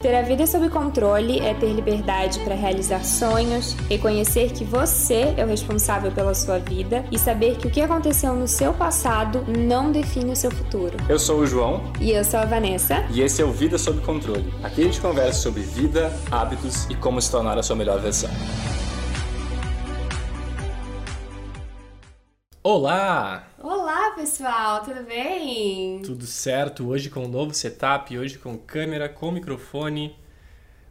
Ter 0.00 0.14
a 0.14 0.22
vida 0.22 0.46
sob 0.46 0.70
controle 0.70 1.40
é 1.40 1.52
ter 1.54 1.72
liberdade 1.72 2.38
para 2.44 2.54
realizar 2.54 3.04
sonhos, 3.04 3.72
reconhecer 3.90 4.52
que 4.52 4.62
você 4.62 5.34
é 5.36 5.44
o 5.44 5.48
responsável 5.48 6.12
pela 6.12 6.34
sua 6.34 6.60
vida 6.60 7.04
e 7.10 7.18
saber 7.18 7.56
que 7.56 7.66
o 7.66 7.70
que 7.70 7.80
aconteceu 7.80 8.32
no 8.36 8.46
seu 8.46 8.72
passado 8.72 9.44
não 9.48 9.90
define 9.90 10.30
o 10.30 10.36
seu 10.36 10.52
futuro. 10.52 10.96
Eu 11.08 11.18
sou 11.18 11.40
o 11.40 11.46
João. 11.48 11.82
E 12.00 12.12
eu 12.12 12.22
sou 12.22 12.38
a 12.38 12.44
Vanessa. 12.44 13.04
E 13.10 13.22
esse 13.22 13.42
é 13.42 13.44
o 13.44 13.50
Vida 13.50 13.76
Sob 13.76 14.00
Controle. 14.02 14.54
Aqui 14.62 14.82
a 14.82 14.84
gente 14.84 15.00
conversa 15.00 15.40
sobre 15.40 15.62
vida, 15.62 16.12
hábitos 16.30 16.84
e 16.88 16.94
como 16.94 17.20
se 17.20 17.28
tornar 17.28 17.58
a 17.58 17.62
sua 17.64 17.74
melhor 17.74 17.98
versão. 17.98 18.30
Olá! 22.62 23.48
Olá, 23.90 24.10
pessoal, 24.10 24.84
tudo 24.84 25.02
bem? 25.04 26.02
Tudo 26.02 26.26
certo. 26.26 26.86
Hoje 26.86 27.08
com 27.08 27.24
um 27.24 27.28
novo 27.28 27.54
setup, 27.54 28.18
hoje 28.18 28.36
com 28.36 28.58
câmera, 28.58 29.08
com 29.08 29.32
microfone. 29.32 30.14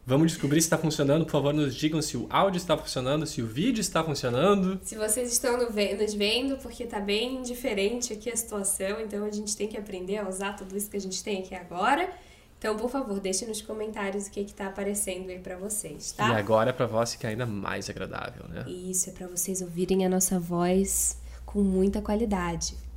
Vamos 0.04 0.32
descobrir 0.32 0.60
se 0.60 0.66
está 0.66 0.76
funcionando. 0.76 1.24
Por 1.24 1.30
favor, 1.30 1.54
nos 1.54 1.76
digam 1.76 2.02
se 2.02 2.16
o 2.16 2.26
áudio 2.28 2.58
está 2.58 2.76
funcionando, 2.76 3.24
se 3.24 3.40
o 3.40 3.46
vídeo 3.46 3.80
está 3.80 4.02
funcionando. 4.02 4.80
Se 4.82 4.96
vocês 4.96 5.30
estão 5.32 5.56
nos 5.56 5.72
vendo, 6.12 6.56
porque 6.56 6.82
está 6.82 6.98
bem 6.98 7.40
diferente 7.40 8.12
aqui 8.12 8.32
a 8.32 8.36
situação, 8.36 9.00
então 9.00 9.24
a 9.24 9.30
gente 9.30 9.56
tem 9.56 9.68
que 9.68 9.76
aprender 9.76 10.18
a 10.18 10.28
usar 10.28 10.54
tudo 10.54 10.76
isso 10.76 10.90
que 10.90 10.96
a 10.96 11.00
gente 11.00 11.22
tem 11.22 11.38
aqui 11.38 11.54
agora. 11.54 12.10
Então, 12.58 12.76
por 12.76 12.90
favor, 12.90 13.20
deixe 13.20 13.46
nos 13.46 13.62
comentários 13.62 14.26
o 14.26 14.30
que 14.32 14.40
está 14.40 14.66
aparecendo 14.66 15.30
aí 15.30 15.38
para 15.38 15.56
vocês, 15.56 16.10
tá? 16.10 16.30
E 16.30 16.34
agora 16.34 16.70
é 16.70 16.72
para 16.72 16.86
voz 16.86 17.14
que 17.14 17.24
é 17.24 17.30
ainda 17.30 17.46
mais 17.46 17.88
agradável, 17.88 18.48
né? 18.48 18.68
Isso, 18.68 19.08
é 19.08 19.12
para 19.12 19.28
vocês 19.28 19.62
ouvirem 19.62 20.04
a 20.04 20.08
nossa 20.08 20.40
voz 20.40 21.16
com 21.46 21.62
muita 21.62 22.02
qualidade. 22.02 22.87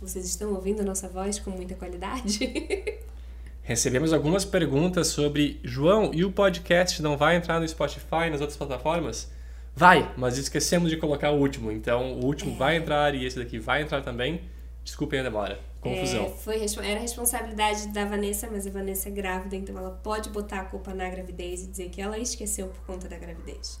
Vocês 0.00 0.26
estão 0.26 0.52
ouvindo 0.52 0.80
a 0.80 0.84
nossa 0.84 1.08
voz 1.08 1.38
com 1.38 1.50
muita 1.50 1.74
qualidade? 1.74 2.38
Recebemos 3.62 4.12
algumas 4.12 4.44
perguntas 4.44 5.08
sobre 5.08 5.58
João 5.64 6.12
e 6.12 6.24
o 6.24 6.30
podcast 6.30 7.02
não 7.02 7.16
vai 7.16 7.36
entrar 7.36 7.58
no 7.58 7.66
Spotify 7.66 8.26
e 8.26 8.30
nas 8.30 8.40
outras 8.40 8.56
plataformas? 8.56 9.30
Vai, 9.74 10.14
mas 10.16 10.38
esquecemos 10.38 10.90
de 10.90 10.96
colocar 10.96 11.30
o 11.30 11.38
último. 11.38 11.72
Então 11.72 12.12
o 12.12 12.24
último 12.24 12.52
é. 12.52 12.56
vai 12.56 12.76
entrar 12.76 13.14
e 13.14 13.24
esse 13.24 13.38
daqui 13.38 13.58
vai 13.58 13.82
entrar 13.82 14.02
também. 14.02 14.42
Desculpem 14.84 15.20
a 15.20 15.22
demora. 15.22 15.58
Confusão. 15.80 16.26
É, 16.26 16.30
foi, 16.30 16.66
era 16.84 17.00
responsabilidade 17.00 17.88
da 17.88 18.04
Vanessa, 18.04 18.48
mas 18.50 18.66
a 18.66 18.70
Vanessa 18.70 19.08
é 19.08 19.12
grávida, 19.12 19.56
então 19.56 19.76
ela 19.76 19.90
pode 19.90 20.30
botar 20.30 20.60
a 20.60 20.64
culpa 20.64 20.94
na 20.94 21.08
gravidez 21.08 21.64
e 21.64 21.66
dizer 21.66 21.88
que 21.88 22.00
ela 22.00 22.18
esqueceu 22.18 22.68
por 22.68 22.80
conta 22.86 23.08
da 23.08 23.16
gravidez. 23.16 23.80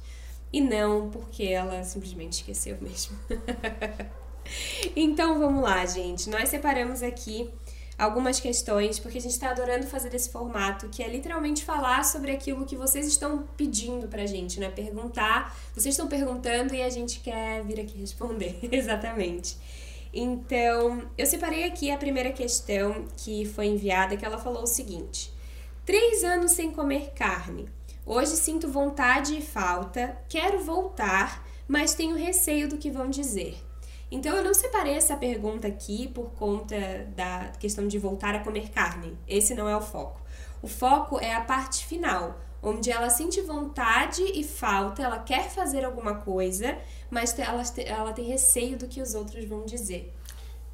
E 0.52 0.60
não 0.60 1.10
porque 1.10 1.44
ela 1.44 1.84
simplesmente 1.84 2.34
esqueceu 2.34 2.76
mesmo. 2.80 3.16
então 4.94 5.38
vamos 5.38 5.62
lá, 5.62 5.84
gente. 5.86 6.28
Nós 6.28 6.48
separamos 6.48 7.02
aqui 7.02 7.50
algumas 7.98 8.38
questões, 8.38 8.98
porque 8.98 9.18
a 9.18 9.20
gente 9.20 9.32
está 9.32 9.50
adorando 9.50 9.86
fazer 9.86 10.14
esse 10.14 10.30
formato, 10.30 10.88
que 10.88 11.02
é 11.02 11.08
literalmente 11.08 11.64
falar 11.64 12.04
sobre 12.04 12.30
aquilo 12.30 12.66
que 12.66 12.76
vocês 12.76 13.06
estão 13.06 13.44
pedindo 13.56 14.06
pra 14.08 14.26
gente, 14.26 14.60
né? 14.60 14.70
Perguntar. 14.70 15.56
Vocês 15.74 15.94
estão 15.94 16.06
perguntando 16.06 16.74
e 16.74 16.82
a 16.82 16.90
gente 16.90 17.20
quer 17.20 17.64
vir 17.64 17.80
aqui 17.80 17.98
responder. 17.98 18.58
Exatamente. 18.70 19.56
Então, 20.12 21.10
eu 21.16 21.26
separei 21.26 21.64
aqui 21.64 21.90
a 21.90 21.98
primeira 21.98 22.32
questão 22.32 23.06
que 23.16 23.44
foi 23.44 23.66
enviada, 23.66 24.16
que 24.16 24.24
ela 24.24 24.38
falou 24.38 24.62
o 24.62 24.66
seguinte: 24.66 25.32
Três 25.84 26.24
anos 26.24 26.52
sem 26.52 26.70
comer 26.70 27.12
carne. 27.14 27.68
Hoje 28.04 28.36
sinto 28.36 28.68
vontade 28.68 29.36
e 29.36 29.42
falta, 29.42 30.16
quero 30.28 30.62
voltar, 30.62 31.44
mas 31.66 31.92
tenho 31.92 32.16
receio 32.16 32.68
do 32.68 32.76
que 32.76 32.88
vão 32.88 33.10
dizer. 33.10 33.65
Então 34.10 34.36
eu 34.36 34.44
não 34.44 34.54
separei 34.54 34.94
essa 34.94 35.16
pergunta 35.16 35.66
aqui 35.66 36.08
por 36.08 36.30
conta 36.30 36.76
da 37.16 37.52
questão 37.58 37.88
de 37.88 37.98
voltar 37.98 38.34
a 38.34 38.40
comer 38.40 38.70
carne. 38.70 39.16
Esse 39.26 39.54
não 39.54 39.68
é 39.68 39.76
o 39.76 39.80
foco. 39.80 40.20
O 40.62 40.68
foco 40.68 41.18
é 41.18 41.34
a 41.34 41.40
parte 41.40 41.84
final, 41.86 42.40
onde 42.62 42.90
ela 42.90 43.10
sente 43.10 43.40
vontade 43.40 44.22
e 44.22 44.42
falta, 44.44 45.02
ela 45.02 45.18
quer 45.18 45.50
fazer 45.50 45.84
alguma 45.84 46.14
coisa, 46.14 46.78
mas 47.10 47.36
ela, 47.38 47.62
ela 47.84 48.12
tem 48.12 48.24
receio 48.26 48.76
do 48.76 48.86
que 48.86 49.00
os 49.02 49.14
outros 49.14 49.44
vão 49.44 49.64
dizer. 49.64 50.12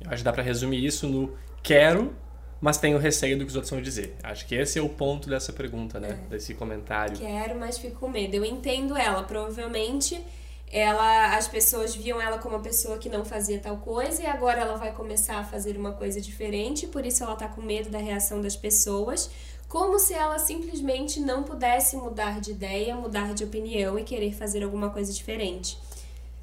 Eu 0.00 0.10
acho 0.10 0.18
que 0.18 0.24
dá 0.24 0.32
para 0.32 0.42
resumir 0.42 0.84
isso 0.84 1.06
no 1.06 1.36
quero, 1.62 2.14
mas 2.60 2.76
tenho 2.76 2.98
receio 2.98 3.38
do 3.38 3.44
que 3.44 3.50
os 3.50 3.56
outros 3.56 3.70
vão 3.70 3.82
dizer. 3.82 4.16
Acho 4.22 4.46
que 4.46 4.54
esse 4.54 4.78
é 4.78 4.82
o 4.82 4.88
ponto 4.88 5.28
dessa 5.28 5.52
pergunta, 5.52 5.98
né? 5.98 6.20
É. 6.26 6.28
Desse 6.28 6.54
comentário. 6.54 7.16
Quero, 7.16 7.58
mas 7.58 7.78
fico 7.78 7.98
com 8.00 8.08
medo. 8.08 8.36
Eu 8.36 8.44
entendo 8.44 8.96
ela. 8.96 9.24
Provavelmente 9.24 10.22
ela 10.72 11.36
as 11.36 11.46
pessoas 11.46 11.94
viam 11.94 12.18
ela 12.18 12.38
como 12.38 12.56
uma 12.56 12.62
pessoa 12.62 12.96
que 12.96 13.10
não 13.10 13.26
fazia 13.26 13.58
tal 13.58 13.76
coisa 13.76 14.22
e 14.22 14.26
agora 14.26 14.62
ela 14.62 14.76
vai 14.76 14.90
começar 14.92 15.38
a 15.38 15.44
fazer 15.44 15.76
uma 15.76 15.92
coisa 15.92 16.18
diferente, 16.18 16.86
por 16.86 17.04
isso 17.04 17.22
ela 17.22 17.36
tá 17.36 17.46
com 17.46 17.60
medo 17.60 17.90
da 17.90 17.98
reação 17.98 18.40
das 18.40 18.56
pessoas, 18.56 19.30
como 19.68 19.98
se 19.98 20.14
ela 20.14 20.38
simplesmente 20.38 21.20
não 21.20 21.42
pudesse 21.42 21.94
mudar 21.96 22.40
de 22.40 22.52
ideia, 22.52 22.96
mudar 22.96 23.34
de 23.34 23.44
opinião 23.44 23.98
e 23.98 24.02
querer 24.02 24.32
fazer 24.32 24.64
alguma 24.64 24.88
coisa 24.88 25.12
diferente. 25.12 25.78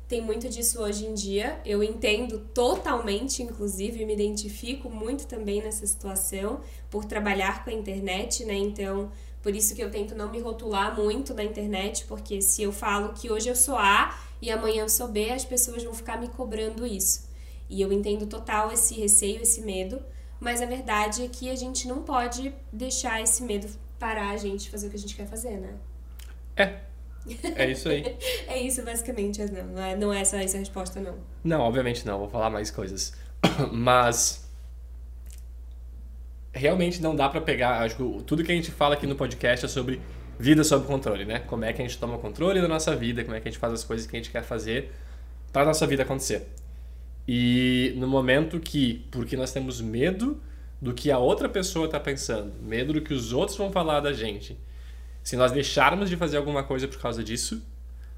Tem 0.07 0.21
muito 0.21 0.49
disso 0.49 0.81
hoje 0.81 1.05
em 1.05 1.13
dia. 1.13 1.59
Eu 1.63 1.83
entendo 1.83 2.39
totalmente, 2.51 3.43
inclusive, 3.43 4.03
me 4.05 4.13
identifico 4.13 4.89
muito 4.89 5.27
também 5.27 5.61
nessa 5.61 5.85
situação 5.85 6.61
por 6.89 7.05
trabalhar 7.05 7.63
com 7.63 7.69
a 7.69 7.73
internet, 7.73 8.43
né? 8.43 8.55
Então, 8.55 9.11
por 9.41 9.55
isso 9.55 9.75
que 9.75 9.81
eu 9.81 9.89
tento 9.89 10.15
não 10.15 10.29
me 10.29 10.39
rotular 10.39 10.95
muito 10.95 11.33
na 11.33 11.43
internet, 11.43 12.05
porque 12.05 12.41
se 12.41 12.63
eu 12.63 12.71
falo 12.71 13.13
que 13.13 13.31
hoje 13.31 13.49
eu 13.49 13.55
sou 13.55 13.77
A 13.77 14.17
e 14.41 14.51
amanhã 14.51 14.81
eu 14.83 14.89
sou 14.89 15.07
B, 15.07 15.31
as 15.31 15.45
pessoas 15.45 15.83
vão 15.83 15.93
ficar 15.93 16.19
me 16.19 16.27
cobrando 16.27 16.85
isso. 16.85 17.29
E 17.69 17.81
eu 17.81 17.91
entendo 17.93 18.25
total 18.25 18.71
esse 18.71 18.95
receio, 18.95 19.41
esse 19.41 19.61
medo, 19.61 20.01
mas 20.39 20.61
a 20.61 20.65
verdade 20.65 21.23
é 21.23 21.27
que 21.27 21.49
a 21.49 21.55
gente 21.55 21.87
não 21.87 22.01
pode 22.01 22.53
deixar 22.71 23.21
esse 23.21 23.43
medo 23.43 23.67
parar 23.99 24.31
a 24.31 24.37
gente 24.37 24.69
fazer 24.69 24.87
o 24.87 24.89
que 24.89 24.95
a 24.95 24.99
gente 24.99 25.15
quer 25.15 25.27
fazer, 25.27 25.57
né? 25.57 25.75
É, 26.55 26.79
é 27.55 27.69
isso 27.69 27.89
aí. 27.89 28.17
é 28.47 28.57
isso, 28.59 28.81
basicamente. 28.83 29.43
Não, 29.45 29.65
não 29.65 29.81
é, 29.81 29.95
não 29.95 30.13
é 30.13 30.21
essa, 30.21 30.41
essa 30.41 30.57
a 30.57 30.59
resposta, 30.59 30.99
não. 30.99 31.15
Não, 31.43 31.61
obviamente 31.61 32.05
não. 32.05 32.19
Vou 32.19 32.29
falar 32.29 32.49
mais 32.49 32.71
coisas. 32.71 33.13
Mas. 33.71 34.48
Realmente 36.51 37.01
não 37.01 37.15
dá 37.15 37.29
para 37.29 37.41
pegar. 37.41 37.81
Acho 37.81 37.95
que 37.95 38.23
tudo 38.23 38.43
que 38.43 38.51
a 38.51 38.55
gente 38.55 38.71
fala 38.71 38.95
aqui 38.95 39.05
no 39.05 39.15
podcast 39.15 39.65
é 39.65 39.69
sobre 39.69 40.01
vida 40.39 40.63
sob 40.63 40.87
controle, 40.87 41.25
né? 41.25 41.39
Como 41.39 41.65
é 41.65 41.73
que 41.73 41.81
a 41.81 41.85
gente 41.85 41.97
toma 41.97 42.17
controle 42.17 42.61
da 42.61 42.67
nossa 42.67 42.95
vida, 42.95 43.23
como 43.23 43.35
é 43.35 43.39
que 43.39 43.47
a 43.47 43.51
gente 43.51 43.59
faz 43.59 43.73
as 43.73 43.83
coisas 43.83 44.07
que 44.07 44.15
a 44.15 44.19
gente 44.19 44.31
quer 44.31 44.43
fazer 44.43 44.91
para 45.51 45.65
nossa 45.65 45.85
vida 45.85 46.03
acontecer. 46.03 46.47
E 47.27 47.93
no 47.97 48.07
momento 48.07 48.59
que, 48.59 49.05
porque 49.11 49.35
nós 49.35 49.51
temos 49.51 49.81
medo 49.81 50.41
do 50.81 50.93
que 50.93 51.11
a 51.11 51.19
outra 51.19 51.49
pessoa 51.49 51.85
está 51.85 51.99
pensando, 51.99 52.53
medo 52.61 52.93
do 52.93 53.01
que 53.01 53.13
os 53.13 53.33
outros 53.33 53.57
vão 53.57 53.71
falar 53.71 53.99
da 53.99 54.13
gente, 54.13 54.57
se 55.21 55.35
nós 55.35 55.51
deixarmos 55.51 56.09
de 56.09 56.15
fazer 56.15 56.37
alguma 56.37 56.63
coisa 56.63 56.87
por 56.87 56.99
causa 56.99 57.23
disso, 57.23 57.61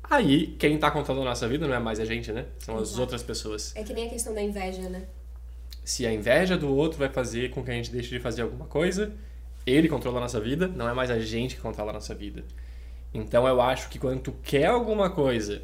aí 0.03 0.55
quem 0.59 0.75
está 0.75 0.91
controlando 0.91 1.25
a 1.25 1.29
nossa 1.31 1.47
vida 1.47 1.67
não 1.67 1.75
é 1.75 1.79
mais 1.79 1.99
a 1.99 2.05
gente, 2.05 2.31
né? 2.31 2.45
São 2.59 2.77
as 2.77 2.97
outras 2.97 3.23
pessoas. 3.23 3.75
É 3.75 3.83
que 3.83 3.93
nem 3.93 4.07
a 4.07 4.09
questão 4.09 4.33
da 4.33 4.41
inveja, 4.41 4.87
né? 4.87 5.07
Se 5.83 6.05
a 6.05 6.13
inveja 6.13 6.57
do 6.57 6.73
outro 6.73 6.99
vai 6.99 7.09
fazer 7.09 7.49
com 7.51 7.63
que 7.63 7.71
a 7.71 7.73
gente 7.73 7.91
deixe 7.91 8.09
de 8.09 8.19
fazer 8.19 8.43
alguma 8.43 8.65
coisa, 8.65 9.13
ele 9.65 9.89
controla 9.89 10.17
a 10.17 10.21
nossa 10.21 10.39
vida, 10.39 10.67
não 10.67 10.87
é 10.87 10.93
mais 10.93 11.09
a 11.09 11.19
gente 11.19 11.55
que 11.55 11.61
controla 11.61 11.91
a 11.91 11.93
nossa 11.93 12.13
vida. 12.13 12.43
Então 13.13 13.47
eu 13.47 13.61
acho 13.61 13.89
que 13.89 13.99
quando 13.99 14.21
tu 14.21 14.31
quer 14.43 14.67
alguma 14.67 15.09
coisa, 15.09 15.63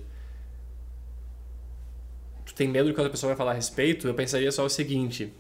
tu 2.46 2.54
tem 2.54 2.68
medo 2.68 2.90
do 2.90 2.94
que 2.94 3.00
outra 3.00 3.12
pessoa 3.12 3.30
vai 3.30 3.38
falar 3.38 3.52
a 3.52 3.56
respeito, 3.56 4.08
eu 4.08 4.14
pensaria 4.14 4.52
só 4.52 4.66
o 4.66 4.70
seguinte: 4.70 5.32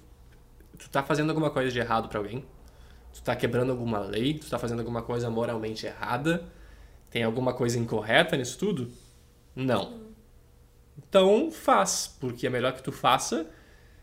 tu 0.78 0.90
tá 0.90 1.04
fazendo 1.04 1.30
alguma 1.30 1.50
coisa 1.50 1.72
de 1.72 1.80
errado 1.80 2.08
para 2.08 2.20
alguém? 2.20 2.46
tu 3.18 3.24
tá 3.24 3.36
quebrando 3.36 3.72
alguma 3.72 4.00
lei, 4.00 4.36
tu 4.36 4.50
tá 4.50 4.60
fazendo 4.60 4.80
alguma 4.80 5.02
coisa 5.02 5.30
moralmente 5.30 5.86
errada, 5.86 6.46
tem 7.10 7.24
alguma 7.24 7.54
coisa 7.54 7.80
incorreta 7.80 8.38
nisso 8.38 8.58
tudo? 8.58 8.92
Não. 9.56 10.02
Então 10.98 11.52
faz, 11.52 12.16
porque 12.20 12.46
é 12.46 12.50
melhor 12.50 12.74
que 12.74 12.84
tu 12.84 12.92
faça 12.92 13.50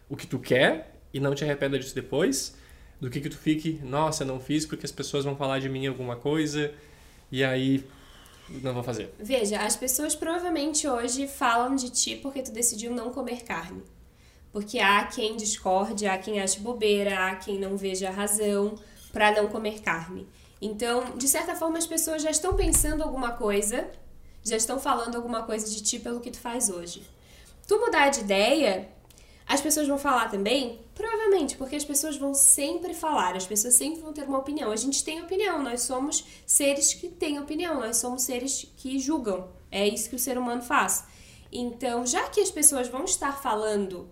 o 0.09 0.17
que 0.17 0.27
tu 0.27 0.39
quer 0.39 0.99
e 1.13 1.21
não 1.21 1.35
te 1.35 1.45
arrependa 1.45 1.79
disso 1.79 1.95
depois, 1.95 2.57
do 3.01 3.11
que 3.11 3.21
que 3.21 3.29
tu 3.29 3.37
fique, 3.37 3.81
nossa, 3.83 4.25
não 4.25 4.41
fiz 4.41 4.67
porque 4.67 4.87
as 4.87 4.93
pessoas 4.93 5.25
vão 5.25 5.37
falar 5.37 5.61
de 5.61 5.69
mim 5.69 5.87
alguma 5.87 6.17
coisa 6.17 6.73
e 7.31 7.45
aí 7.45 7.85
não 8.49 8.75
vou 8.75 8.83
fazer. 8.83 9.13
Veja, 9.19 9.61
as 9.61 9.77
pessoas 9.77 10.15
provavelmente 10.15 10.87
hoje 10.87 11.27
falam 11.27 11.75
de 11.75 11.91
ti 11.91 12.17
porque 12.17 12.43
tu 12.43 12.53
decidiu 12.53 12.93
não 12.93 13.11
comer 13.11 13.43
carne. 13.45 13.83
Porque 14.53 14.79
há 14.79 15.05
quem 15.07 15.37
discorde, 15.37 16.07
há 16.07 16.17
quem 16.17 16.41
ache 16.41 16.61
bobeira, 16.61 17.27
há 17.27 17.37
quem 17.37 17.59
não 17.59 17.77
veja 17.77 18.11
razão 18.11 18.79
para 19.13 19.33
não 19.33 19.49
comer 19.49 19.81
carne. 19.81 20.29
Então, 20.61 21.17
de 21.17 21.27
certa 21.29 21.55
forma, 21.55 21.77
as 21.77 21.87
pessoas 21.87 22.23
já 22.23 22.31
estão 22.31 22.55
pensando 22.55 23.03
alguma 23.03 23.33
coisa, 23.33 23.91
já 24.43 24.57
estão 24.57 24.79
falando 24.79 25.17
alguma 25.17 25.43
coisa 25.43 25.69
de 25.69 25.83
ti 25.83 25.99
pelo 25.99 26.21
que 26.21 26.31
tu 26.31 26.39
faz 26.39 26.71
hoje. 26.71 27.03
Tu 27.67 27.79
mudar 27.79 28.11
de 28.11 28.21
ideia, 28.21 28.89
as 29.55 29.61
pessoas 29.61 29.87
vão 29.87 29.97
falar 29.97 30.29
também? 30.29 30.81
Provavelmente, 30.95 31.57
porque 31.57 31.77
as 31.77 31.85
pessoas 31.85 32.17
vão 32.17 32.35
sempre 32.35 32.93
falar, 32.93 33.37
as 33.37 33.47
pessoas 33.47 33.75
sempre 33.75 34.01
vão 34.01 34.13
ter 34.13 34.25
uma 34.25 34.39
opinião. 34.39 34.71
A 34.71 34.77
gente 34.77 35.05
tem 35.05 35.23
opinião, 35.23 35.63
nós 35.63 35.83
somos 35.83 36.25
seres 36.45 36.93
que 36.93 37.09
têm 37.09 37.39
opinião, 37.39 37.81
nós 37.81 37.97
somos 37.97 38.23
seres 38.23 38.71
que 38.77 38.99
julgam. 38.99 39.49
É 39.71 39.87
isso 39.87 40.11
que 40.11 40.17
o 40.17 40.19
ser 40.19 40.37
humano 40.37 40.63
faz. 40.63 41.05
Então, 41.53 42.05
já 42.05 42.29
que 42.29 42.41
as 42.41 42.51
pessoas 42.51 42.89
vão 42.89 43.05
estar 43.05 43.41
falando 43.41 44.11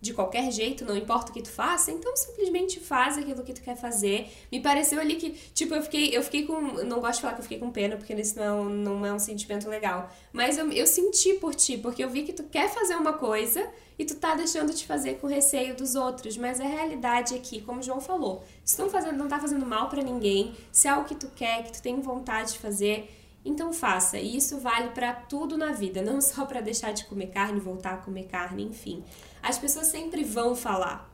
de 0.00 0.14
qualquer 0.14 0.50
jeito, 0.52 0.84
não 0.84 0.96
importa 0.96 1.30
o 1.30 1.34
que 1.34 1.42
tu 1.42 1.50
faça, 1.50 1.90
então 1.90 2.16
simplesmente 2.16 2.78
faz 2.78 3.18
aquilo 3.18 3.42
que 3.42 3.52
tu 3.52 3.60
quer 3.60 3.76
fazer. 3.76 4.30
Me 4.50 4.60
pareceu 4.60 5.00
ali 5.00 5.16
que, 5.16 5.30
tipo, 5.52 5.74
eu 5.74 5.82
fiquei, 5.82 6.16
eu 6.16 6.22
fiquei 6.22 6.46
com. 6.46 6.60
Não 6.84 7.00
gosto 7.00 7.16
de 7.16 7.20
falar 7.22 7.34
que 7.34 7.40
eu 7.40 7.42
fiquei 7.42 7.58
com 7.58 7.70
pena, 7.70 7.96
porque 7.96 8.14
isso 8.14 8.38
não 8.38 8.68
é 8.68 8.72
não 8.72 9.06
é 9.06 9.12
um 9.12 9.18
sentimento 9.18 9.68
legal. 9.68 10.08
Mas 10.32 10.56
eu, 10.56 10.70
eu 10.70 10.86
senti 10.86 11.34
por 11.34 11.54
ti, 11.54 11.76
porque 11.76 12.02
eu 12.02 12.08
vi 12.08 12.22
que 12.22 12.32
tu 12.32 12.44
quer 12.44 12.68
fazer 12.68 12.94
uma 12.94 13.14
coisa 13.14 13.68
e 13.98 14.04
tu 14.04 14.14
tá 14.14 14.34
deixando 14.36 14.72
de 14.72 14.86
fazer 14.86 15.14
com 15.14 15.26
receio 15.26 15.74
dos 15.74 15.96
outros. 15.96 16.36
Mas 16.36 16.60
a 16.60 16.64
realidade 16.64 17.34
aqui, 17.34 17.60
como 17.60 17.80
o 17.80 17.82
João 17.82 18.00
falou, 18.00 18.44
se 18.64 18.78
não, 18.80 18.88
fazendo, 18.88 19.16
não 19.16 19.26
tá 19.26 19.40
fazendo 19.40 19.66
mal 19.66 19.88
para 19.88 20.02
ninguém, 20.02 20.54
se 20.70 20.86
é 20.86 20.92
algo 20.92 21.08
que 21.08 21.16
tu 21.16 21.28
quer, 21.34 21.64
que 21.64 21.72
tu 21.72 21.82
tem 21.82 22.00
vontade 22.00 22.52
de 22.52 22.58
fazer 22.60 23.17
então 23.44 23.72
faça, 23.72 24.18
e 24.18 24.36
isso 24.36 24.58
vale 24.58 24.90
para 24.90 25.12
tudo 25.12 25.56
na 25.56 25.72
vida, 25.72 26.02
não 26.02 26.20
só 26.22 26.44
para 26.44 26.60
deixar 26.60 26.92
de 26.92 27.04
comer 27.04 27.28
carne, 27.28 27.60
voltar 27.60 27.94
a 27.94 27.98
comer 27.98 28.24
carne, 28.24 28.64
enfim. 28.64 29.02
As 29.42 29.58
pessoas 29.58 29.86
sempre 29.86 30.24
vão 30.24 30.54
falar. 30.54 31.08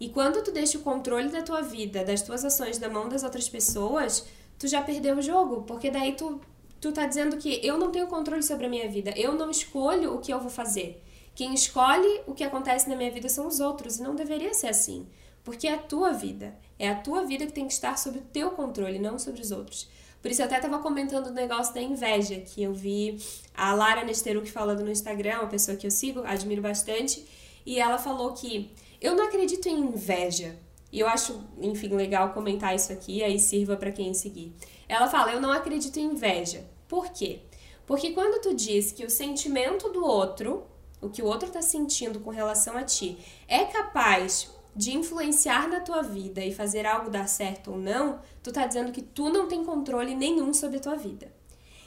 E 0.00 0.08
quando 0.08 0.42
tu 0.42 0.50
deixa 0.50 0.78
o 0.78 0.82
controle 0.82 1.28
da 1.28 1.42
tua 1.42 1.62
vida, 1.62 2.04
das 2.04 2.22
tuas 2.22 2.44
ações 2.44 2.78
na 2.78 2.88
mão 2.88 3.08
das 3.08 3.22
outras 3.22 3.48
pessoas, 3.48 4.26
tu 4.58 4.66
já 4.66 4.82
perdeu 4.82 5.16
o 5.16 5.22
jogo, 5.22 5.62
porque 5.62 5.90
daí 5.90 6.14
tu 6.14 6.40
tu 6.80 6.92
tá 6.92 7.06
dizendo 7.06 7.38
que 7.38 7.66
eu 7.66 7.78
não 7.78 7.90
tenho 7.90 8.06
controle 8.06 8.42
sobre 8.42 8.66
a 8.66 8.68
minha 8.68 8.86
vida, 8.86 9.10
eu 9.16 9.32
não 9.32 9.50
escolho 9.50 10.14
o 10.14 10.20
que 10.20 10.30
eu 10.30 10.38
vou 10.38 10.50
fazer. 10.50 11.02
Quem 11.34 11.54
escolhe 11.54 12.20
o 12.26 12.34
que 12.34 12.44
acontece 12.44 12.90
na 12.90 12.94
minha 12.94 13.10
vida 13.10 13.28
são 13.28 13.46
os 13.46 13.58
outros, 13.58 13.98
e 13.98 14.02
não 14.02 14.14
deveria 14.14 14.52
ser 14.52 14.68
assim. 14.68 15.06
Porque 15.42 15.66
é 15.66 15.74
a 15.74 15.78
tua 15.78 16.12
vida. 16.12 16.54
É 16.78 16.88
a 16.88 16.94
tua 16.94 17.24
vida 17.24 17.46
que 17.46 17.52
tem 17.52 17.66
que 17.66 17.72
estar 17.72 17.96
sob 17.96 18.18
o 18.18 18.22
teu 18.22 18.50
controle, 18.50 18.98
não 18.98 19.18
sobre 19.18 19.40
os 19.40 19.50
outros. 19.50 19.88
Por 20.24 20.30
isso 20.30 20.40
eu 20.40 20.46
até 20.46 20.58
tava 20.58 20.78
comentando 20.78 21.26
o 21.26 21.32
negócio 21.32 21.74
da 21.74 21.82
inveja, 21.82 22.36
que 22.36 22.62
eu 22.62 22.72
vi 22.72 23.18
a 23.54 23.74
Lara 23.74 24.02
Nesteruk 24.02 24.50
falando 24.50 24.82
no 24.82 24.90
Instagram, 24.90 25.40
uma 25.40 25.48
pessoa 25.48 25.76
que 25.76 25.86
eu 25.86 25.90
sigo, 25.90 26.22
admiro 26.24 26.62
bastante, 26.62 27.26
e 27.66 27.78
ela 27.78 27.98
falou 27.98 28.32
que 28.32 28.72
eu 29.02 29.14
não 29.14 29.26
acredito 29.26 29.68
em 29.68 29.78
inveja. 29.78 30.56
E 30.90 30.98
eu 30.98 31.06
acho, 31.06 31.44
enfim, 31.60 31.88
legal 31.88 32.32
comentar 32.32 32.74
isso 32.74 32.90
aqui, 32.90 33.22
aí 33.22 33.38
sirva 33.38 33.76
para 33.76 33.92
quem 33.92 34.14
seguir. 34.14 34.54
Ela 34.88 35.08
fala: 35.08 35.30
"Eu 35.30 35.42
não 35.42 35.52
acredito 35.52 35.98
em 35.98 36.12
inveja". 36.12 36.64
Por 36.88 37.10
quê? 37.10 37.40
Porque 37.84 38.12
quando 38.12 38.40
tu 38.40 38.54
diz 38.54 38.92
que 38.92 39.04
o 39.04 39.10
sentimento 39.10 39.90
do 39.90 40.02
outro, 40.06 40.64
o 41.02 41.10
que 41.10 41.20
o 41.20 41.26
outro 41.26 41.48
está 41.48 41.60
sentindo 41.60 42.18
com 42.20 42.30
relação 42.30 42.78
a 42.78 42.82
ti, 42.82 43.18
é 43.46 43.66
capaz 43.66 44.50
de 44.74 44.96
influenciar 44.96 45.68
na 45.68 45.80
tua 45.80 46.02
vida 46.02 46.44
e 46.44 46.52
fazer 46.52 46.86
algo 46.86 47.10
dar 47.10 47.28
certo 47.28 47.72
ou 47.72 47.78
não, 47.78 48.18
tu 48.42 48.52
tá 48.52 48.66
dizendo 48.66 48.92
que 48.92 49.02
tu 49.02 49.28
não 49.28 49.46
tem 49.46 49.64
controle 49.64 50.14
nenhum 50.14 50.52
sobre 50.52 50.78
a 50.78 50.80
tua 50.80 50.96
vida. 50.96 51.32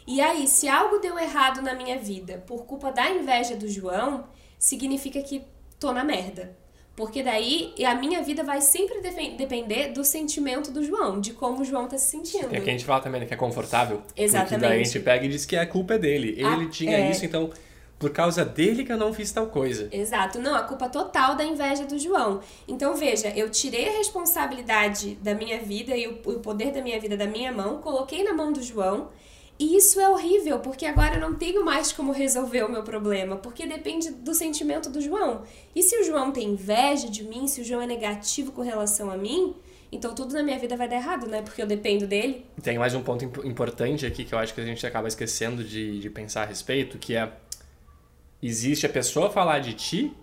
E 0.08 0.22
aí, 0.22 0.48
se 0.48 0.70
algo 0.70 1.00
deu 1.00 1.20
errado 1.20 1.62
na 1.62 1.74
minha 1.74 2.00
vida 2.00 2.44
por 2.48 2.66
culpa 2.66 2.92
da 2.92 3.10
inveja 3.10 3.58
do 3.58 3.68
João, 3.68 4.26
significa 4.58 5.22
que 5.22 5.44
tô 5.78 5.92
na 5.92 6.04
merda. 6.04 6.56
Porque 6.96 7.22
daí 7.22 7.76
a 7.86 7.94
minha 7.94 8.24
vida 8.24 8.44
vai 8.44 8.60
sempre 8.60 9.02
depender 9.38 9.90
do 9.90 10.04
sentimento 10.04 10.72
do 10.72 10.84
João, 10.84 11.22
de 11.22 11.32
como 11.32 11.62
o 11.62 11.66
João 11.66 11.88
tá 11.88 11.96
se 11.96 12.10
sentindo. 12.10 12.56
É 12.56 12.60
que 12.60 12.70
a 12.70 12.74
gente 12.74 12.86
fala 12.86 13.02
também, 13.02 13.22
né, 13.22 13.28
que 13.28 13.34
é 13.36 13.38
confortável. 13.38 14.02
Exatamente. 14.16 14.50
Porque 14.50 14.68
daí 14.68 14.82
a 14.82 14.84
gente 14.84 15.00
pega 15.02 15.26
e 15.26 15.30
diz 15.30 15.46
que 15.46 15.56
a 15.56 15.68
culpa 15.68 15.94
é 15.94 16.00
dele. 16.00 16.30
Ele 16.30 16.46
ah, 16.46 16.70
tinha 16.72 16.98
é... 16.98 17.12
isso, 17.12 17.24
então 17.24 17.52
por 18.00 18.12
causa 18.12 18.46
dele 18.46 18.84
que 18.84 18.92
eu 18.92 18.98
não 18.98 19.14
fiz 19.14 19.32
tal 19.32 19.48
coisa. 19.48 19.90
Exato. 19.92 20.40
Não, 20.40 20.56
a 20.56 20.64
culpa 20.64 20.88
total 20.88 21.36
da 21.36 21.44
inveja 21.44 21.86
do 21.86 21.98
João. 21.98 22.42
Então, 22.68 22.96
veja, 22.96 23.30
eu 23.30 23.50
tirei 23.50 23.90
a 23.90 23.98
responsabilidade 23.98 25.16
da 25.16 25.34
minha 25.34 25.60
vida 25.60 25.96
e 25.96 26.08
o 26.08 26.40
poder 26.40 26.72
da 26.72 26.82
minha 26.82 27.00
vida 27.00 27.18
da 27.18 27.26
minha 27.26 27.52
mão, 27.52 27.80
coloquei 27.80 28.24
na 28.24 28.34
mão 28.34 28.54
do 28.54 28.62
João. 28.62 29.10
E 29.60 29.76
isso 29.76 30.00
é 30.00 30.08
horrível, 30.08 30.60
porque 30.60 30.86
agora 30.86 31.16
eu 31.16 31.22
não 31.22 31.34
tenho 31.34 31.66
mais 31.66 31.92
como 31.92 32.12
resolver 32.12 32.64
o 32.64 32.72
meu 32.72 32.84
problema, 32.84 33.38
porque 33.38 33.66
depende 33.66 34.12
do 34.12 34.36
sentimento 34.36 34.88
do 34.88 35.02
João. 35.02 35.42
E 35.76 35.82
se 35.82 36.00
o 36.00 36.04
João 36.04 36.32
tem 36.32 36.50
inveja 36.50 37.10
de 37.10 37.24
mim, 37.24 37.48
se 37.48 37.62
o 37.62 37.64
João 37.64 37.82
é 37.82 37.88
negativo 37.88 38.52
com 38.52 38.62
relação 38.62 39.10
a 39.10 39.18
mim, 39.18 39.56
então 39.92 40.14
tudo 40.14 40.36
na 40.36 40.44
minha 40.44 40.60
vida 40.60 40.78
vai 40.78 40.88
dar 40.88 40.98
errado, 40.98 41.26
né? 41.26 41.42
Porque 41.42 41.60
eu 41.60 41.66
dependo 41.66 42.06
dele. 42.06 42.46
Tem 42.62 42.78
mais 42.78 42.94
um 42.94 43.02
ponto 43.02 43.26
importante 43.44 44.06
aqui 44.06 44.26
que 44.26 44.36
eu 44.36 44.38
acho 44.38 44.54
que 44.54 44.62
a 44.62 44.66
gente 44.66 44.86
acaba 44.86 45.08
esquecendo 45.08 45.64
de, 45.64 46.00
de 46.00 46.10
pensar 46.12 46.44
a 46.44 46.46
respeito, 46.46 47.00
que 47.00 47.16
é 47.16 47.32
Existe 48.42 48.86
a 48.86 48.90
pessoa 48.90 49.30
falar 49.30 49.60
de 49.60 49.74
ti 49.74 50.14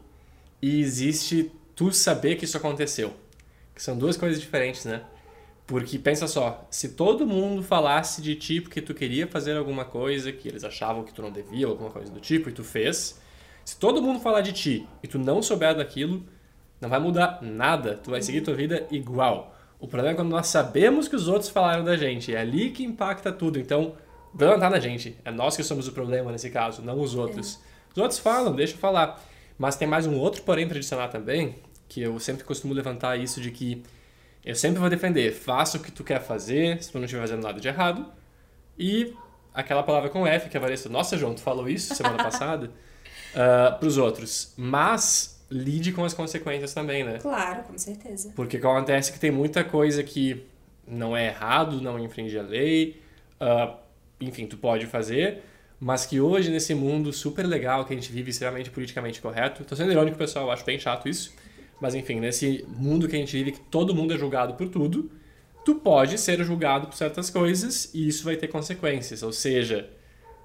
e 0.63 0.81
existe 0.81 1.51
tu 1.75 1.93
saber 1.93 2.37
que 2.37 2.45
isso 2.45 2.57
aconteceu. 2.57 3.13
Que 3.75 3.83
são 3.83 3.99
duas 3.99 4.17
coisas 4.17 4.41
diferentes, 4.41 4.85
né? 4.85 5.03
Porque 5.67 5.99
pensa 5.99 6.29
só, 6.29 6.67
se 6.71 6.91
todo 6.91 7.27
mundo 7.27 7.63
falasse 7.63 8.21
de 8.21 8.35
ti 8.37 8.61
porque 8.61 8.83
tu 8.83 8.93
queria 8.95 9.27
fazer 9.27 9.57
alguma 9.57 9.85
coisa 9.85 10.31
que 10.31 10.47
eles 10.47 10.63
achavam 10.63 11.03
que 11.05 11.13
tu 11.13 11.23
não 11.23 11.31
devia, 11.31 11.67
alguma 11.67 11.91
coisa 11.91 12.13
do 12.13 12.21
tipo, 12.21 12.51
e 12.51 12.53
tu 12.53 12.63
fez, 12.63 13.19
se 13.65 13.77
todo 13.79 14.03
mundo 14.03 14.21
falar 14.21 14.43
de 14.43 14.53
ti 14.53 14.87
e 15.03 15.09
tu 15.09 15.19
não 15.19 15.43
souber 15.43 15.75
daquilo, 15.75 16.23
não 16.81 16.89
vai 16.89 17.01
mudar 17.01 17.39
nada, 17.41 17.97
tu 17.97 18.11
vai 18.11 18.21
seguir 18.21 18.43
tua 18.43 18.55
vida 18.55 18.87
igual. 18.91 19.57
O 19.81 19.89
problema 19.89 20.13
é 20.13 20.17
quando 20.17 20.31
nós 20.31 20.49
sabemos 20.49 21.09
que 21.09 21.17
os 21.17 21.29
outros 21.29 21.51
falaram 21.51 21.83
da 21.83 21.97
gente, 21.97 22.35
é 22.35 22.39
ali 22.39 22.71
que 22.71 22.85
impacta 22.85 23.33
tudo. 23.33 23.59
Então, 23.59 23.97
o 24.33 24.37
problema 24.37 24.61
tá 24.61 24.71
na 24.71 24.79
gente, 24.79 25.17
é 25.25 25.31
nós 25.31 25.57
que 25.57 25.63
somos 25.63 25.89
o 25.89 25.93
problema 25.93 26.31
nesse 26.31 26.51
caso, 26.51 26.83
não 26.83 27.01
os 27.01 27.15
outros. 27.15 27.59
É. 27.71 27.74
Os 27.95 27.99
outros 27.99 28.19
falam, 28.19 28.55
deixa 28.55 28.75
eu 28.75 28.79
falar. 28.79 29.23
Mas 29.57 29.77
tem 29.77 29.87
mais 29.87 30.07
um 30.07 30.19
outro 30.19 30.43
porém 30.43 30.67
para 30.67 30.77
adicionar 30.77 31.09
também, 31.09 31.55
que 31.89 32.03
eu 32.03 32.19
sempre 32.19 32.43
costumo 32.43 32.75
levantar 32.75 33.17
isso 33.17 33.41
de 33.41 33.53
que 33.53 33.83
eu 34.45 34.55
sempre 34.55 34.79
vou 34.79 34.91
defender, 34.91 35.33
faça 35.33 35.79
o 35.79 35.81
que 35.81 35.91
tu 35.91 36.05
quer 36.05 36.21
fazer, 36.21 36.83
se 36.83 36.91
tu 36.91 36.99
não 36.99 37.05
estiver 37.05 37.23
fazendo 37.23 37.43
nada 37.43 37.59
de 37.59 37.69
errado. 37.69 38.05
E 38.79 39.15
aquela 39.55 39.83
palavra 39.83 40.11
com 40.11 40.27
F 40.27 40.51
que 40.51 40.57
a 40.57 40.61
Vanessa, 40.61 40.89
nossa 40.89 41.17
João, 41.17 41.35
tu 41.35 41.41
falou 41.41 41.69
isso 41.69 41.95
semana 41.95 42.17
passada, 42.23 42.67
uh, 42.67 42.71
ah, 43.37 43.77
para 43.79 43.89
os 43.89 43.97
outros. 43.97 44.53
Mas 44.57 45.43
lide 45.51 45.93
com 45.93 46.05
as 46.05 46.13
consequências 46.13 46.75
também, 46.75 47.05
né? 47.05 47.19
Claro, 47.23 47.63
com 47.63 47.79
certeza. 47.79 48.33
Porque 48.35 48.57
acontece 48.57 49.13
que 49.13 49.21
tem 49.21 49.31
muita 49.31 49.63
coisa 49.63 50.03
que 50.03 50.45
não 50.87 51.17
é 51.17 51.29
errado, 51.29 51.81
não 51.81 51.99
infringe 51.99 52.37
a 52.39 52.43
lei, 52.43 53.01
uh, 53.41 53.75
enfim, 54.21 54.47
tu 54.47 54.57
pode 54.59 54.87
fazer, 54.87 55.43
mas 55.85 56.07
que 56.07 56.19
hoje, 56.19 56.51
nesse 56.51 56.75
mundo 56.75 57.13
super 57.13 57.47
legal 57.47 57.85
que 57.85 57.93
a 57.93 57.97
gente 57.97 58.11
vive, 58.11 58.31
extremamente 58.31 58.71
politicamente 58.71 59.21
correto, 59.21 59.65
tô 59.65 59.77
sendo 59.77 59.93
irônico, 59.93 60.17
pessoal, 60.17 60.47
eu 60.47 60.51
acho 60.51 60.65
bem 60.65 60.79
chato 60.79 61.07
isso, 61.11 61.35
mas 61.79 61.95
enfim, 61.95 62.21
nesse 62.21 62.65
mundo 62.67 63.07
que 63.07 63.15
a 63.15 63.19
gente 63.19 63.37
vive, 63.37 63.53
que 63.53 63.61
todo 63.61 63.95
mundo 63.95 64.15
é 64.15 64.17
julgado 64.17 64.55
por 64.55 64.67
tudo, 64.71 65.11
tu 65.63 65.75
pode 65.75 66.17
ser 66.17 66.43
julgado 66.43 66.87
por 66.87 66.97
certas 66.97 67.29
coisas 67.29 67.91
e 67.93 68.09
isso 68.09 68.25
vai 68.25 68.35
ter 68.35 68.49
consequências, 68.49 69.23
ou 69.23 69.31
seja, 69.31 69.91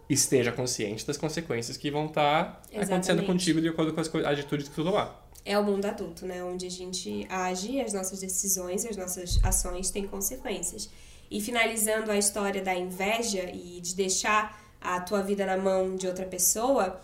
esteja 0.10 0.52
consciente 0.52 1.08
das 1.08 1.16
consequências 1.16 1.78
que 1.78 1.90
vão 1.90 2.08
estar 2.08 2.62
tá 2.70 2.82
acontecendo 2.82 3.24
contigo 3.24 3.62
de 3.62 3.70
acordo 3.70 3.94
com 3.94 4.02
as 4.02 4.14
atitudes 4.14 4.68
que 4.68 4.76
tu 4.76 4.84
tomar. 4.84 5.26
É 5.46 5.58
o 5.58 5.64
mundo 5.64 5.86
adulto, 5.86 6.26
né? 6.26 6.44
Onde 6.44 6.66
a 6.66 6.70
gente 6.70 7.26
age, 7.30 7.80
as 7.80 7.94
nossas 7.94 8.20
decisões, 8.20 8.86
as 8.86 8.98
nossas 8.98 9.40
ações 9.42 9.90
têm 9.90 10.06
consequências. 10.06 10.90
E 11.32 11.40
finalizando 11.40 12.12
a 12.12 12.18
história 12.18 12.62
da 12.62 12.76
inveja 12.76 13.50
e 13.54 13.80
de 13.80 13.96
deixar 13.96 14.68
a 14.82 15.00
tua 15.00 15.22
vida 15.22 15.46
na 15.46 15.58
mão 15.58 15.96
de 15.96 16.08
outra 16.08 16.26
pessoa, 16.26 17.00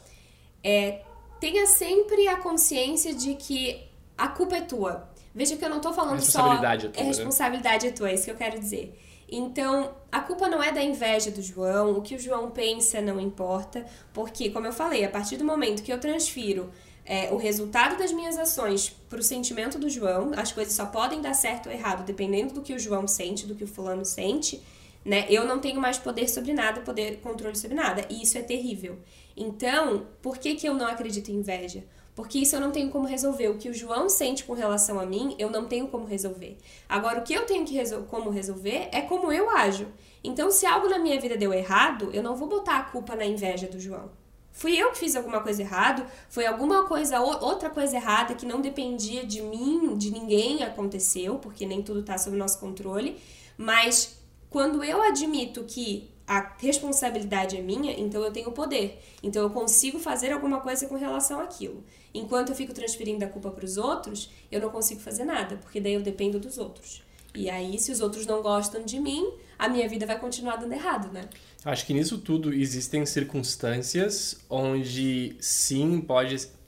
é, 0.64 1.02
tenha 1.40 1.66
sempre 1.68 2.28
a 2.28 2.38
consciência 2.38 3.14
de 3.14 3.36
que 3.36 3.84
a 4.18 4.28
culpa 4.28 4.58
é 4.58 4.62
tua. 4.62 5.10
Veja 5.34 5.58
que 5.58 5.66
eu 5.66 5.70
não 5.70 5.82
tô 5.82 5.92
falando 5.94 6.22
só. 6.22 6.54
É 6.54 6.78
tua, 6.78 6.92
é 6.96 7.04
responsabilidade 7.04 7.86
né? 7.86 7.92
é 7.92 7.96
tua, 7.96 8.10
é 8.10 8.14
isso 8.14 8.26
que 8.26 8.32
eu 8.32 8.36
quero 8.36 8.60
dizer. 8.60 8.98
Então, 9.28 9.94
a 10.12 10.22
culpa 10.22 10.48
não 10.48 10.62
é 10.62 10.72
da 10.72 10.84
inveja 10.84 11.32
do 11.32 11.42
João, 11.42 11.98
o 11.98 12.02
que 12.02 12.16
o 12.16 12.20
João 12.20 12.52
pensa 12.52 13.02
não 13.02 13.20
importa, 13.20 13.86
porque, 14.14 14.52
como 14.52 14.68
eu 14.68 14.74
falei, 14.74 15.04
a 15.04 15.10
partir 15.10 15.36
do 15.38 15.44
momento 15.44 15.82
que 15.82 15.92
eu 15.92 16.00
transfiro 16.00 16.70
é, 17.04 17.32
o 17.32 17.38
resultado 17.38 17.98
das 17.98 18.12
minhas 18.12 18.38
ações 18.38 18.90
para 19.10 19.20
o 19.20 19.24
sentimento 19.24 19.78
do 19.78 19.90
João, 19.90 20.32
as 20.38 20.52
coisas 20.52 20.74
só 20.74 20.86
podem 20.86 21.22
dar 21.22 21.34
certo 21.34 21.68
ou 21.68 21.72
errado 21.72 22.06
dependendo 22.06 22.54
do 22.54 22.62
que 22.62 22.74
o 22.74 22.80
João 22.80 23.08
sente, 23.08 23.46
do 23.46 23.56
que 23.56 23.64
o 23.64 23.68
fulano 23.68 24.06
sente 24.06 24.62
né? 25.06 25.28
Eu 25.30 25.46
não 25.46 25.60
tenho 25.60 25.80
mais 25.80 26.00
poder 26.00 26.28
sobre 26.28 26.52
nada, 26.52 26.82
poder 26.82 27.22
controle 27.22 27.56
sobre 27.56 27.78
nada, 27.78 28.06
e 28.10 28.24
isso 28.24 28.38
é 28.38 28.42
terrível. 28.42 28.98
Então, 29.38 30.08
por 30.22 30.40
que 30.40 30.56
que 30.56 30.68
eu 30.68 30.74
não 30.74 30.88
acredito 30.88 31.30
em 31.30 31.36
inveja? 31.36 31.84
Porque 32.16 32.40
isso 32.40 32.56
eu 32.56 32.62
não 32.62 32.72
tenho 32.72 32.90
como 32.90 33.06
resolver. 33.06 33.50
O 33.50 33.58
que 33.58 33.70
o 33.70 33.74
João 33.74 34.08
sente 34.08 34.46
com 34.46 34.54
relação 34.54 35.00
a 35.00 35.06
mim, 35.06 35.36
eu 35.38 35.52
não 35.52 35.66
tenho 35.66 35.88
como 35.90 36.06
resolver. 36.06 36.58
Agora, 36.88 37.20
o 37.20 37.24
que 37.24 37.34
eu 37.34 37.46
tenho 37.46 37.66
que 37.66 37.74
resol 37.74 38.04
como 38.04 38.30
resolver 38.30 38.88
é 38.92 39.02
como 39.02 39.32
eu 39.32 39.50
ajo. 39.50 39.88
Então, 40.24 40.50
se 40.50 40.66
algo 40.66 40.88
na 40.88 40.98
minha 40.98 41.20
vida 41.20 41.36
deu 41.36 41.54
errado, 41.54 42.10
eu 42.14 42.24
não 42.24 42.36
vou 42.36 42.48
botar 42.48 42.78
a 42.78 42.84
culpa 42.84 43.16
na 43.16 43.26
inveja 43.26 43.68
do 43.68 43.80
João. 43.80 44.10
Fui 44.54 44.74
eu 44.78 44.92
que 44.92 45.00
fiz 45.00 45.18
alguma 45.18 45.42
coisa 45.42 45.62
errado, 45.62 46.06
foi 46.30 46.46
alguma 46.46 46.86
coisa, 46.88 47.20
outra 47.20 47.70
coisa 47.70 47.98
errada 47.98 48.34
que 48.34 48.46
não 48.46 48.62
dependia 48.62 49.26
de 49.26 49.42
mim, 49.42 49.98
de 49.98 50.10
ninguém 50.10 50.64
aconteceu, 50.64 51.36
porque 51.40 51.66
nem 51.66 51.84
tudo 51.84 52.00
está 52.00 52.18
sob 52.18 52.38
nosso 52.38 52.58
controle, 52.58 53.20
mas 53.58 54.18
quando 54.56 54.82
eu 54.86 55.04
admito 55.04 55.66
que 55.66 56.10
a 56.26 56.56
responsabilidade 56.58 57.58
é 57.58 57.62
minha, 57.62 57.92
então 57.92 58.24
eu 58.24 58.32
tenho 58.32 58.54
poder. 58.54 59.04
Então 59.22 59.44
eu 59.44 59.50
consigo 59.50 60.00
fazer 60.00 60.32
alguma 60.32 60.62
coisa 60.62 60.88
com 60.88 60.96
relação 60.96 61.42
àquilo. 61.42 61.84
Enquanto 62.14 62.52
eu 62.52 62.56
fico 62.56 62.74
transferindo 62.74 63.26
a 63.26 63.28
culpa 63.28 63.52
para 63.52 63.66
os 63.66 63.76
outros, 63.76 64.32
eu 64.50 64.62
não 64.62 64.70
consigo 64.70 65.02
fazer 65.02 65.26
nada, 65.26 65.58
porque 65.58 65.82
daí 65.82 65.96
eu 65.96 66.02
dependo 66.02 66.40
dos 66.40 66.58
outros. 66.58 67.04
E 67.36 67.50
aí, 67.50 67.78
se 67.78 67.92
os 67.92 68.00
outros 68.00 68.26
não 68.26 68.42
gostam 68.42 68.86
de 68.86 68.98
mim, 68.98 69.30
a 69.60 69.68
minha 69.68 69.90
vida 69.90 70.06
vai 70.06 70.18
continuar 70.18 70.56
dando 70.56 70.72
errado, 70.72 71.12
né? 71.12 71.28
Acho 71.66 71.86
que 71.86 71.94
nisso 71.94 72.18
tudo 72.20 72.54
existem 72.54 73.06
circunstâncias 73.06 74.40
onde 74.50 75.36
sim 75.42 76.00
pode. 76.00 76.34
Existem 76.34 76.62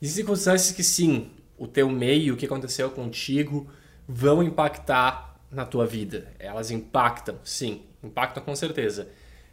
circunstâncias 0.00 0.72
que 0.72 0.82
sim, 0.82 1.30
o 1.56 1.68
teu 1.68 1.88
meio, 1.88 2.34
o 2.34 2.36
que 2.36 2.46
aconteceu 2.46 2.90
contigo, 2.90 3.70
vão 4.08 4.42
impactar 4.42 5.27
na 5.50 5.64
tua 5.64 5.86
vida. 5.86 6.28
Elas 6.38 6.70
impactam, 6.70 7.36
sim, 7.42 7.82
impactam 8.02 8.42
com 8.42 8.54
certeza. 8.54 9.08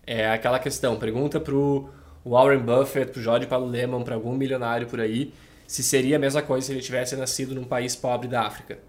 É 0.06 0.30
aquela 0.30 0.60
questão, 0.60 0.98
pergunta 0.98 1.40
pro 1.40 1.90
Warren 2.25 2.60
Buffett, 2.60 3.12
pro 3.12 3.22
Jorge 3.22 3.48
Paulo 3.48 3.68
Lehmann, 3.68 4.04
para 4.04 4.16
algum 4.16 4.36
milionário 4.36 4.88
por 4.88 5.00
aí, 5.00 5.34
se 5.68 5.82
seria 5.82 6.18
a 6.18 6.20
mesma 6.20 6.42
coisa 6.42 6.68
se 6.68 6.74
ele 6.74 6.82
tivesse 6.82 7.16
nascido 7.16 7.56
num 7.56 7.64
país 7.64 7.96
pobre 7.96 8.28
da 8.28 8.42
África. 8.42 8.80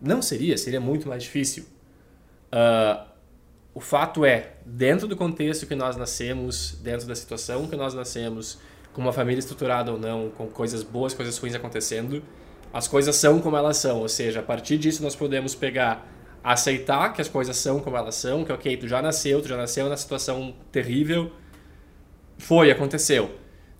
Não 0.00 0.22
seria, 0.22 0.56
seria 0.56 0.80
muito 0.80 1.08
mais 1.08 1.22
difícil. 1.22 1.64
Uh, 2.46 3.06
o 3.74 3.80
fato 3.80 4.24
é, 4.24 4.52
dentro 4.64 5.06
do 5.06 5.14
contexto 5.14 5.66
que 5.66 5.74
nós 5.74 5.96
nascemos, 5.96 6.78
dentro 6.82 7.06
da 7.06 7.14
situação 7.14 7.66
que 7.66 7.76
nós 7.76 7.92
nascemos, 7.92 8.58
com 8.94 9.02
uma 9.02 9.12
família 9.12 9.38
estruturada 9.38 9.92
ou 9.92 9.98
não, 9.98 10.30
com 10.30 10.46
coisas 10.46 10.82
boas, 10.82 11.12
coisas 11.12 11.36
ruins 11.36 11.54
acontecendo, 11.54 12.22
as 12.72 12.88
coisas 12.88 13.14
são 13.16 13.38
como 13.40 13.54
elas 13.54 13.76
são. 13.76 14.00
Ou 14.00 14.08
seja, 14.08 14.40
a 14.40 14.42
partir 14.42 14.78
disso 14.78 15.02
nós 15.02 15.14
podemos 15.14 15.54
pegar, 15.54 16.10
aceitar 16.52 17.12
que 17.12 17.20
as 17.20 17.28
coisas 17.28 17.56
são 17.56 17.80
como 17.80 17.96
elas 17.96 18.14
são, 18.14 18.44
que 18.44 18.52
ok, 18.52 18.76
tu 18.76 18.86
já 18.86 19.02
nasceu, 19.02 19.42
tu 19.42 19.48
já 19.48 19.56
nasceu 19.56 19.88
na 19.88 19.96
situação 19.96 20.54
terrível, 20.70 21.32
foi, 22.38 22.70
aconteceu. 22.70 23.30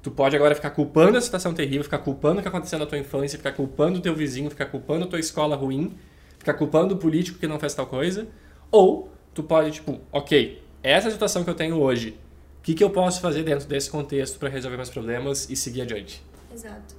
Tu 0.02 0.10
pode 0.10 0.34
agora 0.34 0.54
ficar 0.54 0.70
culpando 0.70 1.16
a 1.16 1.20
situação 1.20 1.54
terrível, 1.54 1.84
ficar 1.84 1.98
culpando 1.98 2.40
o 2.40 2.42
que 2.42 2.48
aconteceu 2.48 2.78
na 2.78 2.86
tua 2.86 2.98
infância, 2.98 3.38
ficar 3.38 3.52
culpando 3.52 3.98
o 3.98 4.02
teu 4.02 4.14
vizinho, 4.14 4.50
ficar 4.50 4.66
culpando 4.66 5.04
a 5.04 5.08
tua 5.08 5.20
escola 5.20 5.54
ruim, 5.54 5.96
ficar 6.38 6.54
culpando 6.54 6.94
o 6.94 6.98
político 6.98 7.38
que 7.38 7.46
não 7.46 7.58
fez 7.60 7.72
tal 7.72 7.86
coisa, 7.86 8.26
ou 8.70 9.12
tu 9.32 9.44
pode, 9.44 9.70
tipo, 9.70 10.00
ok, 10.10 10.62
essa 10.82 11.06
é 11.06 11.10
situação 11.10 11.44
que 11.44 11.50
eu 11.50 11.54
tenho 11.54 11.76
hoje, 11.76 12.18
que, 12.66 12.74
que 12.74 12.82
eu 12.82 12.90
posso 12.90 13.20
fazer 13.20 13.44
dentro 13.44 13.68
desse 13.68 13.88
contexto 13.88 14.40
para 14.40 14.48
resolver 14.48 14.76
meus 14.76 14.90
problemas 14.90 15.48
e 15.48 15.54
seguir 15.54 15.82
adiante? 15.82 16.20
Exato. 16.52 16.96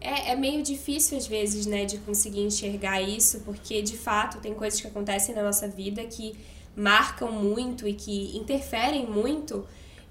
É, 0.00 0.32
é 0.32 0.36
meio 0.36 0.62
difícil 0.62 1.18
às 1.18 1.26
vezes, 1.26 1.66
né, 1.66 1.84
de 1.84 1.98
conseguir 1.98 2.40
enxergar 2.40 3.00
isso, 3.00 3.40
porque 3.40 3.82
de 3.82 3.96
fato 3.96 4.38
tem 4.38 4.54
coisas 4.54 4.80
que 4.80 4.86
acontecem 4.86 5.34
na 5.34 5.42
nossa 5.42 5.68
vida 5.68 6.02
que 6.04 6.34
marcam 6.74 7.30
muito 7.30 7.86
e 7.86 7.92
que 7.92 8.36
interferem 8.36 9.06
muito, 9.06 9.66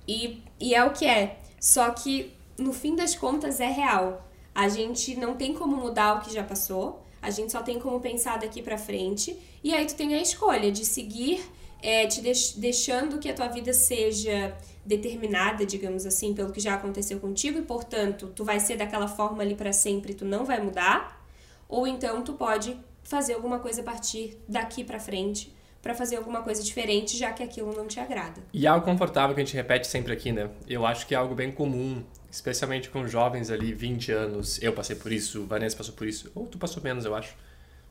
e, 0.08 0.42
e 0.60 0.76
é 0.76 0.84
o 0.84 0.92
que 0.92 1.06
é. 1.06 1.40
Só 1.60 1.90
que 1.92 2.32
no 2.58 2.74
fim 2.74 2.96
das 2.96 3.16
contas 3.16 3.60
é 3.60 3.68
real. 3.68 4.26
A 4.54 4.68
gente 4.68 5.16
não 5.16 5.36
tem 5.36 5.54
como 5.54 5.76
mudar 5.78 6.18
o 6.18 6.22
que 6.22 6.34
já 6.34 6.44
passou, 6.44 7.04
a 7.22 7.30
gente 7.30 7.52
só 7.52 7.62
tem 7.62 7.80
como 7.80 8.00
pensar 8.00 8.38
daqui 8.38 8.62
para 8.62 8.78
frente, 8.78 9.38
e 9.64 9.74
aí 9.74 9.86
tu 9.86 9.96
tem 9.96 10.14
a 10.16 10.22
escolha 10.22 10.72
de 10.72 10.86
seguir 10.86 11.42
é, 11.82 12.06
te 12.08 12.22
deix 12.22 12.54
deixando 12.54 13.20
que 13.20 13.30
a 13.30 13.34
tua 13.34 13.48
vida 13.48 13.74
seja 13.74 14.56
determinada, 14.86 15.66
digamos 15.66 16.06
assim, 16.06 16.34
pelo 16.34 16.52
que 16.52 16.60
já 16.60 16.76
aconteceu 16.76 17.20
contigo 17.20 17.60
e, 17.60 17.62
portanto, 17.62 18.32
tu 18.36 18.44
vai 18.44 18.60
ser 18.60 18.78
daquela 18.78 19.08
forma 19.08 19.42
ali 19.44 19.56
para 19.56 19.74
sempre, 19.74 20.14
tu 20.14 20.26
não 20.26 20.46
vai 20.46 20.62
mudar, 20.62 21.24
ou 21.68 21.86
então 21.86 22.22
tu 22.24 22.34
pode 22.34 22.78
fazer 23.04 23.34
alguma 23.34 23.60
coisa 23.60 23.82
a 23.82 23.84
partir 23.84 24.38
daqui 24.48 24.84
para 24.84 25.00
frente 25.00 25.54
para 25.82 25.96
fazer 25.96 26.18
alguma 26.18 26.42
coisa 26.42 26.62
diferente, 26.62 27.18
já 27.18 27.32
que 27.32 27.42
aquilo 27.42 27.74
não 27.74 27.88
te 27.88 28.00
agrada. 28.00 28.42
E 28.54 28.68
algo 28.68 28.86
confortável 28.86 29.34
que 29.34 29.42
a 29.42 29.46
gente 29.46 29.56
repete 29.56 29.88
sempre 29.88 30.12
aqui, 30.12 30.32
né? 30.32 30.50
Eu 30.68 30.86
acho 30.86 31.08
que 31.08 31.16
é 31.16 31.18
algo 31.18 31.34
bem 31.34 31.52
comum, 31.52 32.04
especialmente 32.30 32.90
com 32.90 33.08
jovens 33.08 33.50
ali, 33.50 33.74
20 33.74 34.12
anos. 34.12 34.62
Eu 34.62 34.74
passei 34.74 34.96
por 34.96 35.12
isso, 35.12 35.46
Vanessa 35.46 35.78
passou 35.78 35.96
por 35.96 36.06
isso, 36.06 36.30
ou 36.36 36.46
tu 36.48 36.58
passou 36.58 36.84
menos, 36.84 37.06
eu 37.06 37.16
acho. 37.16 37.34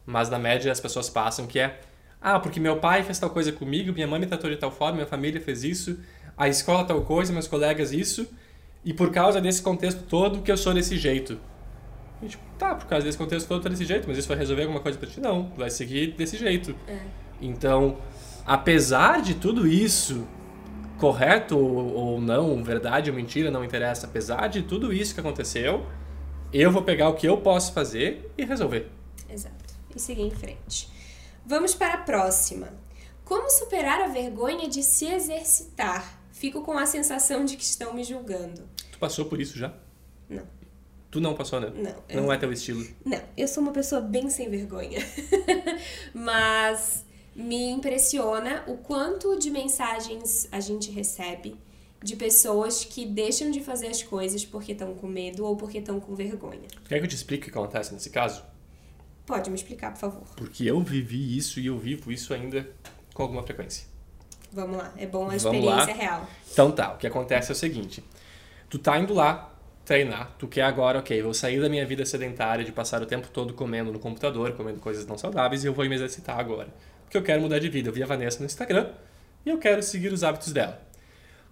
Mas 0.04 0.28
na 0.28 0.38
média 0.38 0.70
as 0.70 0.80
pessoas 0.80 1.08
passam 1.08 1.46
que 1.46 1.58
é 1.58 1.80
ah, 2.20 2.40
porque 2.40 2.58
meu 2.58 2.78
pai 2.78 3.02
fez 3.04 3.18
tal 3.18 3.30
coisa 3.30 3.52
comigo, 3.52 3.92
minha 3.92 4.06
mãe 4.06 4.18
me 4.18 4.26
tratou 4.26 4.50
de 4.50 4.56
tal 4.56 4.72
forma, 4.72 4.94
minha 4.96 5.06
família 5.06 5.40
fez 5.40 5.62
isso, 5.62 5.98
a 6.38 6.48
escola 6.48 6.84
tal 6.84 7.02
coisa, 7.02 7.32
meus 7.32 7.48
colegas 7.48 7.92
isso, 7.92 8.28
e 8.84 8.94
por 8.94 9.10
causa 9.10 9.40
desse 9.40 9.60
contexto 9.60 10.04
todo 10.04 10.40
que 10.40 10.50
eu 10.50 10.56
sou 10.56 10.72
desse 10.72 10.96
jeito. 10.96 11.38
E, 12.22 12.26
tipo, 12.26 12.42
tá, 12.58 12.74
por 12.74 12.86
causa 12.86 13.04
desse 13.04 13.18
contexto 13.18 13.48
todo, 13.48 13.62
tô 13.62 13.68
desse 13.68 13.84
jeito, 13.84 14.06
mas 14.08 14.16
isso 14.16 14.28
vai 14.28 14.36
resolver 14.36 14.62
alguma 14.62 14.80
coisa 14.80 14.96
pra 14.96 15.08
ti? 15.08 15.20
Não, 15.20 15.50
vai 15.56 15.70
seguir 15.70 16.12
desse 16.12 16.36
jeito. 16.36 16.74
É. 16.86 16.98
Então, 17.40 17.98
apesar 18.46 19.20
de 19.20 19.34
tudo 19.34 19.66
isso, 19.66 20.26
correto 20.98 21.58
ou 21.58 22.20
não, 22.20 22.62
verdade 22.62 23.10
ou 23.10 23.16
mentira, 23.16 23.50
não 23.50 23.64
interessa, 23.64 24.06
apesar 24.06 24.48
de 24.48 24.62
tudo 24.62 24.92
isso 24.92 25.14
que 25.14 25.20
aconteceu, 25.20 25.86
eu 26.52 26.70
vou 26.70 26.82
pegar 26.82 27.08
o 27.08 27.14
que 27.14 27.26
eu 27.26 27.36
posso 27.38 27.72
fazer 27.72 28.32
e 28.36 28.44
resolver. 28.44 28.90
Exato. 29.28 29.74
E 29.94 30.00
seguir 30.00 30.22
em 30.22 30.30
frente. 30.30 30.88
Vamos 31.44 31.74
para 31.74 31.94
a 31.94 31.98
próxima. 31.98 32.68
Como 33.24 33.50
superar 33.50 34.00
a 34.00 34.08
vergonha 34.08 34.68
de 34.68 34.82
se 34.82 35.06
exercitar? 35.06 36.17
Fico 36.38 36.62
com 36.62 36.78
a 36.78 36.86
sensação 36.86 37.44
de 37.44 37.56
que 37.56 37.64
estão 37.64 37.92
me 37.92 38.04
julgando. 38.04 38.62
Tu 38.92 38.98
passou 39.00 39.24
por 39.24 39.40
isso 39.40 39.58
já? 39.58 39.74
Não. 40.28 40.46
Tu 41.10 41.20
não 41.20 41.34
passou, 41.34 41.60
né? 41.60 41.72
Não. 41.74 42.20
Não 42.20 42.26
eu... 42.26 42.32
é 42.32 42.38
teu 42.38 42.52
estilo? 42.52 42.86
Não, 43.04 43.20
eu 43.36 43.48
sou 43.48 43.60
uma 43.60 43.72
pessoa 43.72 44.00
bem 44.00 44.30
sem 44.30 44.48
vergonha. 44.48 45.00
Mas 46.14 47.04
me 47.34 47.70
impressiona 47.70 48.62
o 48.68 48.76
quanto 48.76 49.36
de 49.36 49.50
mensagens 49.50 50.46
a 50.52 50.60
gente 50.60 50.92
recebe 50.92 51.56
de 52.00 52.14
pessoas 52.14 52.84
que 52.84 53.04
deixam 53.04 53.50
de 53.50 53.60
fazer 53.60 53.88
as 53.88 54.04
coisas 54.04 54.44
porque 54.44 54.70
estão 54.70 54.94
com 54.94 55.08
medo 55.08 55.44
ou 55.44 55.56
porque 55.56 55.78
estão 55.78 55.98
com 55.98 56.14
vergonha. 56.14 56.68
Quer 56.88 57.00
que 57.00 57.04
eu 57.04 57.08
te 57.08 57.16
explique 57.16 57.48
o 57.48 57.52
que 57.52 57.58
acontece 57.58 57.92
nesse 57.92 58.10
caso? 58.10 58.44
Pode 59.26 59.50
me 59.50 59.56
explicar, 59.56 59.92
por 59.92 59.98
favor. 59.98 60.28
Porque 60.36 60.64
eu 60.64 60.80
vivi 60.82 61.36
isso 61.36 61.58
e 61.58 61.66
eu 61.66 61.76
vivo 61.76 62.12
isso 62.12 62.32
ainda 62.32 62.70
com 63.12 63.24
alguma 63.24 63.42
frequência. 63.42 63.97
Vamos 64.52 64.78
lá, 64.78 64.92
é 64.96 65.06
bom 65.06 65.28
a 65.30 65.36
experiência 65.36 65.94
real. 65.94 66.26
Então 66.50 66.70
tá, 66.70 66.94
o 66.94 66.96
que 66.96 67.06
acontece 67.06 67.50
é 67.50 67.52
o 67.52 67.56
seguinte: 67.56 68.02
tu 68.68 68.78
tá 68.78 68.98
indo 68.98 69.14
lá 69.14 69.54
treinar, 69.84 70.32
tu 70.38 70.46
quer 70.46 70.62
agora, 70.62 70.98
ok, 70.98 71.22
vou 71.22 71.32
sair 71.32 71.60
da 71.60 71.68
minha 71.68 71.84
vida 71.86 72.04
sedentária 72.04 72.62
de 72.62 72.70
passar 72.70 73.02
o 73.02 73.06
tempo 73.06 73.28
todo 73.28 73.54
comendo 73.54 73.90
no 73.90 73.98
computador, 73.98 74.52
comendo 74.52 74.80
coisas 74.80 75.06
não 75.06 75.16
saudáveis 75.16 75.64
e 75.64 75.66
eu 75.66 75.72
vou 75.72 75.86
me 75.88 75.94
exercitar 75.94 76.38
agora. 76.38 76.68
Porque 77.04 77.16
eu 77.16 77.22
quero 77.22 77.40
mudar 77.40 77.58
de 77.58 77.70
vida. 77.70 77.88
Eu 77.88 77.92
vi 77.92 78.02
a 78.02 78.06
Vanessa 78.06 78.40
no 78.40 78.44
Instagram 78.44 78.90
e 79.46 79.48
eu 79.48 79.58
quero 79.58 79.82
seguir 79.82 80.12
os 80.12 80.22
hábitos 80.22 80.52
dela. 80.52 80.78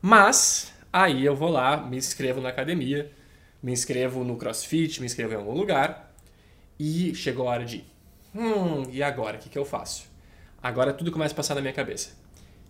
Mas 0.02 0.70
aí 0.92 1.24
eu 1.24 1.34
vou 1.34 1.48
lá, 1.48 1.78
me 1.78 1.96
inscrevo 1.96 2.42
na 2.42 2.50
academia, 2.50 3.10
me 3.62 3.72
inscrevo 3.72 4.22
no 4.22 4.36
CrossFit, 4.36 5.00
me 5.00 5.06
inscrevo 5.06 5.32
em 5.32 5.36
algum 5.36 5.54
lugar 5.54 6.14
e 6.78 7.14
chegou 7.14 7.48
a 7.48 7.52
hora 7.52 7.64
de, 7.64 7.84
hum, 8.34 8.82
e 8.90 9.02
agora? 9.02 9.38
O 9.38 9.40
que, 9.40 9.48
que 9.48 9.58
eu 9.58 9.64
faço? 9.64 10.04
Agora 10.62 10.92
tudo 10.92 11.10
começa 11.10 11.32
a 11.32 11.36
passar 11.36 11.54
na 11.54 11.62
minha 11.62 11.72
cabeça. 11.72 12.10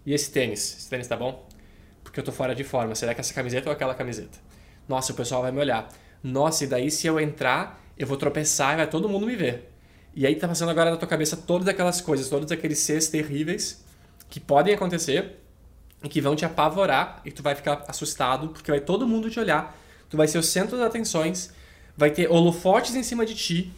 E 0.07 0.15
esse 0.15 0.31
tênis? 0.31 0.79
Esse 0.79 0.89
tênis 0.89 1.09
tá 1.09 1.17
bom? 1.17 1.47
Porque 2.05 2.21
eu 2.21 2.25
tô 2.25 2.31
fora 2.31 2.55
de 2.55 2.63
forma. 2.63 2.95
Será 2.95 3.13
que 3.13 3.21
essa 3.21 3.35
camiseta 3.35 3.69
ou 3.69 3.73
aquela 3.73 3.95
camiseta? 3.95 4.39
Nossa, 4.89 5.13
o 5.13 5.17
pessoal 5.17 5.43
vai 5.43 5.51
me 5.51 5.59
olhar. 5.59 5.93
Nossa, 6.23 6.65
e 6.65 6.67
daí 6.69 6.91
se 6.91 7.07
eu 7.09 7.19
entrar, 7.19 7.83
eu 7.99 8.07
vou 8.07 8.17
tropeçar 8.17 8.75
e 8.75 8.77
vai 8.77 8.87
todo 8.89 9.09
mundo 9.09 9.27
me 9.27 9.35
ver. 9.35 9.73
E 10.15 10.25
aí 10.27 10.37
tá 10.37 10.47
passando 10.47 10.71
agora 10.71 10.93
na 10.93 10.97
tua 10.97 11.09
cabeça 11.09 11.37
todas 11.37 11.67
aquelas 11.69 12.01
coisas, 12.01 12.29
todos 12.29 12.51
aqueles 12.51 12.79
seres 12.79 13.09
terríveis 13.09 13.85
que 14.31 14.41
podem 14.41 14.75
acontecer 14.75 15.41
e 16.03 16.09
que 16.09 16.21
vão 16.21 16.37
te 16.37 16.45
apavorar 16.45 17.21
e 17.25 17.31
tu 17.31 17.43
vai 17.43 17.55
ficar 17.55 17.85
assustado 17.89 18.49
porque 18.49 18.71
vai 18.71 18.81
todo 18.81 19.07
mundo 19.07 19.29
te 19.29 19.41
olhar. 19.41 19.77
Tu 20.09 20.17
vai 20.17 20.29
ser 20.29 20.39
o 20.39 20.43
centro 20.43 20.77
das 20.77 20.87
atenções, 20.87 21.53
vai 21.97 22.11
ter 22.11 22.31
holofotes 22.31 22.95
em 22.95 23.03
cima 23.03 23.27
de 23.27 23.35
ti 23.35 23.73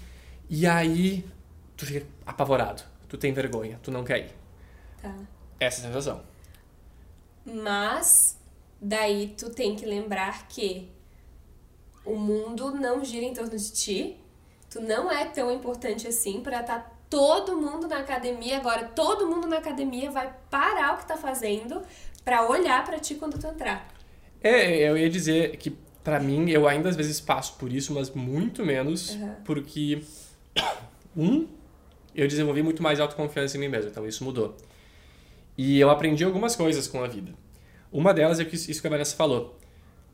e 0.49 0.67
aí 0.67 1.25
tu 1.77 1.87
fica 1.87 2.07
apavorado, 2.27 2.83
tu 3.09 3.17
tem 3.17 3.33
vergonha, 3.33 3.81
tu 3.83 3.91
não 3.91 4.05
quer 4.05 4.19
ir. 4.19 4.31
Tá. 5.03 5.15
Essa 5.61 5.81
é 5.81 5.85
a 5.85 5.87
sensação. 5.89 6.23
Mas 7.45 8.39
daí 8.81 9.35
tu 9.37 9.51
tem 9.51 9.75
que 9.75 9.85
lembrar 9.87 10.49
que 10.49 10.89
o 12.05 12.17
mundo 12.17 12.71
não 12.73 13.05
gira 13.05 13.25
em 13.25 13.35
torno 13.35 13.57
de 13.57 13.73
ti. 13.73 14.17
Tu 14.71 14.81
não 14.81 15.11
é 15.11 15.25
tão 15.25 15.51
importante 15.51 16.07
assim 16.07 16.41
para 16.41 16.61
estar 16.61 16.81
tá 16.81 16.93
todo 17.09 17.57
mundo 17.57 17.89
na 17.89 17.99
academia. 17.99 18.59
Agora 18.59 18.85
todo 18.85 19.27
mundo 19.27 19.47
na 19.47 19.59
academia 19.59 20.11
vai 20.11 20.33
parar 20.51 20.95
o 20.95 20.99
que 20.99 21.07
tá 21.07 21.17
fazendo 21.17 21.83
para 22.25 22.49
olhar 22.49 22.85
para 22.85 22.99
ti 22.99 23.15
quando 23.15 23.39
tu 23.39 23.47
entrar. 23.47 23.89
É, 24.43 24.89
eu 24.89 24.97
ia 24.97 25.11
dizer 25.11 25.57
que 25.57 25.71
para 26.05 26.21
mim 26.21 26.51
eu 26.51 26.69
ainda 26.69 26.89
às 26.89 26.97
vezes 26.97 27.21
passo 27.21 27.55
por 27.55 27.73
isso, 27.73 27.93
mas 27.93 28.11
muito 28.11 28.65
menos, 28.65 29.11
uhum. 29.11 29.35
porque 29.45 30.03
um, 31.17 31.47
eu 32.15 32.29
desenvolvi 32.29 32.63
muito 32.63 32.83
mais 32.83 33.01
autoconfiança 33.01 33.57
em 33.57 33.61
mim 33.61 33.69
mesmo, 33.69 33.91
então 33.91 34.07
isso 34.07 34.23
mudou. 34.25 34.57
E 35.59 35.81
eu 35.81 35.91
aprendi 35.91 36.23
algumas 36.23 36.55
coisas 36.55 36.87
com 36.87 37.03
a 37.03 37.09
vida. 37.09 37.33
Uma 37.91 38.15
delas 38.15 38.39
é 38.39 38.45
isso 38.45 38.81
que 38.81 38.87
a 38.87 38.91
Vanessa 38.91 39.17
falou. 39.17 39.59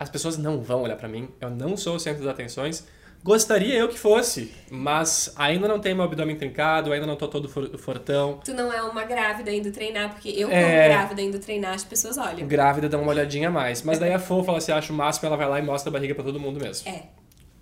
As 0.00 0.08
pessoas 0.08 0.38
não 0.38 0.62
vão 0.62 0.82
olhar 0.82 0.96
para 0.96 1.06
mim, 1.06 1.28
eu 1.38 1.50
não 1.50 1.76
sou 1.76 1.96
o 1.96 2.00
centro 2.00 2.24
das 2.24 2.32
atenções. 2.32 2.86
Gostaria 3.22 3.74
eu 3.74 3.88
que 3.88 3.98
fosse, 3.98 4.54
mas 4.70 5.32
ainda 5.36 5.68
não 5.68 5.78
tenho 5.78 5.96
meu 5.96 6.04
abdômen 6.04 6.36
trincado, 6.36 6.92
ainda 6.92 7.06
não 7.06 7.16
tô 7.16 7.28
todo 7.28 7.48
fortão. 7.78 8.40
Tu 8.44 8.54
não 8.54 8.72
é 8.72 8.82
uma 8.82 9.04
grávida 9.04 9.50
indo 9.52 9.70
treinar, 9.70 10.10
porque 10.10 10.28
eu, 10.30 10.48
como 10.48 10.60
é... 10.60 10.88
grávida 10.88 11.22
indo 11.22 11.38
treinar, 11.38 11.74
as 11.74 11.84
pessoas 11.84 12.18
olham. 12.18 12.46
Grávida 12.46 12.88
dá 12.88 12.98
uma 12.98 13.10
olhadinha 13.10 13.48
a 13.48 13.50
mais. 13.50 13.82
Mas 13.82 13.98
daí 13.98 14.12
a 14.12 14.18
fofa, 14.18 14.50
ela 14.50 14.60
se 14.60 14.72
acha 14.72 14.92
o 14.92 14.96
máximo, 14.96 15.26
ela 15.26 15.36
vai 15.36 15.48
lá 15.48 15.58
e 15.58 15.62
mostra 15.62 15.90
a 15.90 15.92
barriga 15.92 16.14
para 16.14 16.24
todo 16.24 16.40
mundo 16.40 16.58
mesmo. 16.60 16.88
É. 16.88 17.04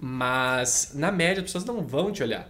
Mas, 0.00 0.92
na 0.94 1.12
média, 1.12 1.40
as 1.40 1.44
pessoas 1.44 1.64
não 1.64 1.80
vão 1.86 2.10
te 2.10 2.22
olhar. 2.22 2.48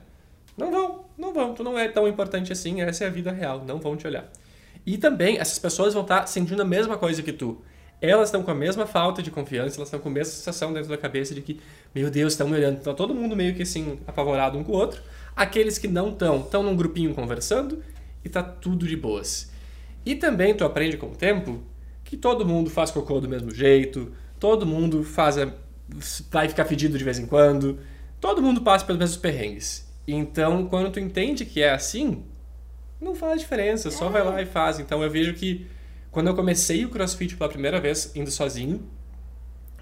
Não 0.56 0.70
vão, 0.70 1.04
não 1.18 1.34
vão. 1.34 1.54
Tu 1.54 1.62
não 1.62 1.78
é 1.78 1.88
tão 1.88 2.08
importante 2.08 2.50
assim, 2.50 2.80
essa 2.80 3.04
é 3.04 3.06
a 3.08 3.10
vida 3.10 3.30
real, 3.30 3.62
não 3.62 3.78
vão 3.78 3.94
te 3.94 4.06
olhar. 4.06 4.30
E 4.84 4.98
também, 4.98 5.38
essas 5.38 5.58
pessoas 5.58 5.94
vão 5.94 6.02
estar 6.02 6.26
sentindo 6.26 6.62
a 6.62 6.64
mesma 6.64 6.96
coisa 6.98 7.22
que 7.22 7.32
tu. 7.32 7.62
elas 8.00 8.28
estão 8.28 8.42
com 8.42 8.50
a 8.50 8.54
mesma 8.54 8.84
falta 8.84 9.22
de 9.22 9.30
confiança, 9.30 9.76
elas 9.76 9.88
estão 9.88 10.00
com 10.00 10.08
a 10.08 10.12
mesma 10.12 10.34
sensação 10.34 10.72
dentro 10.72 10.88
da 10.88 10.98
cabeça 10.98 11.34
de 11.34 11.40
que, 11.40 11.60
meu 11.94 12.10
Deus, 12.10 12.32
estão 12.32 12.48
me 12.48 12.56
olhando. 12.56 12.80
Tá 12.80 12.92
todo 12.92 13.14
mundo 13.14 13.36
meio 13.36 13.54
que 13.54 13.62
assim, 13.62 14.00
apavorado 14.06 14.58
um 14.58 14.64
com 14.64 14.72
o 14.72 14.74
outro. 14.74 15.00
Aqueles 15.36 15.78
que 15.78 15.86
não 15.86 16.10
estão, 16.10 16.40
estão 16.40 16.62
num 16.62 16.74
grupinho 16.74 17.14
conversando 17.14 17.82
e 18.24 18.28
tá 18.28 18.42
tudo 18.42 18.86
de 18.86 18.96
boas. 18.96 19.52
E 20.04 20.16
também 20.16 20.54
tu 20.54 20.64
aprende 20.64 20.96
com 20.96 21.06
o 21.06 21.14
tempo 21.14 21.62
que 22.04 22.16
todo 22.16 22.44
mundo 22.44 22.68
faz 22.68 22.90
cocô 22.90 23.20
do 23.20 23.28
mesmo 23.28 23.54
jeito, 23.54 24.12
todo 24.38 24.66
mundo 24.66 25.04
faz 25.04 25.38
a, 25.38 25.48
vai 26.30 26.48
ficar 26.48 26.64
fedido 26.64 26.98
de 26.98 27.04
vez 27.04 27.18
em 27.18 27.26
quando, 27.26 27.78
todo 28.20 28.42
mundo 28.42 28.60
passa 28.62 28.84
pelos 28.84 28.98
mesmos 28.98 29.18
perrengues. 29.18 29.88
Então, 30.06 30.66
quando 30.66 30.90
tu 30.90 30.98
entende 30.98 31.44
que 31.44 31.62
é 31.62 31.70
assim, 31.70 32.24
não 33.02 33.14
faz 33.14 33.40
diferença, 33.40 33.90
só 33.90 34.06
é. 34.06 34.10
vai 34.10 34.24
lá 34.24 34.40
e 34.40 34.46
faz. 34.46 34.78
Então, 34.78 35.02
eu 35.02 35.10
vejo 35.10 35.34
que 35.34 35.66
quando 36.10 36.28
eu 36.28 36.34
comecei 36.34 36.84
o 36.84 36.90
CrossFit 36.90 37.36
pela 37.36 37.48
primeira 37.48 37.80
vez, 37.80 38.12
indo 38.14 38.30
sozinho, 38.30 38.86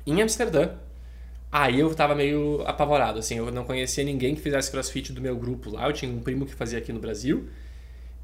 em 0.06 0.22
Amsterdã, 0.22 0.70
aí 1.50 1.80
eu 1.80 1.92
tava 1.94 2.14
meio 2.14 2.62
apavorado, 2.66 3.18
assim, 3.18 3.36
eu 3.36 3.50
não 3.50 3.64
conhecia 3.64 4.04
ninguém 4.04 4.34
que 4.34 4.40
fizesse 4.40 4.70
CrossFit 4.70 5.12
do 5.12 5.20
meu 5.20 5.36
grupo 5.36 5.70
lá, 5.70 5.88
eu 5.88 5.92
tinha 5.92 6.10
um 6.10 6.20
primo 6.20 6.46
que 6.46 6.54
fazia 6.54 6.78
aqui 6.78 6.92
no 6.92 7.00
Brasil, 7.00 7.48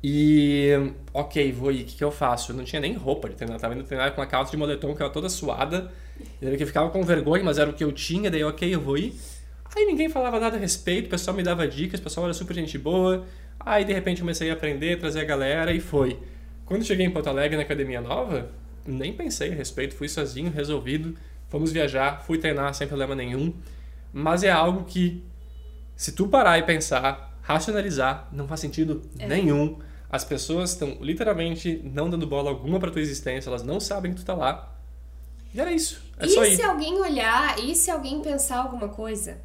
e, 0.03 0.71
ok, 1.13 1.51
vou 1.51 1.73
ir, 1.73 1.83
o 1.83 1.85
que, 1.85 1.97
que 1.97 2.05
eu 2.05 2.13
faço? 2.13 2.53
Eu 2.53 2.57
não 2.57 2.65
tinha 2.65 2.81
nem 2.81 2.95
roupa 2.95 3.29
de 3.29 3.35
treinar, 3.35 3.59
tava 3.59 3.75
indo 3.75 3.83
treinar 3.83 4.13
com 4.13 4.21
uma 4.21 4.27
calça 4.27 4.53
de 4.53 4.57
moletom 4.57 4.95
que 4.95 5.03
era 5.03 5.11
toda 5.11 5.29
suada, 5.29 5.91
e 6.41 6.47
eu 6.47 6.67
ficava 6.67 6.91
com 6.91 7.03
vergonha, 7.03 7.43
mas 7.43 7.59
era 7.59 7.69
o 7.69 7.73
que 7.73 7.83
eu 7.83 7.91
tinha, 7.91 8.31
daí, 8.31 8.45
ok, 8.45 8.73
eu 8.73 8.81
vou 8.81 8.97
ir. 8.97 9.15
Aí 9.75 9.85
ninguém 9.85 10.09
falava 10.09 10.39
nada 10.39 10.57
a 10.57 10.61
respeito, 10.61 11.07
o 11.07 11.11
pessoal 11.11 11.37
me 11.37 11.43
dava 11.43 11.67
dicas, 11.67 11.99
o 11.99 12.03
pessoal 12.03 12.27
era 12.27 12.35
super 12.35 12.55
gente 12.55 12.79
boa, 12.79 13.27
aí 13.61 13.85
de 13.85 13.93
repente 13.93 14.21
comecei 14.21 14.51
a 14.51 14.55
aprender, 14.55 14.99
trazer 14.99 15.21
a 15.21 15.25
galera 15.25 15.73
e 15.73 15.81
foi. 15.81 16.19
Quando 16.65 16.85
cheguei 16.85 17.07
em 17.07 17.11
Porto 17.11 17.29
Alegre, 17.29 17.57
na 17.57 17.63
academia 17.63 18.01
nova, 18.01 18.51
nem 18.87 19.13
pensei 19.13 19.53
a 19.53 19.55
respeito, 19.55 19.95
fui 19.95 20.09
sozinho, 20.09 20.51
resolvido, 20.51 21.17
fomos 21.49 21.73
viajar, 21.73 22.23
fui 22.25 22.39
treinar 22.39 22.75
sem 22.75 22.87
problema 22.87 23.15
nenhum. 23.15 23.55
Mas 24.13 24.43
é 24.43 24.51
algo 24.51 24.85
que, 24.85 25.23
se 25.95 26.13
tu 26.13 26.29
parar 26.29 26.59
e 26.59 26.63
pensar, 26.63 27.39
racionalizar, 27.43 28.29
não 28.33 28.49
faz 28.49 28.61
sentido 28.61 29.03
é. 29.19 29.27
nenhum. 29.27 29.79
As 30.11 30.25
pessoas 30.25 30.71
estão 30.71 30.99
literalmente 31.01 31.81
não 31.85 32.09
dando 32.09 32.27
bola 32.27 32.51
alguma 32.51 32.81
para 32.81 32.91
tua 32.91 33.01
existência, 33.01 33.49
elas 33.49 33.63
não 33.63 33.79
sabem 33.79 34.13
que 34.13 34.21
tu 34.21 34.25
tá 34.25 34.35
lá. 34.35 34.73
E 35.53 35.61
era 35.61 35.73
isso. 35.73 36.03
É 36.19 36.27
e 36.27 36.57
se 36.57 36.63
alguém 36.63 36.95
olhar, 36.95 37.59
e 37.59 37.75
se 37.75 37.91
alguém 37.91 38.21
pensar 38.21 38.59
alguma 38.59 38.89
coisa? 38.89 39.39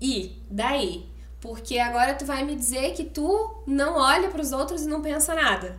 E 0.00 0.42
daí? 0.50 1.06
Porque 1.44 1.78
agora 1.78 2.14
tu 2.14 2.24
vai 2.24 2.42
me 2.42 2.56
dizer 2.56 2.94
que 2.94 3.04
tu 3.04 3.62
não 3.66 3.98
olha 3.98 4.30
para 4.30 4.40
os 4.40 4.50
outros 4.50 4.84
e 4.84 4.88
não 4.88 5.02
pensa 5.02 5.34
nada. 5.34 5.76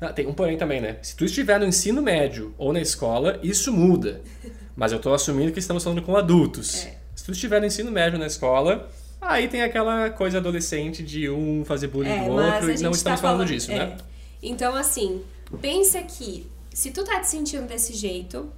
Ah, 0.00 0.10
tem 0.14 0.26
um 0.26 0.32
porém 0.32 0.56
também, 0.56 0.80
né? 0.80 0.96
Se 1.02 1.14
tu 1.14 1.26
estiver 1.26 1.60
no 1.60 1.66
ensino 1.66 2.00
médio 2.00 2.54
ou 2.56 2.72
na 2.72 2.80
escola, 2.80 3.38
isso 3.42 3.70
muda. 3.70 4.22
Mas 4.74 4.92
eu 4.92 4.96
estou 4.96 5.12
assumindo 5.12 5.52
que 5.52 5.58
estamos 5.58 5.84
falando 5.84 6.00
com 6.00 6.16
adultos. 6.16 6.86
É. 6.86 6.96
Se 7.14 7.22
tu 7.22 7.32
estiver 7.32 7.60
no 7.60 7.66
ensino 7.66 7.90
médio 7.90 8.18
na 8.18 8.26
escola, 8.26 8.90
aí 9.20 9.46
tem 9.46 9.60
aquela 9.60 10.08
coisa 10.08 10.38
adolescente 10.38 11.02
de 11.02 11.28
um 11.28 11.66
fazer 11.66 11.88
bullying 11.88 12.08
é, 12.08 12.24
do 12.24 12.30
outro 12.30 12.70
e 12.70 12.80
não 12.80 12.90
estamos 12.92 13.02
tá 13.02 13.16
falando, 13.18 13.20
falando, 13.20 13.46
disso, 13.46 13.72
é. 13.72 13.76
né? 13.76 13.96
Então, 14.42 14.74
assim, 14.74 15.22
pensa 15.60 16.00
que 16.00 16.50
se 16.72 16.90
tu 16.92 17.04
tá 17.04 17.20
te 17.20 17.28
sentindo 17.28 17.66
desse 17.66 17.92
jeito, 17.92 18.50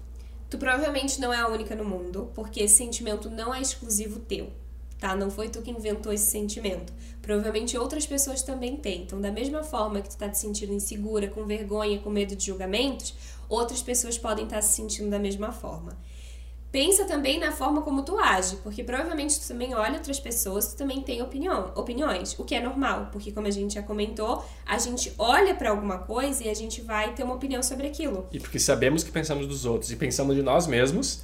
tu 0.49 0.59
provavelmente 0.59 1.21
não 1.21 1.35
é 1.35 1.41
a 1.41 1.49
única 1.49 1.75
no 1.75 1.85
mundo, 1.85 2.31
porque 2.37 2.63
esse 2.63 2.77
sentimento 2.77 3.29
não 3.29 3.53
é 3.53 3.61
exclusivo 3.61 4.21
teu 4.21 4.53
tá? 4.99 5.15
Não 5.15 5.31
foi 5.31 5.49
tu 5.49 5.63
que 5.63 5.71
inventou 5.71 6.13
esse 6.13 6.31
sentimento. 6.31 6.93
Provavelmente 7.21 7.77
outras 7.77 8.07
pessoas 8.07 8.43
também 8.43 8.77
têm. 8.77 9.03
Então, 9.03 9.21
da 9.21 9.31
mesma 9.31 9.63
forma 9.63 10.01
que 10.01 10.09
tu 10.09 10.17
tá 10.17 10.29
te 10.29 10.39
sentindo 10.39 10.73
insegura, 10.73 11.29
com 11.29 11.45
vergonha, 11.45 11.99
com 11.99 12.11
medo 12.11 12.37
de 12.37 12.47
julgamentos, 12.47 13.15
outras 13.49 13.83
pessoas 13.83 14.17
podem 14.19 14.45
estar 14.45 14.57
tá 14.57 14.63
se 14.63 14.75
sentindo 14.75 15.11
da 15.11 15.19
mesma 15.19 15.53
forma. 15.53 15.97
Pensa 16.71 17.07
também 17.07 17.39
na 17.39 17.53
forma 17.53 17.81
como 17.81 18.03
tu 18.03 18.19
age, 18.19 18.57
porque 18.57 18.85
provavelmente 18.85 19.41
tu 19.41 19.49
também 19.49 19.75
olha 19.75 19.95
outras 19.95 20.21
pessoas, 20.21 20.75
tu 20.75 20.77
também 20.77 21.01
tem 21.01 21.23
opinião, 21.23 21.73
opiniões, 21.75 22.39
o 22.39 22.45
que 22.45 22.55
é 22.55 22.61
normal, 22.61 23.09
porque 23.13 23.33
como 23.33 23.47
a 23.47 23.51
gente 23.51 23.75
já 23.75 23.83
comentou, 23.83 24.45
a 24.67 24.77
gente 24.77 25.11
olha 25.17 25.55
para 25.55 25.71
alguma 25.71 25.99
coisa 25.99 26.45
e 26.45 26.51
a 26.51 26.55
gente 26.55 26.83
vai 26.83 27.15
ter 27.15 27.23
uma 27.23 27.35
opinião 27.35 27.63
sobre 27.63 27.87
aquilo. 27.87 28.27
E 28.31 28.39
porque 28.39 28.59
sabemos 28.59 29.03
que 29.03 29.11
pensamos 29.11 29.47
dos 29.47 29.65
outros 29.65 29.91
e 29.91 29.97
pensamos 29.97 30.37
de 30.37 30.43
nós 30.43 30.67
mesmos, 30.67 31.23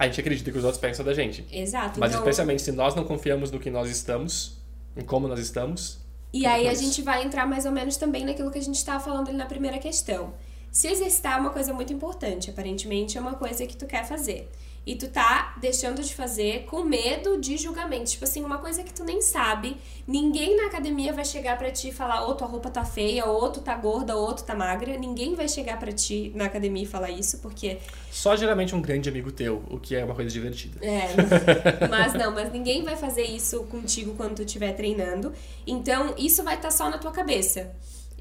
a 0.00 0.06
gente 0.06 0.18
acredita 0.18 0.50
que 0.50 0.56
os 0.56 0.64
outros 0.64 0.80
pensam 0.80 1.04
da 1.04 1.12
gente. 1.12 1.44
Exato. 1.52 2.00
Mas 2.00 2.12
então... 2.12 2.22
especialmente 2.22 2.62
se 2.62 2.72
nós 2.72 2.94
não 2.94 3.04
confiamos 3.04 3.50
no 3.50 3.60
que 3.60 3.70
nós 3.70 3.90
estamos, 3.90 4.56
em 4.96 5.02
como 5.02 5.28
nós 5.28 5.38
estamos. 5.38 5.98
E 6.32 6.46
aí 6.46 6.66
a 6.68 6.72
gente 6.72 7.02
vai 7.02 7.22
entrar 7.22 7.46
mais 7.46 7.66
ou 7.66 7.70
menos 7.70 7.98
também 7.98 8.24
naquilo 8.24 8.50
que 8.50 8.58
a 8.58 8.62
gente 8.62 8.76
estava 8.76 9.04
falando 9.04 9.28
ali 9.28 9.36
na 9.36 9.44
primeira 9.44 9.78
questão. 9.78 10.32
Se 10.72 10.88
exercitar 10.88 11.36
é 11.36 11.40
uma 11.40 11.50
coisa 11.50 11.74
muito 11.74 11.92
importante, 11.92 12.48
aparentemente 12.48 13.18
é 13.18 13.20
uma 13.20 13.34
coisa 13.34 13.66
que 13.66 13.76
tu 13.76 13.86
quer 13.86 14.06
fazer 14.06 14.48
e 14.86 14.96
tu 14.96 15.08
tá 15.08 15.54
deixando 15.60 16.02
de 16.02 16.14
fazer 16.14 16.64
com 16.64 16.82
medo 16.82 17.38
de 17.38 17.56
julgamento. 17.56 18.10
Tipo 18.10 18.24
assim, 18.24 18.42
uma 18.42 18.58
coisa 18.58 18.82
que 18.82 18.92
tu 18.92 19.04
nem 19.04 19.20
sabe. 19.20 19.76
Ninguém 20.06 20.56
na 20.56 20.66
academia 20.66 21.12
vai 21.12 21.24
chegar 21.24 21.58
para 21.58 21.70
ti 21.70 21.88
e 21.88 21.92
falar, 21.92 22.26
ou 22.26 22.34
tua 22.34 22.46
roupa 22.46 22.70
tá 22.70 22.84
feia, 22.84 23.26
ou 23.26 23.50
tu 23.50 23.60
tá 23.60 23.74
gorda, 23.76 24.16
ou 24.16 24.32
tu 24.32 24.42
tá 24.42 24.54
magra. 24.54 24.96
Ninguém 24.96 25.34
vai 25.34 25.48
chegar 25.48 25.78
para 25.78 25.92
ti 25.92 26.32
na 26.34 26.46
academia 26.46 26.82
e 26.82 26.86
falar 26.86 27.10
isso, 27.10 27.38
porque. 27.38 27.78
Só 28.10 28.34
geralmente 28.34 28.74
um 28.74 28.80
grande 28.80 29.08
amigo 29.08 29.30
teu, 29.30 29.62
o 29.70 29.78
que 29.78 29.94
é 29.94 30.04
uma 30.04 30.14
coisa 30.14 30.30
divertida. 30.30 30.84
É, 30.84 31.08
mas 31.88 32.14
não, 32.14 32.32
mas 32.32 32.50
ninguém 32.50 32.82
vai 32.82 32.96
fazer 32.96 33.24
isso 33.24 33.62
contigo 33.64 34.14
quando 34.16 34.36
tu 34.36 34.42
estiver 34.42 34.72
treinando. 34.72 35.32
Então, 35.66 36.14
isso 36.16 36.42
vai 36.42 36.56
estar 36.56 36.68
tá 36.68 36.74
só 36.74 36.88
na 36.88 36.96
tua 36.96 37.12
cabeça. 37.12 37.70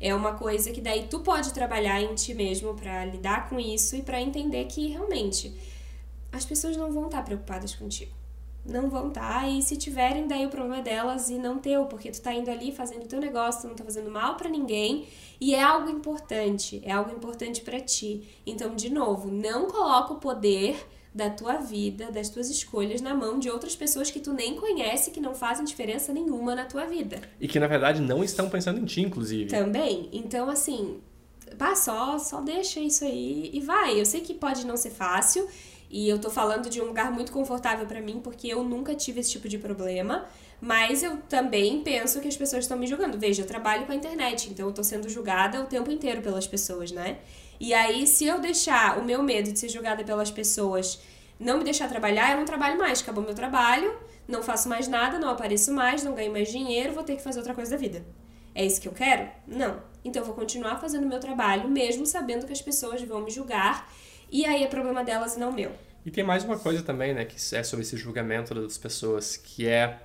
É 0.01 0.13
uma 0.13 0.33
coisa 0.33 0.71
que 0.71 0.81
daí 0.81 1.07
tu 1.09 1.19
pode 1.19 1.53
trabalhar 1.53 2.01
em 2.01 2.13
ti 2.15 2.33
mesmo 2.33 2.73
para 2.73 3.05
lidar 3.05 3.49
com 3.49 3.59
isso 3.59 3.95
e 3.95 4.01
para 4.01 4.21
entender 4.21 4.65
que 4.65 4.87
realmente 4.87 5.53
as 6.31 6.45
pessoas 6.45 6.77
não 6.77 6.91
vão 6.91 7.05
estar 7.05 7.23
preocupadas 7.23 7.75
contigo. 7.75 8.11
Não 8.65 8.89
vão 8.89 9.07
estar, 9.07 9.49
e 9.49 9.61
se 9.61 9.77
tiverem, 9.77 10.27
daí 10.27 10.45
o 10.45 10.49
problema 10.49 10.79
é 10.79 10.81
delas 10.81 11.29
e 11.29 11.37
não 11.37 11.57
teu, 11.59 11.85
porque 11.85 12.11
tu 12.11 12.21
tá 12.21 12.33
indo 12.33 12.51
ali 12.51 12.71
fazendo 12.71 13.03
o 13.03 13.07
teu 13.07 13.19
negócio, 13.19 13.61
tu 13.61 13.67
não 13.69 13.75
tá 13.75 13.83
fazendo 13.83 14.11
mal 14.11 14.35
para 14.35 14.49
ninguém, 14.49 15.07
e 15.39 15.55
é 15.55 15.63
algo 15.63 15.89
importante, 15.89 16.81
é 16.83 16.91
algo 16.91 17.11
importante 17.11 17.61
para 17.61 17.79
ti. 17.79 18.27
Então, 18.45 18.75
de 18.75 18.89
novo, 18.89 19.31
não 19.31 19.67
coloca 19.67 20.13
o 20.13 20.17
poder 20.17 20.85
da 21.13 21.29
tua 21.29 21.57
vida, 21.57 22.11
das 22.11 22.29
tuas 22.29 22.49
escolhas 22.49 23.01
na 23.01 23.15
mão 23.15 23.39
de 23.39 23.49
outras 23.49 23.75
pessoas 23.75 24.11
que 24.11 24.19
tu 24.19 24.33
nem 24.33 24.55
conhece, 24.55 25.11
que 25.11 25.19
não 25.19 25.33
fazem 25.33 25.65
diferença 25.65 26.13
nenhuma 26.13 26.53
na 26.53 26.65
tua 26.65 26.85
vida. 26.85 27.19
E 27.39 27.47
que 27.47 27.59
na 27.59 27.67
verdade 27.67 28.01
não 28.01 28.23
estão 28.23 28.49
pensando 28.49 28.79
em 28.79 28.85
ti, 28.85 29.01
inclusive. 29.01 29.49
Também. 29.49 30.09
Então, 30.11 30.49
assim, 30.49 30.99
pá, 31.57 31.75
só, 31.75 32.19
só 32.19 32.41
deixa 32.41 32.79
isso 32.79 33.03
aí 33.03 33.49
e 33.53 33.59
vai. 33.59 33.99
Eu 33.99 34.05
sei 34.05 34.21
que 34.21 34.33
pode 34.33 34.65
não 34.65 34.77
ser 34.77 34.91
fácil 34.91 35.47
e 35.89 36.07
eu 36.07 36.19
tô 36.19 36.29
falando 36.29 36.69
de 36.69 36.81
um 36.81 36.85
lugar 36.85 37.11
muito 37.11 37.31
confortável 37.31 37.85
para 37.85 37.99
mim, 37.99 38.19
porque 38.23 38.47
eu 38.47 38.63
nunca 38.63 38.93
tive 38.93 39.21
esse 39.21 39.31
tipo 39.31 39.49
de 39.49 39.57
problema. 39.57 40.25
Mas 40.61 41.01
eu 41.01 41.17
também 41.29 41.81
penso 41.81 42.19
que 42.19 42.27
as 42.27 42.35
pessoas 42.35 42.65
estão 42.65 42.77
me 42.77 42.85
julgando. 42.85 43.17
Veja, 43.17 43.41
eu 43.41 43.47
trabalho 43.47 43.85
com 43.85 43.91
a 43.91 43.95
internet, 43.95 44.49
então 44.49 44.67
eu 44.67 44.73
tô 44.73 44.83
sendo 44.83 45.07
julgada 45.07 45.61
o 45.61 45.65
tempo 45.65 45.89
inteiro 45.89 46.21
pelas 46.21 46.45
pessoas, 46.45 46.91
né? 46.91 47.17
E 47.59 47.73
aí, 47.73 48.05
se 48.05 48.25
eu 48.25 48.39
deixar 48.39 48.99
o 48.99 49.03
meu 49.03 49.23
medo 49.23 49.51
de 49.51 49.59
ser 49.59 49.69
julgada 49.69 50.03
pelas 50.03 50.29
pessoas 50.29 50.99
não 51.39 51.57
me 51.57 51.63
deixar 51.63 51.87
trabalhar, 51.87 52.31
eu 52.31 52.37
não 52.37 52.45
trabalho 52.45 52.77
mais. 52.77 53.01
Acabou 53.01 53.23
meu 53.23 53.33
trabalho, 53.33 53.97
não 54.27 54.43
faço 54.43 54.67
mais 54.67 54.87
nada, 54.87 55.17
não 55.17 55.29
apareço 55.29 55.73
mais, 55.73 56.03
não 56.03 56.13
ganho 56.13 56.31
mais 56.31 56.51
dinheiro, 56.51 56.93
vou 56.93 57.03
ter 57.03 57.15
que 57.15 57.23
fazer 57.23 57.39
outra 57.39 57.53
coisa 57.53 57.71
da 57.71 57.77
vida. 57.77 58.05
É 58.53 58.65
isso 58.65 58.81
que 58.81 58.87
eu 58.87 58.93
quero? 58.93 59.29
Não. 59.47 59.81
Então 60.03 60.21
eu 60.21 60.25
vou 60.25 60.35
continuar 60.35 60.79
fazendo 60.79 61.07
meu 61.07 61.19
trabalho, 61.19 61.69
mesmo 61.69 62.05
sabendo 62.05 62.45
que 62.45 62.51
as 62.51 62.61
pessoas 62.61 63.01
vão 63.01 63.21
me 63.21 63.31
julgar 63.31 63.89
e 64.31 64.45
aí 64.45 64.63
é 64.63 64.67
problema 64.67 65.03
delas 65.03 65.35
e 65.35 65.39
não 65.39 65.51
meu. 65.51 65.71
E 66.05 66.11
tem 66.11 66.23
mais 66.23 66.43
uma 66.43 66.57
coisa 66.57 66.81
também, 66.81 67.13
né, 67.13 67.25
que 67.25 67.35
é 67.55 67.63
sobre 67.63 67.83
esse 67.83 67.97
julgamento 67.97 68.53
das 68.55 68.77
pessoas, 68.77 69.35
que 69.37 69.67
é 69.67 69.99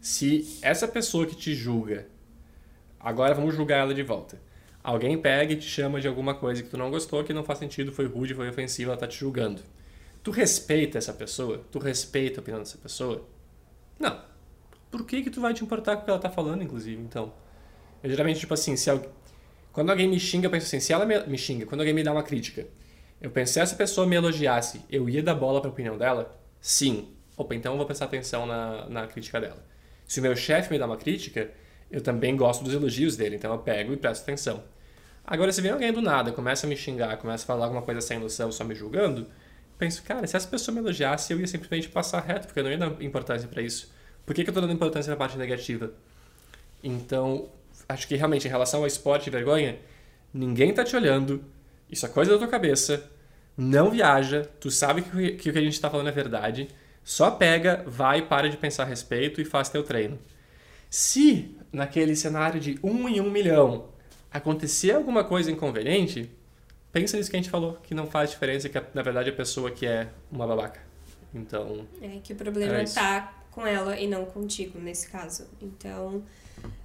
se 0.00 0.58
essa 0.62 0.88
pessoa 0.88 1.26
que 1.26 1.36
te 1.36 1.54
julga, 1.54 2.06
agora 2.98 3.34
vamos 3.34 3.54
julgar 3.54 3.78
ela 3.78 3.94
de 3.94 4.02
volta. 4.02 4.40
Alguém 4.82 5.16
pega 5.16 5.52
e 5.52 5.56
te 5.56 5.66
chama 5.66 6.00
de 6.00 6.08
alguma 6.08 6.34
coisa 6.34 6.60
que 6.60 6.68
tu 6.68 6.76
não 6.76 6.90
gostou, 6.90 7.22
que 7.22 7.32
não 7.32 7.44
faz 7.44 7.60
sentido, 7.60 7.92
foi 7.92 8.06
rude, 8.06 8.34
foi 8.34 8.48
ofensiva, 8.48 8.90
ela 8.90 9.00
tá 9.00 9.06
te 9.06 9.16
julgando. 9.16 9.62
Tu 10.24 10.30
respeita 10.32 10.98
essa 10.98 11.12
pessoa? 11.12 11.64
Tu 11.70 11.78
respeita 11.78 12.40
a 12.40 12.42
opinião 12.42 12.60
dessa 12.60 12.78
pessoa? 12.78 13.24
Não. 13.98 14.20
Por 14.90 15.06
que 15.06 15.22
que 15.22 15.30
tu 15.30 15.40
vai 15.40 15.54
te 15.54 15.62
importar 15.62 15.96
com 15.96 16.02
o 16.02 16.04
que 16.04 16.10
ela 16.10 16.18
tá 16.18 16.30
falando, 16.30 16.62
inclusive, 16.64 17.00
então? 17.00 17.32
Eu 18.02 18.10
geralmente, 18.10 18.40
tipo 18.40 18.54
assim, 18.54 18.76
se 18.76 18.90
alguém... 18.90 19.08
quando 19.72 19.90
alguém 19.90 20.08
me 20.08 20.18
xinga, 20.18 20.46
eu 20.46 20.50
penso 20.50 20.66
assim, 20.66 20.80
se 20.80 20.92
ela 20.92 21.06
me 21.06 21.38
xinga, 21.38 21.64
quando 21.64 21.80
alguém 21.80 21.94
me 21.94 22.02
dá 22.02 22.12
uma 22.12 22.24
crítica, 22.24 22.66
eu 23.22 23.30
pensei, 23.30 23.54
se 23.54 23.60
essa 23.60 23.76
pessoa 23.76 24.04
me 24.04 24.16
elogiasse, 24.16 24.82
eu 24.90 25.08
ia 25.08 25.22
dar 25.22 25.34
bola 25.34 25.60
para 25.60 25.70
a 25.70 25.72
opinião 25.72 25.96
dela? 25.96 26.36
Sim. 26.60 27.08
Opa, 27.36 27.54
então 27.54 27.72
eu 27.72 27.76
vou 27.76 27.86
prestar 27.86 28.06
atenção 28.06 28.44
na, 28.44 28.88
na 28.88 29.06
crítica 29.06 29.40
dela. 29.40 29.64
Se 30.08 30.18
o 30.18 30.22
meu 30.22 30.34
chefe 30.34 30.72
me 30.72 30.78
dá 30.78 30.86
uma 30.86 30.96
crítica, 30.96 31.50
eu 31.88 32.00
também 32.00 32.36
gosto 32.36 32.64
dos 32.64 32.74
elogios 32.74 33.16
dele, 33.16 33.36
então 33.36 33.52
eu 33.52 33.58
pego 33.60 33.92
e 33.92 33.96
presto 33.96 34.22
atenção. 34.22 34.64
Agora, 35.24 35.52
se 35.52 35.60
vem 35.60 35.70
alguém 35.70 35.92
do 35.92 36.02
nada, 36.02 36.32
começa 36.32 36.66
a 36.66 36.68
me 36.68 36.76
xingar, 36.76 37.16
começa 37.16 37.44
a 37.44 37.46
falar 37.46 37.66
alguma 37.66 37.82
coisa 37.82 38.00
sem 38.00 38.18
noção, 38.18 38.50
só 38.50 38.64
me 38.64 38.74
julgando, 38.74 39.28
penso, 39.78 40.02
cara, 40.02 40.26
se 40.26 40.36
essa 40.36 40.48
pessoa 40.48 40.74
me 40.74 40.80
elogiasse, 40.80 41.32
eu 41.32 41.38
ia 41.38 41.46
simplesmente 41.46 41.88
passar 41.88 42.20
reto, 42.20 42.48
porque 42.48 42.58
eu 42.58 42.64
não 42.64 42.72
ia 42.72 42.78
dar 42.78 43.00
importância 43.00 43.48
para 43.48 43.62
isso. 43.62 43.92
Por 44.26 44.34
que, 44.34 44.42
que 44.42 44.50
eu 44.50 44.54
tô 44.54 44.60
dando 44.60 44.72
importância 44.72 45.10
na 45.10 45.16
parte 45.16 45.38
negativa? 45.38 45.92
Então, 46.82 47.48
acho 47.88 48.08
que 48.08 48.16
realmente, 48.16 48.48
em 48.48 48.50
relação 48.50 48.80
ao 48.80 48.86
esporte 48.86 49.28
e 49.28 49.30
vergonha, 49.30 49.78
ninguém 50.34 50.74
tá 50.74 50.82
te 50.82 50.96
olhando, 50.96 51.44
isso 51.92 52.06
é 52.06 52.08
coisa 52.08 52.32
da 52.32 52.38
tua 52.38 52.48
cabeça, 52.48 53.08
não 53.56 53.90
viaja, 53.90 54.48
tu 54.58 54.70
sabe 54.70 55.02
que, 55.02 55.32
que 55.32 55.50
o 55.50 55.52
que 55.52 55.58
a 55.58 55.62
gente 55.62 55.74
está 55.74 55.90
falando 55.90 56.08
é 56.08 56.12
verdade, 56.12 56.68
só 57.04 57.30
pega, 57.30 57.84
vai, 57.86 58.22
para 58.22 58.48
de 58.48 58.56
pensar 58.56 58.84
a 58.84 58.86
respeito 58.86 59.40
e 59.40 59.44
faz 59.44 59.68
teu 59.68 59.82
treino. 59.82 60.18
Se 60.88 61.56
naquele 61.72 62.16
cenário 62.16 62.60
de 62.60 62.78
um 62.82 63.08
em 63.08 63.20
um 63.20 63.30
milhão 63.30 63.88
acontecer 64.30 64.92
alguma 64.92 65.24
coisa 65.24 65.50
inconveniente, 65.50 66.30
pensa 66.90 67.16
nisso 67.16 67.30
que 67.30 67.36
a 67.36 67.40
gente 67.40 67.50
falou, 67.50 67.78
que 67.82 67.94
não 67.94 68.06
faz 68.06 68.30
diferença, 68.30 68.68
que 68.68 68.82
na 68.94 69.02
verdade 69.02 69.30
a 69.30 69.32
pessoa 69.32 69.70
que 69.70 69.86
é 69.86 70.08
uma 70.30 70.46
babaca. 70.46 70.80
Então. 71.34 71.86
É 72.00 72.18
que 72.22 72.32
o 72.32 72.36
problema 72.36 72.78
é 72.78 72.84
isso. 72.84 72.94
tá 72.94 73.34
com 73.50 73.66
ela 73.66 73.98
e 73.98 74.06
não 74.06 74.24
contigo, 74.24 74.78
nesse 74.78 75.08
caso. 75.08 75.46
Então, 75.60 76.22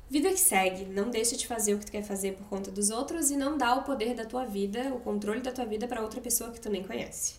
vida 0.09 0.29
que 0.29 0.39
segue. 0.39 0.85
Não 0.85 1.09
deixa 1.09 1.35
de 1.35 1.45
fazer 1.47 1.73
o 1.73 1.79
que 1.79 1.85
tu 1.85 1.91
quer 1.91 2.03
fazer 2.03 2.33
por 2.33 2.47
conta 2.47 2.71
dos 2.71 2.89
outros 2.89 3.29
e 3.31 3.37
não 3.37 3.57
dá 3.57 3.75
o 3.75 3.83
poder 3.83 4.13
da 4.15 4.25
tua 4.25 4.45
vida, 4.45 4.93
o 4.93 4.99
controle 4.99 5.41
da 5.41 5.51
tua 5.51 5.65
vida 5.65 5.87
para 5.87 6.01
outra 6.01 6.21
pessoa 6.21 6.51
que 6.51 6.59
tu 6.59 6.69
nem 6.69 6.83
conhece. 6.83 7.35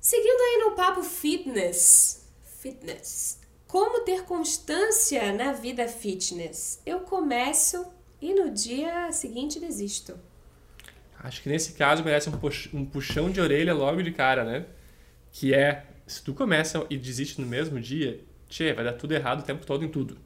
Seguindo 0.00 0.40
aí 0.40 0.64
no 0.64 0.76
papo 0.76 1.02
fitness. 1.02 2.26
Fitness. 2.60 3.40
Como 3.66 4.00
ter 4.04 4.24
constância 4.24 5.32
na 5.32 5.52
vida 5.52 5.88
fitness? 5.88 6.80
Eu 6.84 7.00
começo 7.00 7.86
e 8.20 8.34
no 8.34 8.50
dia 8.50 9.10
seguinte 9.12 9.58
desisto. 9.58 10.18
Acho 11.18 11.40
que 11.42 11.48
nesse 11.48 11.72
caso 11.72 12.02
merece 12.02 12.28
um, 12.28 12.32
pux- 12.32 12.68
puxão 12.92 13.30
de 13.30 13.40
orelha 13.40 13.72
logo 13.72 14.02
de 14.02 14.12
cara, 14.12 14.44
né? 14.44 14.66
Que 15.30 15.54
é, 15.54 15.86
se 16.06 16.22
tu 16.22 16.34
começa 16.34 16.84
e 16.90 16.98
desiste 16.98 17.40
no 17.40 17.46
mesmo 17.46 17.80
dia, 17.80 18.20
tchê, 18.52 18.72
vai 18.72 18.84
dar 18.84 18.92
tudo 18.92 19.12
errado 19.12 19.40
o 19.40 19.42
tempo 19.42 19.64
todo 19.66 19.84
em 19.84 19.88
tudo. 19.88 20.16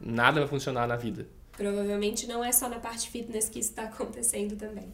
Nada 0.00 0.40
vai 0.40 0.48
funcionar 0.48 0.86
na 0.86 0.96
vida. 0.96 1.26
Provavelmente 1.56 2.26
não 2.26 2.42
é 2.44 2.52
só 2.52 2.68
na 2.68 2.78
parte 2.78 3.10
fitness 3.10 3.48
que 3.48 3.58
isso 3.58 3.70
está 3.70 3.82
acontecendo 3.84 4.56
também. 4.56 4.92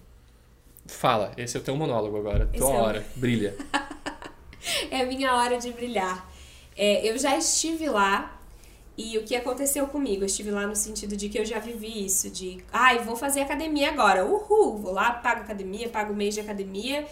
Fala, 0.86 1.32
esse 1.36 1.56
é 1.56 1.60
o 1.60 1.62
teu 1.62 1.76
monólogo 1.76 2.16
agora, 2.18 2.48
Esse 2.52 2.58
tua 2.58 2.70
é 2.74 2.78
o- 2.78 2.82
hora, 2.82 3.06
brilha. 3.16 3.54
É 4.90 5.02
a 5.02 5.06
minha 5.06 5.34
hora 5.34 5.58
de 5.58 5.70
brilhar. 5.72 6.26
É, 6.74 7.06
eu 7.08 7.18
já 7.18 7.36
estive 7.36 7.86
lá 7.86 8.40
e 8.96 9.18
o 9.18 9.22
que 9.22 9.36
aconteceu 9.36 9.86
comigo? 9.86 10.22
Eu 10.22 10.26
estive 10.26 10.50
lá 10.50 10.66
no 10.66 10.74
sentido 10.74 11.16
de 11.18 11.28
que 11.28 11.38
eu 11.38 11.44
já 11.44 11.58
vivi 11.58 12.06
isso, 12.06 12.30
de 12.30 12.64
ai, 12.72 12.98
vou 13.00 13.14
fazer 13.14 13.40
academia 13.42 13.90
agora, 13.90 14.24
uhul, 14.24 14.78
vou 14.78 14.92
lá, 14.92 15.10
pago 15.12 15.42
academia, 15.42 15.88
pago 15.90 16.14
o 16.14 16.16
mês 16.16 16.32
de 16.34 16.40
academia, 16.40 17.06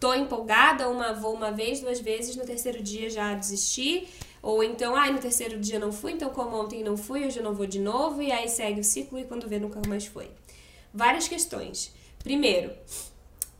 tô 0.00 0.14
empolgada, 0.14 0.88
uma, 0.88 1.12
vou 1.12 1.34
uma 1.34 1.50
vez, 1.52 1.80
duas 1.80 2.00
vezes, 2.00 2.36
no 2.36 2.44
terceiro 2.46 2.82
dia 2.82 3.10
já 3.10 3.34
desisti, 3.34 4.08
ou 4.44 4.62
então, 4.62 4.94
ai, 4.94 5.10
no 5.10 5.18
terceiro 5.18 5.58
dia 5.58 5.78
não 5.78 5.90
fui, 5.90 6.12
então 6.12 6.28
como 6.28 6.54
ontem 6.54 6.84
não 6.84 6.98
fui, 6.98 7.24
hoje 7.24 7.38
eu 7.38 7.42
não 7.42 7.54
vou 7.54 7.66
de 7.66 7.80
novo, 7.80 8.20
e 8.20 8.30
aí 8.30 8.46
segue 8.46 8.78
o 8.78 8.84
ciclo 8.84 9.18
e 9.18 9.24
quando 9.24 9.48
vê 9.48 9.58
nunca 9.58 9.80
mais 9.88 10.04
foi. 10.04 10.30
Várias 10.92 11.26
questões. 11.26 11.94
Primeiro, 12.22 12.70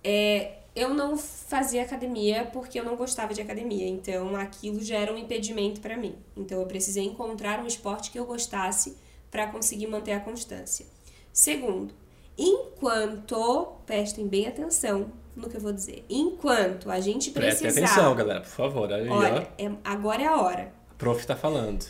é, 0.05 0.59
eu 0.77 0.93
não 0.93 1.17
fazia 1.17 1.81
academia 1.81 2.51
porque 2.53 2.79
eu 2.79 2.85
não 2.85 2.97
gostava 2.97 3.33
de 3.33 3.41
academia, 3.41 3.89
então 3.89 4.37
aquilo 4.37 4.85
já 4.85 4.99
era 4.99 5.11
um 5.11 5.17
impedimento 5.17 5.81
para 5.81 5.97
mim. 5.97 6.17
Então 6.37 6.61
eu 6.61 6.67
precisei 6.67 7.05
encontrar 7.05 7.61
um 7.61 7.67
esporte 7.67 8.11
que 8.11 8.19
eu 8.19 8.27
gostasse 8.27 8.95
para 9.31 9.47
conseguir 9.47 9.87
manter 9.87 10.13
a 10.13 10.21
constância. 10.21 10.85
Segundo, 11.33 11.95
enquanto, 12.37 13.73
prestem 13.87 14.27
bem 14.27 14.47
atenção 14.47 15.11
no 15.37 15.49
que 15.49 15.57
eu 15.57 15.61
vou 15.61 15.73
dizer, 15.73 16.05
enquanto 16.09 16.91
a 16.91 17.01
gente 17.01 17.31
precisar, 17.31 17.69
atenção, 17.71 18.15
galera, 18.15 18.41
por 18.41 18.51
favor. 18.51 18.93
Aí, 18.93 19.09
olha, 19.09 19.49
é- 19.59 19.71
agora 19.85 20.23
é 20.23 20.27
a 20.27 20.41
hora. 20.41 20.73
o 20.93 20.95
prof 20.95 21.27
tá 21.27 21.35
falando. 21.35 21.85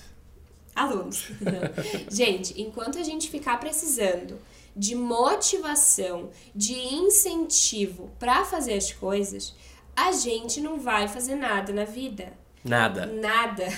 Alunos. 0.74 1.28
gente, 2.10 2.60
enquanto 2.60 2.98
a 2.98 3.02
gente 3.02 3.30
ficar 3.30 3.60
precisando 3.60 4.38
de 4.74 4.94
motivação, 4.94 6.30
de 6.54 6.74
incentivo 6.74 8.10
para 8.18 8.44
fazer 8.44 8.74
as 8.74 8.92
coisas, 8.92 9.54
a 9.94 10.10
gente 10.12 10.60
não 10.60 10.80
vai 10.80 11.06
fazer 11.06 11.36
nada 11.36 11.72
na 11.72 11.84
vida. 11.84 12.32
Nada. 12.64 13.06
Nada. 13.06 13.68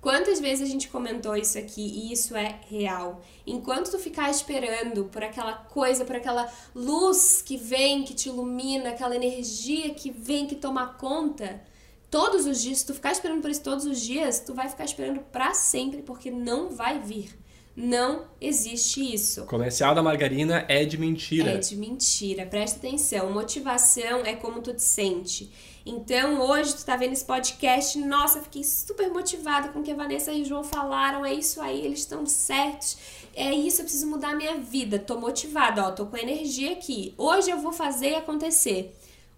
Quantas 0.00 0.38
vezes 0.38 0.68
a 0.68 0.70
gente 0.70 0.88
comentou 0.88 1.36
isso 1.36 1.58
aqui 1.58 1.82
e 1.82 2.12
isso 2.12 2.36
é 2.36 2.60
real? 2.68 3.22
Enquanto 3.46 3.90
tu 3.90 3.98
ficar 3.98 4.30
esperando 4.30 5.06
por 5.06 5.22
aquela 5.22 5.54
coisa, 5.54 6.04
por 6.04 6.14
aquela 6.14 6.50
luz 6.74 7.42
que 7.42 7.56
vem, 7.56 8.04
que 8.04 8.14
te 8.14 8.28
ilumina, 8.28 8.90
aquela 8.90 9.16
energia 9.16 9.92
que 9.94 10.10
vem, 10.10 10.46
que 10.46 10.54
toma 10.54 10.94
conta, 10.94 11.62
todos 12.10 12.46
os 12.46 12.62
dias, 12.62 12.78
se 12.78 12.86
tu 12.86 12.94
ficar 12.94 13.12
esperando 13.12 13.40
por 13.40 13.50
isso 13.50 13.62
todos 13.62 13.84
os 13.84 14.00
dias, 14.00 14.40
tu 14.40 14.54
vai 14.54 14.68
ficar 14.68 14.84
esperando 14.84 15.20
pra 15.20 15.54
sempre, 15.54 16.02
porque 16.02 16.30
não 16.30 16.70
vai 16.70 17.00
vir. 17.00 17.36
Não 17.76 18.24
existe 18.40 19.14
isso. 19.14 19.44
Comercial 19.44 19.94
da 19.94 20.02
margarina 20.02 20.64
é 20.66 20.86
de 20.86 20.96
mentira. 20.96 21.50
É 21.50 21.58
de 21.58 21.76
mentira. 21.76 22.46
Presta 22.46 22.78
atenção. 22.78 23.30
Motivação 23.30 24.20
é 24.24 24.34
como 24.34 24.62
tu 24.62 24.72
te 24.72 24.82
sente. 24.82 25.52
Então, 25.84 26.40
hoje 26.40 26.74
tu 26.74 26.84
tá 26.84 26.96
vendo 26.96 27.12
esse 27.12 27.24
podcast, 27.24 27.96
nossa, 27.98 28.40
fiquei 28.40 28.64
super 28.64 29.08
motivada 29.08 29.68
com 29.68 29.78
o 29.78 29.82
que 29.84 29.92
a 29.92 29.94
Vanessa 29.94 30.32
e 30.32 30.42
o 30.42 30.44
João 30.44 30.64
falaram. 30.64 31.24
É 31.24 31.32
isso 31.32 31.60
aí, 31.60 31.84
eles 31.84 32.00
estão 32.00 32.26
certos. 32.26 32.96
É 33.34 33.52
isso, 33.52 33.82
eu 33.82 33.84
preciso 33.84 34.06
mudar 34.08 34.30
a 34.30 34.34
minha 34.34 34.56
vida. 34.56 34.98
Tô 34.98 35.20
motivada, 35.20 35.86
ó, 35.86 35.92
tô 35.92 36.06
com 36.06 36.16
energia 36.16 36.72
aqui. 36.72 37.14
Hoje 37.16 37.50
eu 37.50 37.58
vou 37.58 37.72
fazer 37.72 38.14
acontecer. 38.14 38.96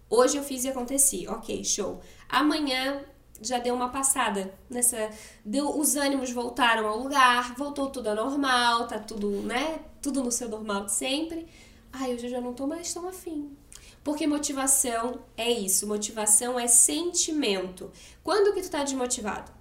Hoje 0.09 0.37
eu 0.37 0.43
fiz 0.43 0.63
e 0.63 0.69
aconteci. 0.69 1.27
Ok, 1.27 1.63
show. 1.63 1.99
Amanhã 2.27 3.03
já 3.41 3.59
deu 3.59 3.75
uma 3.75 3.89
passada 3.89 4.53
nessa. 4.69 5.09
Deu, 5.43 5.77
os 5.77 5.95
ânimos 5.95 6.31
voltaram 6.31 6.87
ao 6.87 6.99
lugar, 6.99 7.53
voltou 7.55 7.89
tudo 7.89 8.09
ao 8.09 8.15
normal, 8.15 8.87
tá 8.87 8.99
tudo, 8.99 9.29
né? 9.43 9.79
Tudo 10.01 10.23
no 10.23 10.31
seu 10.31 10.49
normal 10.49 10.85
de 10.85 10.91
sempre. 10.91 11.47
Ai, 11.91 12.13
hoje 12.13 12.27
eu 12.27 12.31
já 12.31 12.41
não 12.41 12.53
tô 12.53 12.67
mais 12.67 12.93
tão 12.93 13.07
afim. 13.07 13.55
Porque 14.03 14.25
motivação 14.27 15.19
é 15.35 15.51
isso. 15.51 15.87
Motivação 15.87 16.59
é 16.59 16.67
sentimento. 16.67 17.91
Quando 18.23 18.53
que 18.53 18.61
tu 18.61 18.69
tá 18.69 18.83
desmotivado? 18.83 19.51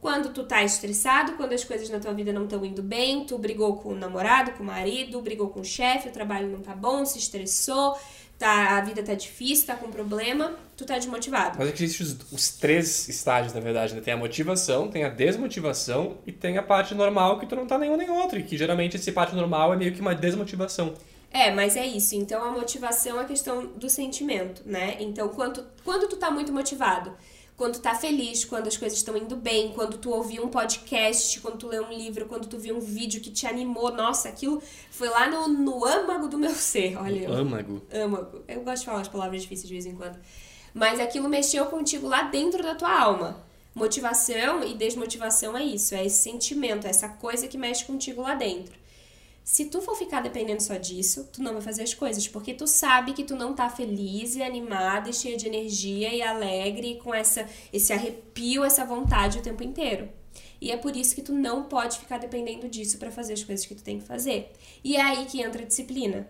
Quando 0.00 0.32
tu 0.32 0.44
tá 0.44 0.62
estressado, 0.62 1.32
quando 1.32 1.54
as 1.54 1.64
coisas 1.64 1.90
na 1.90 1.98
tua 1.98 2.12
vida 2.12 2.32
não 2.32 2.44
estão 2.44 2.64
indo 2.64 2.82
bem, 2.82 3.24
tu 3.24 3.36
brigou 3.36 3.76
com 3.78 3.88
o 3.88 3.94
namorado, 3.96 4.52
com 4.52 4.62
o 4.62 4.66
marido, 4.66 5.20
brigou 5.20 5.48
com 5.48 5.60
o 5.60 5.64
chefe, 5.64 6.08
o 6.08 6.12
trabalho 6.12 6.48
não 6.48 6.60
tá 6.60 6.72
bom, 6.72 7.04
se 7.04 7.18
estressou, 7.18 7.98
tá, 8.38 8.78
a 8.78 8.80
vida 8.80 9.02
tá 9.02 9.14
difícil, 9.14 9.66
tá 9.66 9.74
com 9.74 9.90
problema, 9.90 10.54
tu 10.76 10.84
tá 10.84 10.96
desmotivado. 10.96 11.58
Mas 11.58 11.68
é 11.68 11.72
que 11.72 11.82
existem 11.82 12.06
os, 12.06 12.32
os 12.32 12.48
três 12.50 13.08
estágios, 13.08 13.52
na 13.52 13.60
verdade, 13.60 13.94
né? 13.94 14.00
Tem 14.00 14.14
a 14.14 14.16
motivação, 14.16 14.88
tem 14.88 15.04
a 15.04 15.08
desmotivação 15.08 16.18
e 16.26 16.32
tem 16.32 16.56
a 16.56 16.62
parte 16.62 16.94
normal 16.94 17.38
que 17.38 17.46
tu 17.46 17.56
não 17.56 17.66
tá 17.66 17.76
nenhum 17.76 17.96
nem 17.96 18.08
outro. 18.08 18.38
E 18.38 18.44
que 18.44 18.56
geralmente 18.56 18.96
esse 18.96 19.10
parte 19.10 19.34
normal 19.34 19.74
é 19.74 19.76
meio 19.76 19.92
que 19.92 20.00
uma 20.00 20.14
desmotivação. 20.14 20.94
É, 21.30 21.50
mas 21.50 21.76
é 21.76 21.84
isso. 21.84 22.14
Então 22.14 22.42
a 22.42 22.50
motivação 22.50 23.18
é 23.18 23.22
a 23.22 23.26
questão 23.26 23.66
do 23.66 23.90
sentimento, 23.90 24.62
né? 24.64 24.96
Então 25.00 25.28
quando, 25.28 25.64
quando 25.84 26.08
tu 26.08 26.16
tá 26.16 26.30
muito 26.30 26.52
motivado, 26.52 27.12
quando 27.58 27.78
tá 27.80 27.94
feliz, 27.94 28.44
quando 28.44 28.68
as 28.68 28.76
coisas 28.76 28.96
estão 28.96 29.16
indo 29.16 29.34
bem, 29.36 29.72
quando 29.72 29.98
tu 29.98 30.10
ouviu 30.10 30.44
um 30.44 30.48
podcast, 30.48 31.40
quando 31.40 31.58
tu 31.58 31.66
leu 31.66 31.84
um 31.84 31.92
livro, 31.92 32.24
quando 32.26 32.46
tu 32.46 32.56
viu 32.56 32.76
um 32.76 32.80
vídeo 32.80 33.20
que 33.20 33.30
te 33.30 33.46
animou, 33.46 33.92
nossa, 33.92 34.28
aquilo 34.28 34.62
foi 34.90 35.08
lá 35.10 35.28
no, 35.28 35.48
no 35.48 35.84
âmago 35.84 36.28
do 36.28 36.38
meu 36.38 36.54
ser, 36.54 36.96
olha. 36.96 37.24
eu- 37.24 37.34
Âmago. 37.34 37.82
âmago. 37.92 38.42
Eu 38.48 38.62
gosto 38.62 38.78
de 38.80 38.84
falar 38.86 38.98
umas 38.98 39.08
palavras 39.08 39.42
difíceis 39.42 39.66
de 39.68 39.74
vez 39.74 39.84
em 39.86 39.94
quando. 39.96 40.16
Mas 40.72 41.00
aquilo 41.00 41.28
mexeu 41.28 41.66
contigo 41.66 42.06
lá 42.06 42.22
dentro 42.22 42.62
da 42.62 42.74
tua 42.76 42.96
alma. 42.96 43.42
Motivação 43.74 44.62
e 44.64 44.74
desmotivação 44.74 45.56
é 45.56 45.62
isso, 45.64 45.94
é 45.94 46.04
esse 46.06 46.22
sentimento, 46.22 46.86
é 46.86 46.90
essa 46.90 47.08
coisa 47.08 47.46
que 47.48 47.56
mexe 47.58 47.84
contigo 47.84 48.22
lá 48.22 48.34
dentro. 48.34 48.74
Se 49.50 49.64
tu 49.64 49.80
for 49.80 49.96
ficar 49.96 50.20
dependendo 50.20 50.62
só 50.62 50.76
disso, 50.76 51.26
tu 51.32 51.42
não 51.42 51.54
vai 51.54 51.62
fazer 51.62 51.82
as 51.82 51.94
coisas, 51.94 52.28
porque 52.28 52.52
tu 52.52 52.66
sabe 52.66 53.14
que 53.14 53.24
tu 53.24 53.34
não 53.34 53.54
tá 53.54 53.70
feliz 53.70 54.36
e 54.36 54.42
animada 54.42 55.08
e 55.08 55.14
cheia 55.14 55.38
de 55.38 55.46
energia 55.46 56.14
e 56.14 56.20
alegre 56.20 56.92
e 56.92 56.96
com 56.96 57.14
essa 57.14 57.48
esse 57.72 57.90
arrepio, 57.90 58.62
essa 58.62 58.84
vontade 58.84 59.38
o 59.38 59.42
tempo 59.42 59.64
inteiro. 59.64 60.10
E 60.60 60.70
é 60.70 60.76
por 60.76 60.94
isso 60.94 61.14
que 61.14 61.22
tu 61.22 61.32
não 61.32 61.64
pode 61.64 61.98
ficar 61.98 62.18
dependendo 62.18 62.68
disso 62.68 62.98
pra 62.98 63.10
fazer 63.10 63.32
as 63.32 63.42
coisas 63.42 63.64
que 63.64 63.74
tu 63.74 63.82
tem 63.82 63.98
que 63.98 64.04
fazer. 64.04 64.52
E 64.84 64.96
é 64.96 65.00
aí 65.00 65.24
que 65.24 65.40
entra 65.40 65.62
a 65.62 65.66
disciplina. 65.66 66.28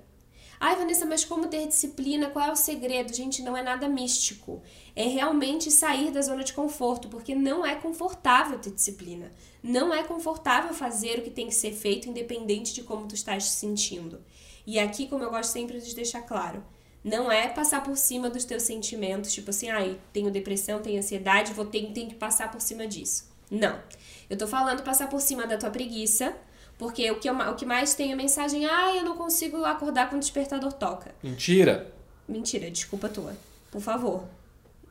Ai, 0.60 0.74
Vanessa, 0.74 1.06
mas 1.06 1.24
como 1.24 1.46
ter 1.46 1.68
disciplina? 1.68 2.30
Qual 2.30 2.44
é 2.44 2.50
o 2.50 2.56
segredo? 2.56 3.14
Gente, 3.14 3.42
não 3.42 3.56
é 3.56 3.62
nada 3.62 3.88
místico. 3.88 4.60
É 4.94 5.04
realmente 5.04 5.70
sair 5.70 6.10
da 6.10 6.20
zona 6.20 6.42
de 6.42 6.52
conforto, 6.52 7.08
porque 7.08 7.34
não 7.34 7.64
é 7.64 7.76
confortável 7.76 8.58
ter 8.58 8.72
disciplina. 8.72 9.32
Não 9.62 9.94
é 9.94 10.02
confortável 10.02 10.74
fazer 10.74 11.20
o 11.20 11.22
que 11.22 11.30
tem 11.30 11.46
que 11.46 11.54
ser 11.54 11.72
feito, 11.72 12.08
independente 12.08 12.74
de 12.74 12.82
como 12.82 13.06
tu 13.06 13.14
estás 13.14 13.44
te 13.44 13.50
sentindo. 13.52 14.20
E 14.66 14.78
aqui, 14.78 15.06
como 15.06 15.22
eu 15.22 15.30
gosto 15.30 15.52
sempre 15.52 15.80
de 15.80 15.94
deixar 15.94 16.22
claro, 16.22 16.64
não 17.04 17.30
é 17.30 17.48
passar 17.48 17.82
por 17.82 17.96
cima 17.96 18.28
dos 18.28 18.44
teus 18.44 18.64
sentimentos, 18.64 19.32
tipo 19.32 19.50
assim, 19.50 19.70
ai, 19.70 19.98
tenho 20.12 20.30
depressão, 20.30 20.82
tenho 20.82 20.98
ansiedade, 20.98 21.52
vou 21.52 21.64
ter, 21.64 21.92
tenho 21.92 22.08
que 22.08 22.16
passar 22.16 22.50
por 22.50 22.60
cima 22.60 22.86
disso. 22.86 23.28
Não. 23.50 23.80
Eu 24.28 24.36
tô 24.36 24.46
falando 24.46 24.82
passar 24.82 25.08
por 25.08 25.20
cima 25.20 25.46
da 25.46 25.56
tua 25.56 25.70
preguiça, 25.70 26.36
porque 26.78 27.10
o 27.10 27.16
que, 27.18 27.28
eu, 27.28 27.34
o 27.34 27.54
que 27.56 27.66
mais 27.66 27.94
tem 27.94 28.12
é 28.12 28.14
mensagem, 28.14 28.64
ah, 28.64 28.94
eu 28.96 29.04
não 29.04 29.16
consigo 29.16 29.64
acordar 29.64 30.08
quando 30.08 30.22
o 30.22 30.24
despertador 30.24 30.72
toca. 30.72 31.12
Mentira. 31.22 31.92
Mentira, 32.28 32.70
desculpa 32.70 33.08
tua. 33.08 33.36
Por 33.70 33.80
favor. 33.80 34.22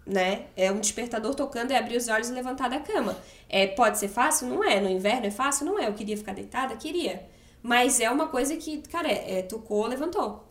Né? 0.05 0.47
É 0.55 0.71
um 0.71 0.79
despertador 0.79 1.33
tocando, 1.33 1.71
é 1.71 1.77
abrir 1.77 1.97
os 1.97 2.07
olhos 2.07 2.29
e 2.29 2.33
levantar 2.33 2.69
da 2.69 2.79
cama. 2.79 3.17
É, 3.49 3.67
pode 3.67 3.97
ser 3.97 4.09
fácil? 4.09 4.47
Não 4.47 4.63
é. 4.63 4.79
No 4.81 4.89
inverno 4.89 5.25
é 5.25 5.31
fácil? 5.31 5.65
Não 5.65 5.79
é. 5.79 5.87
Eu 5.87 5.93
queria 5.93 6.17
ficar 6.17 6.33
deitada? 6.33 6.75
Queria. 6.75 7.25
Mas 7.63 7.99
é 7.99 8.09
uma 8.09 8.27
coisa 8.27 8.55
que, 8.57 8.79
cara, 8.89 9.09
é, 9.09 9.39
é 9.39 9.41
tocou, 9.41 9.85
levantou. 9.87 10.45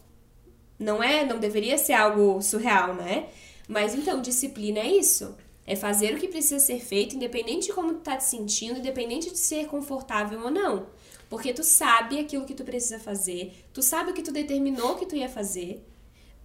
Não 0.79 1.03
é, 1.03 1.25
não 1.25 1.39
deveria 1.39 1.79
ser 1.79 1.95
algo 1.95 2.41
surreal, 2.43 2.95
né? 2.95 3.29
Mas 3.69 3.95
então, 3.95 4.21
disciplina 4.21 4.81
é 4.81 4.87
isso. 4.87 5.35
É 5.67 5.75
fazer 5.75 6.15
o 6.15 6.19
que 6.19 6.29
precisa 6.29 6.61
ser 6.61 6.79
feito, 6.81 7.17
independente 7.17 7.67
de 7.67 7.73
como 7.73 7.95
tu 7.95 8.01
tá 8.01 8.17
te 8.17 8.25
sentindo, 8.25 8.79
independente 8.79 9.31
de 9.31 9.39
ser 9.39 9.67
confortável 9.67 10.41
ou 10.45 10.51
não. 10.51 10.87
Porque 11.29 11.53
tu 11.53 11.65
sabe 11.65 12.19
aquilo 12.19 12.45
que 12.45 12.55
tu 12.55 12.65
precisa 12.65 12.99
fazer, 12.99 13.67
tu 13.73 13.83
sabe 13.83 14.11
o 14.11 14.15
que 14.15 14.23
tu 14.23 14.33
determinou 14.33 14.97
que 14.97 15.07
tu 15.07 15.17
ia 15.17 15.29
fazer. 15.29 15.85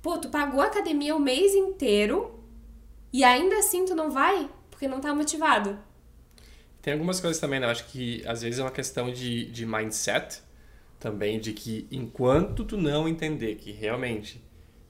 Pô, 0.02 0.17
tu 0.17 0.30
pagou 0.30 0.62
a 0.62 0.65
academia 0.65 1.15
o 1.15 1.20
mês 1.20 1.54
inteiro 1.54 2.39
e 3.13 3.24
ainda 3.24 3.58
assim 3.58 3.86
tu 3.86 3.94
não 3.94 4.10
vai 4.10 4.50
porque 4.70 4.88
não 4.88 5.00
tá 5.00 5.13
motivado. 5.13 5.78
Tem 6.82 6.94
algumas 6.94 7.20
coisas 7.20 7.39
também, 7.39 7.60
né? 7.60 7.67
Eu 7.67 7.70
acho 7.70 7.86
que 7.86 8.24
às 8.26 8.41
vezes 8.41 8.60
é 8.60 8.63
uma 8.63 8.72
questão 8.72 9.13
de, 9.13 9.46
de 9.52 9.65
mindset 9.65 10.41
também, 11.00 11.39
de 11.39 11.54
que 11.54 11.88
enquanto 11.91 12.63
tu 12.63 12.78
não 12.78 13.08
entender 13.08 13.56
que 13.56 13.72
realmente 13.72 14.44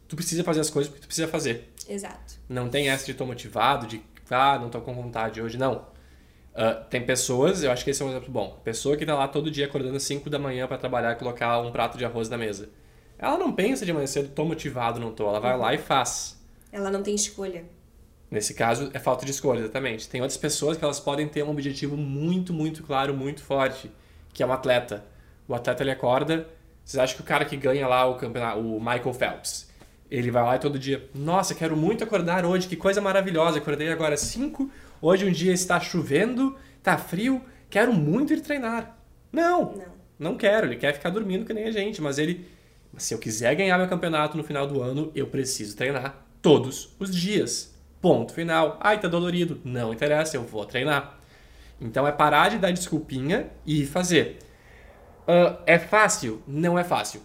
tu 0.07 0.15
precisa 0.15 0.43
fazer 0.43 0.61
as 0.61 0.69
coisas 0.69 0.89
porque 0.89 1.03
tu 1.03 1.07
precisa 1.07 1.27
fazer. 1.27 1.73
Exato. 1.87 2.35
Não 2.47 2.69
tem 2.69 2.89
essa 2.89 3.05
de 3.05 3.13
tô 3.13 3.25
motivado, 3.25 3.87
de 3.87 4.01
ah, 4.29 4.57
não 4.57 4.69
tô 4.69 4.79
com 4.79 4.93
vontade 4.93 5.41
hoje, 5.41 5.57
não. 5.57 5.85
Uh, 6.53 6.83
tem 6.89 7.05
pessoas, 7.05 7.63
eu 7.63 7.71
acho 7.71 7.83
que 7.83 7.91
esse 7.91 8.01
é 8.01 8.05
um 8.05 8.09
exemplo 8.09 8.29
bom. 8.31 8.59
Pessoa 8.63 8.97
que 8.97 9.05
tá 9.05 9.15
lá 9.15 9.27
todo 9.27 9.49
dia 9.49 9.65
acordando 9.65 9.95
às 9.95 10.03
5 10.03 10.29
da 10.29 10.37
manhã 10.37 10.67
para 10.67 10.77
trabalhar 10.77 11.13
e 11.13 11.15
colocar 11.15 11.59
um 11.59 11.71
prato 11.71 11.97
de 11.97 12.03
arroz 12.03 12.29
na 12.29 12.37
mesa. 12.37 12.69
Ela 13.17 13.37
não 13.37 13.53
pensa 13.53 13.85
de 13.85 13.93
manhã 13.93 14.07
cedo, 14.07 14.29
tô 14.29 14.43
motivado, 14.43 14.99
não 14.99 15.11
tô. 15.11 15.27
Ela 15.29 15.39
vai 15.39 15.57
lá 15.57 15.73
e 15.73 15.77
faz. 15.77 16.41
Ela 16.71 16.89
não 16.89 17.03
tem 17.03 17.15
escolha. 17.15 17.63
Nesse 18.29 18.53
caso, 18.53 18.89
é 18.93 18.99
falta 18.99 19.25
de 19.25 19.31
escolha, 19.31 19.59
exatamente. 19.59 20.09
Tem 20.09 20.21
outras 20.21 20.37
pessoas 20.37 20.77
que 20.77 20.83
elas 20.83 20.99
podem 20.99 21.27
ter 21.27 21.43
um 21.43 21.49
objetivo 21.51 21.95
muito, 21.95 22.53
muito 22.53 22.81
claro, 22.81 23.13
muito 23.13 23.43
forte, 23.43 23.91
que 24.33 24.41
é 24.41 24.45
um 24.45 24.53
atleta. 24.53 25.03
O 25.47 25.53
atleta 25.53 25.83
ele 25.83 25.91
acorda, 25.91 26.47
vocês 26.83 27.01
acham 27.01 27.17
que 27.17 27.21
o 27.21 27.25
cara 27.25 27.45
que 27.45 27.57
ganha 27.57 27.87
lá 27.87 28.05
o 28.05 28.15
campeonato, 28.15 28.59
o 28.59 28.79
Michael 28.79 29.13
Phelps, 29.13 29.69
ele 30.09 30.31
vai 30.31 30.43
lá 30.43 30.55
e 30.55 30.59
todo 30.59 30.79
dia, 30.79 31.09
nossa, 31.13 31.53
quero 31.53 31.75
muito 31.75 32.03
acordar 32.03 32.45
hoje, 32.45 32.67
que 32.67 32.75
coisa 32.75 32.99
maravilhosa, 32.99 33.59
acordei 33.59 33.89
agora 33.89 34.13
às 34.13 34.21
5, 34.21 34.69
hoje 35.01 35.25
um 35.25 35.31
dia 35.31 35.53
está 35.53 35.79
chovendo, 35.79 36.55
está 36.77 36.97
frio, 36.97 37.41
quero 37.69 37.93
muito 37.93 38.33
ir 38.33 38.41
treinar. 38.41 38.97
Não, 39.31 39.73
não, 39.73 39.93
não 40.19 40.37
quero, 40.37 40.67
ele 40.67 40.75
quer 40.75 40.93
ficar 40.93 41.09
dormindo 41.09 41.45
que 41.45 41.53
nem 41.53 41.65
a 41.65 41.71
gente, 41.71 42.01
mas 42.01 42.17
ele, 42.17 42.45
se 42.97 43.13
eu 43.13 43.19
quiser 43.19 43.55
ganhar 43.55 43.77
meu 43.77 43.87
campeonato 43.87 44.37
no 44.37 44.43
final 44.43 44.67
do 44.67 44.81
ano, 44.81 45.11
eu 45.15 45.27
preciso 45.27 45.75
treinar 45.75 46.25
todos 46.41 46.95
os 46.99 47.15
dias. 47.15 47.73
Ponto 48.01 48.33
final. 48.33 48.77
Ai, 48.81 48.99
tá 48.99 49.07
dolorido. 49.07 49.61
Não 49.63 49.93
interessa, 49.93 50.35
eu 50.35 50.43
vou 50.43 50.65
treinar. 50.65 51.19
Então 51.79 52.07
é 52.07 52.11
parar 52.11 52.49
de 52.49 52.57
dar 52.57 52.71
desculpinha 52.71 53.47
e 53.65 53.85
fazer. 53.85 54.39
Uh, 55.21 55.61
é 55.65 55.77
fácil? 55.77 56.41
Não 56.47 56.77
é 56.77 56.83
fácil. 56.83 57.21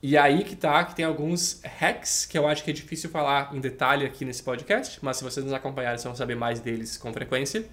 E 0.00 0.16
aí 0.16 0.44
que 0.44 0.54
tá, 0.54 0.84
que 0.84 0.94
tem 0.94 1.04
alguns 1.04 1.60
hacks 1.64 2.24
que 2.24 2.38
eu 2.38 2.46
acho 2.46 2.62
que 2.62 2.70
é 2.70 2.72
difícil 2.72 3.10
falar 3.10 3.52
em 3.52 3.60
detalhe 3.60 4.06
aqui 4.06 4.24
nesse 4.24 4.42
podcast, 4.42 4.98
mas 5.02 5.16
se 5.16 5.24
vocês 5.24 5.44
nos 5.44 5.52
acompanharem, 5.52 5.98
vocês 5.98 6.04
vão 6.04 6.14
saber 6.14 6.36
mais 6.36 6.60
deles 6.60 6.96
com 6.96 7.12
frequência. 7.12 7.64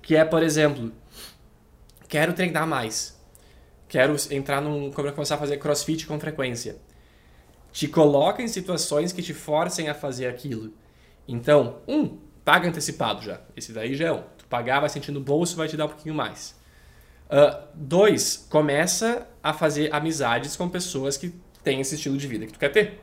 Que 0.00 0.16
é, 0.16 0.24
por 0.24 0.42
exemplo, 0.42 0.92
quero 2.08 2.32
treinar 2.32 2.66
mais. 2.66 3.18
Quero 3.86 4.16
entrar 4.30 4.62
num. 4.62 4.90
começar 4.90 5.34
a 5.34 5.38
fazer 5.38 5.58
crossfit 5.58 6.06
com 6.06 6.18
frequência. 6.18 6.76
Te 7.70 7.86
coloca 7.86 8.42
em 8.42 8.48
situações 8.48 9.12
que 9.12 9.22
te 9.22 9.34
forcem 9.34 9.88
a 9.88 9.94
fazer 9.94 10.26
aquilo. 10.26 10.72
Então, 11.26 11.80
um, 11.86 12.18
paga 12.44 12.66
antecipado 12.66 13.22
já. 13.22 13.40
Esse 13.54 13.72
daí 13.72 13.94
já 13.94 14.08
é 14.08 14.12
um. 14.12 14.22
Tu 14.38 14.46
pagar, 14.46 14.80
vai 14.80 14.88
sentindo 14.88 15.18
o 15.18 15.22
bolso, 15.22 15.56
vai 15.56 15.68
te 15.68 15.76
dar 15.76 15.84
um 15.84 15.88
pouquinho 15.88 16.14
mais. 16.14 16.58
Uh, 17.26 17.68
dois, 17.74 18.46
começa 18.48 19.26
a 19.42 19.52
fazer 19.52 19.94
amizades 19.94 20.56
com 20.56 20.66
pessoas 20.66 21.18
que 21.18 21.34
têm 21.62 21.80
esse 21.80 21.94
estilo 21.94 22.16
de 22.16 22.26
vida 22.26 22.46
que 22.46 22.52
tu 22.52 22.58
quer 22.58 22.70
ter. 22.70 23.00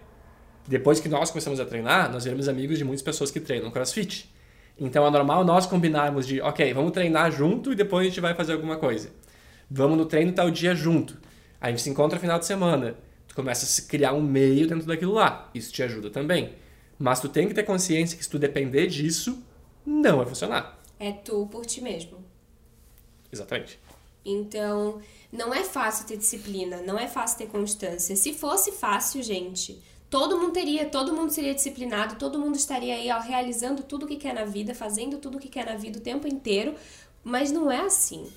Depois 0.68 1.00
que 1.00 1.08
nós 1.08 1.30
começamos 1.30 1.60
a 1.60 1.66
treinar, 1.66 2.12
nós 2.12 2.24
viramos 2.24 2.48
amigos 2.50 2.78
de 2.78 2.84
muitas 2.84 3.04
pessoas 3.04 3.30
que 3.30 3.40
treinam 3.40 3.70
crossfit. 3.70 4.34
Então 4.80 5.06
é 5.06 5.10
normal 5.10 5.46
nós 5.46 5.66
combinarmos 5.66 6.28
de, 6.28 6.42
ok, 6.42 6.74
vamos 6.74 6.92
treinar 6.92 7.32
junto 7.32 7.72
e 7.72 7.76
depois 7.76 8.06
a 8.06 8.10
gente 8.10 8.20
vai 8.20 8.34
fazer 8.34 8.54
alguma 8.54 8.78
coisa. 8.78 9.12
Vamos 9.70 9.98
no 9.98 10.06
treino 10.06 10.32
tal 10.32 10.50
dia 10.50 10.76
junto. 10.76 11.18
A 11.62 11.70
gente 11.70 11.82
se 11.82 11.90
encontra 11.90 12.18
no 12.18 12.22
final 12.22 12.40
de 12.40 12.46
semana. 12.46 12.96
Tu 13.28 13.36
começa 13.36 13.82
a 13.82 13.88
criar 13.88 14.14
um 14.14 14.22
meio 14.22 14.68
dentro 14.68 14.86
daquilo 14.86 15.14
lá. 15.14 15.50
Isso 15.54 15.72
te 15.72 15.82
ajuda 15.84 16.10
também. 16.10 16.54
Mas 16.98 17.20
tu 17.20 17.30
tem 17.30 17.48
que 17.48 17.54
ter 17.54 17.64
consciência 17.64 18.18
que 18.18 18.24
se 18.24 18.30
tu 18.30 18.40
depender 18.40 18.88
disso, 18.88 19.44
não 19.86 20.18
vai 20.18 20.26
funcionar. 20.26 20.82
É 21.00 21.12
tu 21.12 21.48
por 21.48 21.66
ti 21.66 21.82
mesmo. 21.82 22.24
Exatamente. 23.32 23.80
Então, 24.26 25.02
não 25.36 25.54
é 25.54 25.64
fácil 25.64 26.06
ter 26.06 26.18
disciplina, 26.18 26.82
não 26.82 26.98
é 26.98 27.08
fácil 27.08 27.38
ter 27.40 27.48
constância. 27.48 28.16
Se 28.16 28.34
fosse 28.34 28.72
fácil, 28.72 29.22
gente, 29.22 29.82
todo 30.10 30.40
mundo 30.40 30.54
teria, 30.54 30.86
todo 30.86 31.14
mundo 31.14 31.32
seria 31.32 31.54
disciplinado, 31.54 32.16
todo 32.16 32.40
mundo 32.40 32.56
estaria 32.56 32.96
aí 32.96 33.12
ó, 33.12 33.20
realizando 33.20 33.84
tudo 33.84 34.06
o 34.06 34.08
que 34.08 34.16
quer 34.16 34.34
na 34.34 34.46
vida, 34.46 34.74
fazendo 34.74 35.18
tudo 35.18 35.38
o 35.38 35.40
que 35.40 35.50
quer 35.50 35.66
na 35.66 35.76
vida 35.76 36.00
o 36.00 36.02
tempo 36.02 36.28
inteiro, 36.28 36.76
mas 37.24 37.52
não 37.52 37.72
é 37.72 37.82
assim. 37.82 38.32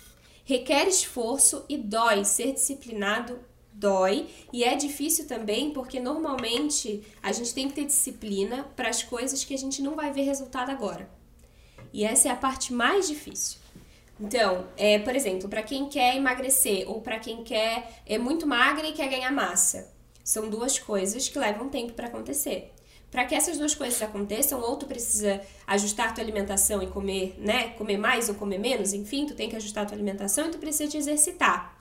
Requer 0.45 0.89
esforço 0.89 1.65
e 1.69 1.77
dói 1.77 2.25
ser 2.25 2.53
disciplinado 2.53 3.39
dói 3.79 4.27
e 4.53 4.65
é 4.65 4.75
difícil 4.75 5.27
também 5.27 5.71
porque 5.71 6.01
normalmente 6.01 7.03
a 7.23 7.31
gente 7.31 7.55
tem 7.55 7.69
que 7.69 7.75
ter 7.75 7.85
disciplina 7.85 8.65
para 8.75 8.89
as 8.89 9.03
coisas 9.03 9.45
que 9.45 9.55
a 9.55 9.59
gente 9.59 9.81
não 9.81 9.95
vai 9.95 10.13
ver 10.13 10.23
resultado 10.23 10.71
agora. 10.71 11.09
E 11.93 12.05
essa 12.05 12.29
é 12.29 12.31
a 12.31 12.37
parte 12.37 12.73
mais 12.73 13.07
difícil. 13.07 13.58
Então, 14.21 14.67
é, 14.77 14.99
por 14.99 15.15
exemplo, 15.15 15.49
para 15.49 15.63
quem 15.63 15.89
quer 15.89 16.17
emagrecer 16.17 16.89
ou 16.91 17.01
para 17.01 17.19
quem 17.19 17.45
quer 17.45 18.01
é 18.05 18.19
muito 18.19 18.47
magra 18.47 18.87
e 18.87 18.93
quer 18.93 19.09
ganhar 19.09 19.31
massa, 19.31 19.93
são 20.25 20.49
duas 20.49 20.79
coisas 20.79 21.29
que 21.29 21.39
levam 21.39 21.69
tempo 21.69 21.93
para 21.93 22.09
acontecer. 22.09 22.73
Para 23.11 23.25
que 23.25 23.35
essas 23.35 23.57
duas 23.57 23.75
coisas 23.75 24.03
aconteçam, 24.03 24.61
ou 24.61 24.77
tu 24.77 24.87
precisa 24.87 25.41
ajustar 25.67 26.15
tua 26.15 26.23
alimentação 26.23 26.83
e 26.83 26.87
comer, 26.89 27.37
né, 27.39 27.69
comer 27.71 27.97
mais 27.97 28.29
ou 28.29 28.35
comer 28.35 28.59
menos, 28.59 28.93
enfim, 28.93 29.25
tu 29.25 29.35
tem 29.35 29.49
que 29.49 29.57
ajustar 29.57 29.87
tua 29.87 29.97
alimentação 29.97 30.49
e 30.49 30.51
tu 30.51 30.59
precisa 30.59 30.91
te 30.91 30.99
exercitar 30.99 31.79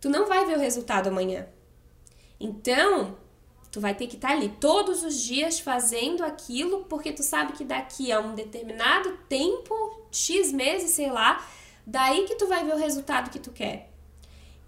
tu 0.00 0.08
não 0.08 0.26
vai 0.26 0.44
ver 0.44 0.56
o 0.56 0.60
resultado 0.60 1.08
amanhã. 1.08 1.46
Então, 2.38 3.16
tu 3.70 3.80
vai 3.80 3.94
ter 3.94 4.06
que 4.06 4.16
estar 4.16 4.28
tá 4.28 4.34
ali 4.34 4.48
todos 4.60 5.02
os 5.02 5.20
dias 5.20 5.58
fazendo 5.58 6.24
aquilo, 6.24 6.84
porque 6.84 7.12
tu 7.12 7.22
sabe 7.22 7.52
que 7.52 7.64
daqui 7.64 8.12
a 8.12 8.20
um 8.20 8.34
determinado 8.34 9.18
tempo, 9.28 9.74
X 10.10 10.52
meses, 10.52 10.90
sei 10.90 11.10
lá, 11.10 11.44
daí 11.86 12.26
que 12.26 12.34
tu 12.34 12.46
vai 12.46 12.64
ver 12.64 12.74
o 12.74 12.78
resultado 12.78 13.30
que 13.30 13.38
tu 13.38 13.50
quer. 13.50 13.90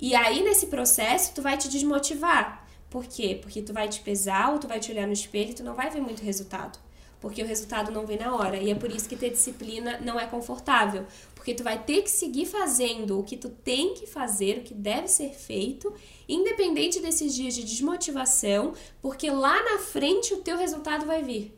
E 0.01 0.15
aí 0.15 0.43
nesse 0.43 0.67
processo 0.67 1.35
tu 1.35 1.43
vai 1.43 1.57
te 1.57 1.69
desmotivar. 1.69 2.67
Por 2.89 3.05
quê? 3.05 3.39
Porque 3.41 3.61
tu 3.61 3.73
vai 3.73 3.89
te 3.89 4.01
pesar 4.01 4.53
ou 4.53 4.59
tu 4.59 4.69
vai 4.69 4.81
te 4.81 4.91
olhar 4.93 5.07
no 5.07 5.13
espelho 5.13 5.51
e 5.51 5.55
tu 5.55 5.65
não 5.65 5.75
vai 5.75 5.91
ver 5.91 6.01
muito 6.01 6.23
resultado 6.23 6.79
porque 7.21 7.43
o 7.43 7.47
resultado 7.47 7.91
não 7.91 8.07
vem 8.07 8.19
na 8.19 8.35
hora. 8.35 8.57
E 8.57 8.71
é 8.71 8.75
por 8.75 8.91
isso 8.91 9.09
que 9.09 9.17
ter 9.17 9.31
disciplina 9.31 9.99
não 10.01 10.19
é 10.19 10.27
confortável, 10.27 11.07
porque 11.35 11.55
tu 11.55 11.63
vai 11.63 11.83
ter 11.83 12.03
que 12.03 12.11
seguir 12.11 12.47
fazendo 12.47 13.19
o 13.19 13.25
que 13.25 13.37
tu 13.37 13.49
tem 13.49 13.95
que 13.95 14.07
fazer, 14.07 14.59
o 14.59 14.61
que 14.63 14.75
deve 14.75 15.09
ser 15.09 15.31
feito, 15.31 15.93
independente 16.29 17.01
desses 17.01 17.35
dias 17.35 17.55
de 17.55 17.65
desmotivação, 17.65 18.75
porque 19.03 19.31
lá 19.31 19.63
na 19.63 19.79
frente 19.79 20.33
o 20.35 20.39
teu 20.39 20.57
resultado 20.57 21.07
vai 21.07 21.23
vir. 21.23 21.55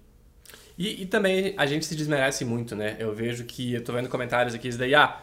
E, 0.79 1.03
e 1.03 1.07
também 1.07 1.55
a 1.59 1.67
gente 1.67 1.85
se 1.85 1.95
desmerece 1.95 2.45
muito, 2.45 2.75
né? 2.75 2.97
Eu 2.99 3.15
vejo 3.15 3.45
que 3.45 3.75
eu 3.75 3.85
tô 3.85 3.93
vendo 3.93 4.09
comentários 4.09 4.55
aqui, 4.55 4.69
isso 4.69 4.79
daí, 4.79 4.95
ah, 4.95 5.23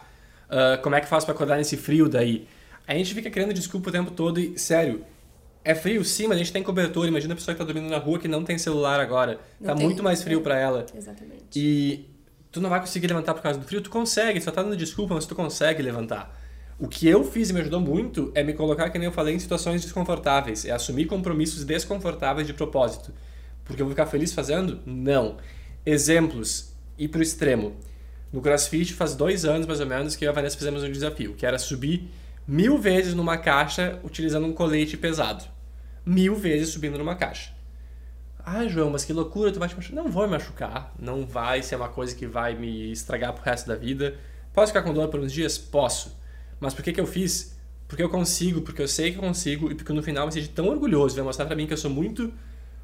uh, 0.50 0.80
como 0.82 0.94
é 0.94 1.00
que 1.00 1.06
faz 1.06 1.24
para 1.24 1.34
acordar 1.34 1.56
nesse 1.56 1.76
frio 1.76 2.08
daí? 2.08 2.46
A 2.86 2.94
gente 2.94 3.14
fica 3.14 3.30
criando 3.30 3.52
desculpa 3.52 3.90
o 3.90 3.92
tempo 3.92 4.10
todo 4.10 4.40
e, 4.40 4.58
sério, 4.58 5.04
é 5.64 5.74
frio, 5.74 6.02
sim, 6.04 6.26
mas 6.26 6.36
a 6.36 6.38
gente 6.38 6.52
tem 6.52 6.62
cobertura. 6.62 7.08
Imagina 7.08 7.34
a 7.34 7.36
pessoa 7.36 7.54
que 7.54 7.58
tá 7.58 7.64
dormindo 7.64 7.90
na 7.90 7.98
rua 7.98 8.18
que 8.18 8.26
não 8.26 8.42
tem 8.42 8.56
celular 8.56 8.98
agora. 9.00 9.38
Não 9.60 9.68
tá 9.68 9.74
tem, 9.74 9.84
muito 9.84 10.02
mais 10.02 10.22
frio 10.22 10.40
é. 10.40 10.42
para 10.42 10.58
ela. 10.58 10.86
Exatamente. 10.96 11.44
E 11.54 12.06
tu 12.50 12.60
não 12.60 12.70
vai 12.70 12.80
conseguir 12.80 13.06
levantar 13.08 13.34
por 13.34 13.42
causa 13.42 13.58
do 13.58 13.66
frio. 13.66 13.82
Tu 13.82 13.90
consegue, 13.90 14.40
só 14.40 14.50
tá 14.50 14.62
dando 14.62 14.76
desculpa, 14.76 15.14
mas 15.14 15.26
tu 15.26 15.34
consegue 15.34 15.82
levantar. 15.82 16.34
O 16.78 16.88
que 16.88 17.06
eu 17.08 17.24
fiz 17.24 17.50
e 17.50 17.52
me 17.52 17.60
ajudou 17.60 17.80
muito 17.80 18.32
é 18.34 18.42
me 18.42 18.54
colocar, 18.54 18.88
que 18.88 18.98
nem 18.98 19.06
eu 19.06 19.12
falei, 19.12 19.34
em 19.34 19.38
situações 19.38 19.82
desconfortáveis. 19.82 20.64
É 20.64 20.70
assumir 20.70 21.06
compromissos 21.06 21.64
desconfortáveis 21.64 22.46
de 22.46 22.54
propósito. 22.54 23.12
Porque 23.64 23.82
eu 23.82 23.86
vou 23.86 23.92
ficar 23.94 24.06
feliz 24.06 24.32
fazendo? 24.32 24.80
Não. 24.86 25.36
Exemplos. 25.84 26.72
Ir 26.96 27.08
pro 27.08 27.20
extremo. 27.20 27.76
No 28.32 28.40
CrossFit 28.40 28.94
faz 28.94 29.14
dois 29.14 29.44
anos, 29.44 29.66
mais 29.66 29.80
ou 29.80 29.86
menos, 29.86 30.16
que 30.16 30.24
eu 30.24 30.28
e 30.28 30.30
a 30.30 30.32
Vanessa 30.32 30.56
fizemos 30.56 30.82
um 30.82 30.90
desafio, 30.90 31.34
que 31.34 31.46
era 31.46 31.58
subir 31.58 32.08
mil 32.46 32.78
vezes 32.78 33.14
numa 33.14 33.38
caixa 33.38 33.98
utilizando 34.04 34.46
um 34.46 34.52
colete 34.52 34.96
pesado 34.96 35.44
mil 36.08 36.34
vezes 36.34 36.70
subindo 36.70 36.96
numa 36.96 37.14
caixa. 37.14 37.52
Ah, 38.38 38.66
João, 38.66 38.88
mas 38.88 39.04
que 39.04 39.12
loucura, 39.12 39.52
tu 39.52 39.58
vai 39.58 39.68
te 39.68 39.76
machucar. 39.76 40.02
Não 40.02 40.10
vou 40.10 40.22
me 40.22 40.30
machucar, 40.30 40.94
não 40.98 41.26
vai 41.26 41.62
ser 41.62 41.76
uma 41.76 41.88
coisa 41.88 42.16
que 42.16 42.26
vai 42.26 42.54
me 42.54 42.90
estragar 42.90 43.34
pro 43.34 43.44
resto 43.44 43.68
da 43.68 43.74
vida. 43.74 44.16
Posso 44.54 44.68
ficar 44.68 44.82
com 44.82 44.94
dor 44.94 45.08
por 45.08 45.20
uns 45.20 45.30
dias? 45.30 45.58
Posso. 45.58 46.18
Mas 46.58 46.72
por 46.72 46.82
que, 46.82 46.94
que 46.94 47.00
eu 47.00 47.06
fiz? 47.06 47.58
Porque 47.86 48.02
eu 48.02 48.08
consigo, 48.08 48.62
porque 48.62 48.80
eu 48.80 48.88
sei 48.88 49.12
que 49.12 49.18
eu 49.18 49.22
consigo 49.22 49.70
e 49.70 49.74
porque 49.74 49.92
no 49.92 50.02
final 50.02 50.22
eu 50.22 50.26
me 50.28 50.32
senti 50.32 50.48
tão 50.48 50.66
orgulhoso, 50.68 51.14
vai 51.14 51.24
mostrar 51.24 51.44
para 51.44 51.54
mim 51.54 51.66
que 51.66 51.74
eu 51.74 51.76
sou 51.76 51.90
muito 51.90 52.32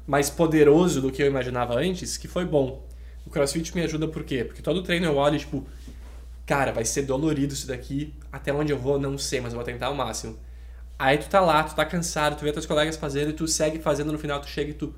mais 0.05 0.29
poderoso 0.29 1.01
do 1.01 1.11
que 1.11 1.23
eu 1.23 1.27
imaginava 1.27 1.79
antes, 1.79 2.17
que 2.17 2.27
foi 2.27 2.45
bom. 2.45 2.87
O 3.25 3.29
CrossFit 3.29 3.75
me 3.75 3.81
ajuda 3.81 4.07
por 4.07 4.23
quê? 4.23 4.43
Porque 4.43 4.61
todo 4.61 4.83
treino 4.83 5.05
eu 5.05 5.15
olho 5.15 5.39
tipo, 5.39 5.67
cara, 6.45 6.71
vai 6.71 6.85
ser 6.85 7.03
dolorido 7.03 7.53
isso 7.53 7.67
daqui, 7.67 8.13
até 8.31 8.53
onde 8.53 8.71
eu 8.71 8.77
vou 8.77 8.99
não 8.99 9.17
sei, 9.17 9.41
mas 9.41 9.53
eu 9.53 9.57
vou 9.57 9.65
tentar 9.65 9.89
o 9.89 9.95
máximo 9.95 10.37
Aí 10.97 11.17
tu 11.17 11.27
tá 11.27 11.41
lá, 11.41 11.61
tu 11.63 11.75
tá 11.75 11.85
cansado, 11.85 12.37
tu 12.37 12.43
vê 12.43 12.51
teus 12.53 12.65
colegas 12.65 12.95
fazendo 12.95 13.31
e 13.31 13.33
tu 13.33 13.47
segue 13.47 13.79
fazendo 13.79 14.11
no 14.11 14.17
final, 14.17 14.39
tu 14.39 14.47
chega 14.47 14.71
e 14.71 14.73
tu 14.73 14.95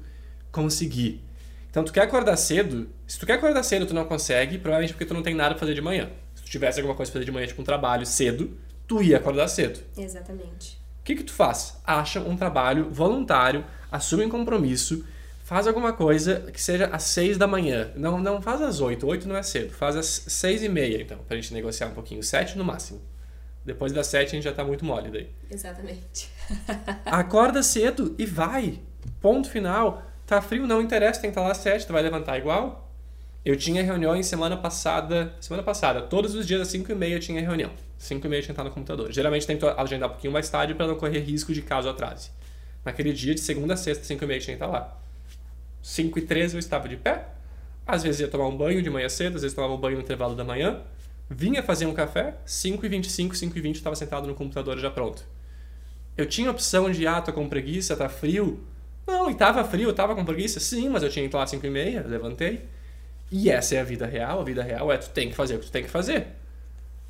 conseguir. 0.52 1.24
Então 1.70 1.84
tu 1.84 1.92
quer 1.92 2.02
acordar 2.02 2.38
cedo, 2.38 2.88
se 3.08 3.20
tu 3.20 3.26
quer 3.26 3.34
acordar 3.34 3.64
cedo 3.64 3.86
tu 3.86 3.94
não 3.96 4.06
consegue, 4.06 4.60
provavelmente 4.60 4.94
porque 4.94 5.06
tu 5.06 5.14
não 5.14 5.24
tem 5.24 5.34
nada 5.34 5.52
pra 5.52 5.60
fazer 5.60 5.74
de 5.74 5.82
manhã. 5.82 6.10
Se 6.36 6.44
tu 6.44 6.50
tivesse 6.50 6.80
alguma 6.80 6.96
coisa 6.96 7.12
pra 7.12 7.20
fazer 7.20 7.26
de 7.26 7.32
manhã, 7.32 7.48
tipo 7.48 7.62
um 7.62 7.66
trabalho 7.66 8.06
cedo, 8.06 8.56
tu 8.88 9.02
ia 9.02 9.18
acordar 9.18 9.48
cedo. 9.48 9.80
Exatamente. 9.98 10.80
O 11.00 11.04
que 11.04 11.16
que 11.16 11.24
tu 11.24 11.34
faz? 11.34 11.80
Acha 11.84 12.20
um 12.20 12.38
trabalho 12.38 12.90
voluntário, 12.92 13.66
assume 13.92 14.26
um 14.26 14.30
compromisso, 14.30 15.04
faz 15.48 15.66
alguma 15.66 15.94
coisa 15.94 16.42
que 16.52 16.62
seja 16.62 16.88
às 16.88 17.04
seis 17.04 17.38
da 17.38 17.48
manhã. 17.48 17.90
Não, 17.96 18.20
não 18.20 18.42
faz 18.42 18.62
às 18.62 18.82
oito, 18.82 19.08
oito 19.08 19.30
não 19.30 19.38
é 19.38 19.42
cedo, 19.42 19.72
faz 19.72 19.96
às 19.96 20.06
seis 20.06 20.62
e 20.62 20.68
meia 20.68 21.02
então, 21.02 21.20
pra 21.20 21.38
gente 21.38 21.54
negociar 21.54 21.88
um 21.88 21.94
pouquinho, 21.94 22.22
sete 22.22 22.58
no 22.58 22.66
máximo. 22.66 23.00
Depois 23.64 23.94
das 23.94 24.08
sete 24.08 24.28
a 24.28 24.32
gente 24.32 24.44
já 24.44 24.52
tá 24.52 24.66
muito 24.66 24.84
mole 24.84 25.10
daí. 25.10 25.30
Exatamente. 25.50 26.30
Acorda 27.06 27.64
cedo 27.64 28.14
e 28.18 28.26
vai. 28.26 28.82
Ponto 29.22 29.50
final. 29.50 30.04
Tá 30.26 30.42
frio, 30.42 30.68
não 30.68 30.82
interessa, 30.82 31.22
tem 31.22 31.30
que 31.30 31.40
estar 31.40 31.48
lá 31.48 31.54
às 31.54 31.60
sete, 31.60 31.88
tu 31.88 31.94
vai 31.94 32.02
levantar 32.02 32.38
igual. 32.38 32.92
Eu 33.46 33.56
tinha 33.56 33.82
reuniões 33.82 34.26
semana 34.26 34.58
passada, 34.58 35.34
semana 35.40 35.64
passada, 35.64 36.02
todos 36.02 36.36
os 36.36 36.46
dias 36.46 36.60
às 36.60 36.68
5 36.68 36.92
e 36.92 36.96
meia 36.96 37.16
eu 37.16 37.20
tinha 37.22 37.40
reunião. 37.40 37.72
5 37.98 38.28
e 38.28 38.30
meia 38.30 38.40
eu 38.40 38.44
tinha 38.44 38.54
que 38.54 38.60
estar 38.60 38.66
no 38.66 38.72
computador. 38.72 39.14
Geralmente 39.14 39.48
tento 39.48 39.66
agendar 39.66 40.10
um 40.10 40.12
pouquinho 40.12 40.34
mais 40.34 40.50
tarde 40.50 40.74
para 40.74 40.86
não 40.86 40.96
correr 40.96 41.20
risco 41.20 41.54
de 41.54 41.62
caso 41.62 41.88
atrase. 41.88 42.32
Naquele 42.84 43.14
dia, 43.14 43.34
de 43.34 43.40
segunda 43.40 43.76
a 43.76 43.78
sexta, 43.78 44.04
5 44.04 44.22
e 44.22 44.28
meia 44.28 44.38
eu 44.40 44.42
tinha 44.42 44.58
que 44.58 44.62
estar 44.62 44.78
lá. 44.78 45.07
5 45.88 46.20
e 46.20 46.22
13 46.22 46.56
eu 46.56 46.60
estava 46.60 46.90
de 46.90 46.98
pé. 46.98 47.26
Às 47.86 48.04
vezes 48.04 48.20
ia 48.20 48.28
tomar 48.28 48.46
um 48.48 48.58
banho 48.58 48.84
de 48.84 48.90
manhã 48.90 49.08
cedo, 49.08 49.38
às 49.38 49.42
vezes 49.42 49.56
tomava 49.56 49.74
um 49.74 49.78
banho 49.78 49.96
no 49.96 50.02
intervalo 50.02 50.36
da 50.36 50.44
manhã. 50.44 50.82
Vinha 51.30 51.64
fazer 51.64 51.86
um 51.86 51.94
café, 51.94 52.36
5 52.46 52.86
e 52.86 52.90
25, 52.90 53.34
5 53.34 53.58
e 53.58 53.62
20 53.62 53.76
estava 53.76 53.96
sentado 53.96 54.28
no 54.28 54.36
computador 54.36 54.78
já 54.78 54.92
pronto. 54.92 55.24
Eu 56.18 56.26
tinha 56.26 56.52
opção 56.52 56.92
de, 56.92 57.08
ah, 57.08 57.22
tô 57.22 57.32
com 57.32 57.48
preguiça, 57.48 57.96
tá 57.96 58.10
frio. 58.10 58.62
Não, 59.08 59.32
e 59.32 59.36
tava 59.36 59.64
frio, 59.64 59.94
tava 59.94 60.14
com 60.14 60.26
preguiça, 60.26 60.60
sim, 60.60 60.90
mas 60.90 61.04
eu 61.04 61.10
tinha 61.10 61.26
que 61.28 61.34
ir 61.34 61.38
lá 61.38 61.44
às 61.44 61.50
5 61.52 61.66
e 61.66 61.70
meia, 61.70 62.06
levantei. 62.06 62.66
E 63.32 63.50
essa 63.50 63.76
é 63.76 63.80
a 63.80 63.84
vida 63.86 64.06
real, 64.06 64.42
a 64.42 64.44
vida 64.44 64.62
real 64.62 64.92
é 64.92 64.98
tu 64.98 65.10
tem 65.12 65.30
que 65.30 65.36
fazer 65.36 65.56
o 65.56 65.60
que 65.60 65.68
tu 65.68 65.72
tem 65.72 65.84
que 65.84 65.90
fazer. 65.90 66.28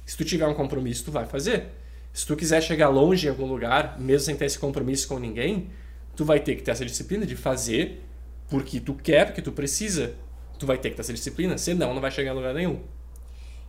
Se 0.06 0.16
tu 0.16 0.24
tiver 0.24 0.46
um 0.46 0.54
compromisso, 0.54 1.04
tu 1.04 1.12
vai 1.12 1.26
fazer. 1.26 1.66
Se 2.14 2.28
tu 2.28 2.36
quiser 2.36 2.62
chegar 2.62 2.90
longe 2.90 3.26
em 3.26 3.30
algum 3.32 3.48
lugar, 3.48 4.00
mesmo 4.00 4.26
sem 4.26 4.36
ter 4.36 4.46
esse 4.46 4.60
compromisso 4.60 5.08
com 5.08 5.18
ninguém, 5.18 5.72
tu 6.16 6.24
vai 6.24 6.40
ter 6.40 6.56
que 6.56 6.62
ter 6.62 6.72
essa 6.72 6.86
disciplina 6.86 7.26
de 7.26 7.36
fazer 7.36 8.04
porque 8.50 8.80
tu 8.80 8.94
quer, 8.94 9.26
porque 9.26 9.42
tu 9.42 9.52
precisa. 9.52 10.16
Tu 10.58 10.66
vai 10.66 10.78
ter 10.78 10.90
que 10.90 10.96
ter 10.96 11.02
essa 11.02 11.14
disciplina, 11.14 11.58
senão 11.58 11.94
não 11.94 12.02
vai 12.02 12.10
chegar 12.10 12.32
a 12.32 12.34
lugar 12.34 12.54
nenhum. 12.54 12.82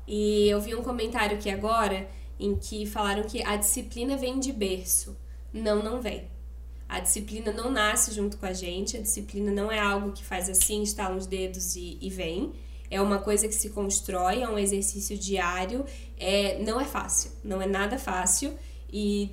E 0.06 0.48
eu 0.48 0.60
vi 0.60 0.74
um 0.74 0.82
comentário 0.82 1.36
aqui 1.36 1.50
agora 1.50 2.08
em 2.40 2.56
que 2.56 2.86
falaram 2.86 3.24
que 3.24 3.42
a 3.42 3.56
disciplina 3.56 4.16
vem 4.16 4.40
de 4.40 4.52
berço. 4.52 5.16
Não, 5.52 5.82
não 5.82 6.00
vem. 6.00 6.28
A 6.88 7.00
disciplina 7.00 7.52
não 7.52 7.70
nasce 7.70 8.14
junto 8.14 8.38
com 8.38 8.46
a 8.46 8.52
gente, 8.54 8.96
a 8.96 9.00
disciplina 9.00 9.52
não 9.52 9.70
é 9.70 9.78
algo 9.78 10.12
que 10.12 10.24
faz 10.24 10.48
assim, 10.48 10.82
estala 10.82 11.14
os 11.14 11.26
dedos 11.26 11.76
e, 11.76 11.98
e 12.00 12.08
vem. 12.08 12.52
É 12.90 13.02
uma 13.02 13.18
coisa 13.18 13.46
que 13.46 13.54
se 13.54 13.68
constrói, 13.68 14.40
é 14.40 14.48
um 14.48 14.58
exercício 14.58 15.18
diário. 15.18 15.84
É, 16.18 16.58
não 16.62 16.80
é 16.80 16.84
fácil, 16.84 17.32
não 17.44 17.60
é 17.60 17.66
nada 17.66 17.98
fácil. 17.98 18.56
E 18.90 19.30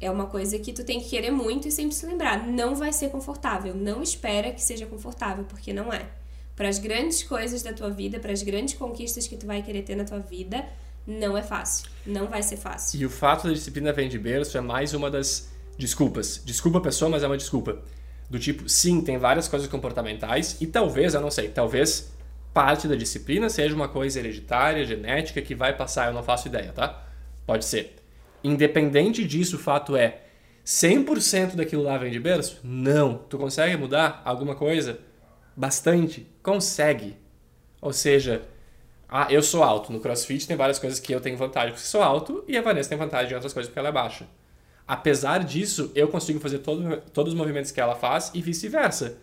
é 0.00 0.10
uma 0.10 0.26
coisa 0.26 0.58
que 0.58 0.72
tu 0.72 0.84
tem 0.84 1.00
que 1.00 1.08
querer 1.08 1.30
muito 1.30 1.68
e 1.68 1.72
sempre 1.72 1.94
se 1.94 2.04
lembrar. 2.06 2.46
Não 2.46 2.74
vai 2.74 2.92
ser 2.92 3.10
confortável. 3.10 3.74
Não 3.74 4.02
espera 4.02 4.52
que 4.52 4.62
seja 4.62 4.86
confortável, 4.86 5.44
porque 5.44 5.72
não 5.72 5.92
é 5.92 6.06
para 6.56 6.68
as 6.68 6.78
grandes 6.78 7.22
coisas 7.22 7.62
da 7.62 7.72
tua 7.72 7.90
vida, 7.90 8.18
para 8.18 8.32
as 8.32 8.42
grandes 8.42 8.74
conquistas 8.74 9.28
que 9.28 9.36
tu 9.36 9.46
vai 9.46 9.62
querer 9.62 9.82
ter 9.82 9.94
na 9.94 10.04
tua 10.04 10.20
vida, 10.20 10.64
não 11.06 11.36
é 11.36 11.42
fácil. 11.42 11.88
Não 12.04 12.26
vai 12.26 12.42
ser 12.42 12.56
fácil. 12.56 12.98
E 12.98 13.04
o 13.04 13.10
fato 13.10 13.46
da 13.46 13.52
disciplina 13.52 13.92
vem 13.92 14.08
de 14.08 14.18
berço 14.18 14.56
é 14.56 14.60
mais 14.60 14.94
uma 14.94 15.10
das 15.10 15.50
desculpas. 15.76 16.40
Desculpa 16.44 16.80
pessoa, 16.80 17.10
mas 17.10 17.22
é 17.22 17.26
uma 17.26 17.36
desculpa. 17.36 17.78
Do 18.28 18.38
tipo, 18.38 18.68
sim, 18.68 19.02
tem 19.02 19.18
várias 19.18 19.46
coisas 19.46 19.68
comportamentais 19.68 20.56
e 20.60 20.66
talvez, 20.66 21.14
eu 21.14 21.20
não 21.20 21.30
sei, 21.30 21.48
talvez 21.48 22.10
parte 22.52 22.88
da 22.88 22.96
disciplina 22.96 23.50
seja 23.50 23.74
uma 23.74 23.86
coisa 23.86 24.18
hereditária, 24.18 24.84
genética, 24.84 25.42
que 25.42 25.54
vai 25.54 25.76
passar, 25.76 26.08
eu 26.08 26.14
não 26.14 26.22
faço 26.22 26.48
ideia, 26.48 26.72
tá? 26.72 27.04
Pode 27.46 27.66
ser. 27.66 27.95
Independente 28.46 29.26
disso, 29.26 29.56
o 29.56 29.58
fato 29.58 29.96
é 29.96 30.20
100% 30.64 31.56
daquilo 31.56 31.82
lá 31.82 31.98
vem 31.98 32.12
de 32.12 32.20
berço? 32.20 32.60
Não. 32.62 33.18
Tu 33.18 33.36
consegue 33.36 33.76
mudar 33.76 34.22
alguma 34.24 34.54
coisa? 34.54 35.00
Bastante? 35.56 36.30
Consegue. 36.42 37.16
Ou 37.80 37.92
seja, 37.92 38.42
ah, 39.08 39.26
eu 39.30 39.42
sou 39.42 39.64
alto. 39.64 39.92
No 39.92 39.98
CrossFit 39.98 40.46
tem 40.46 40.56
várias 40.56 40.78
coisas 40.78 41.00
que 41.00 41.12
eu 41.12 41.20
tenho 41.20 41.36
vantagem 41.36 41.72
porque 41.72 41.86
sou 41.86 42.02
alto 42.02 42.44
e 42.46 42.56
a 42.56 42.62
Vanessa 42.62 42.88
tem 42.88 42.96
vantagem 42.96 43.32
em 43.32 43.34
outras 43.34 43.52
coisas 43.52 43.68
porque 43.68 43.80
ela 43.80 43.88
é 43.88 43.92
baixa. 43.92 44.28
Apesar 44.86 45.42
disso, 45.42 45.90
eu 45.96 46.06
consigo 46.06 46.38
fazer 46.38 46.58
todo, 46.60 47.00
todos 47.12 47.32
os 47.32 47.38
movimentos 47.38 47.72
que 47.72 47.80
ela 47.80 47.96
faz 47.96 48.30
e 48.32 48.40
vice-versa. 48.40 49.18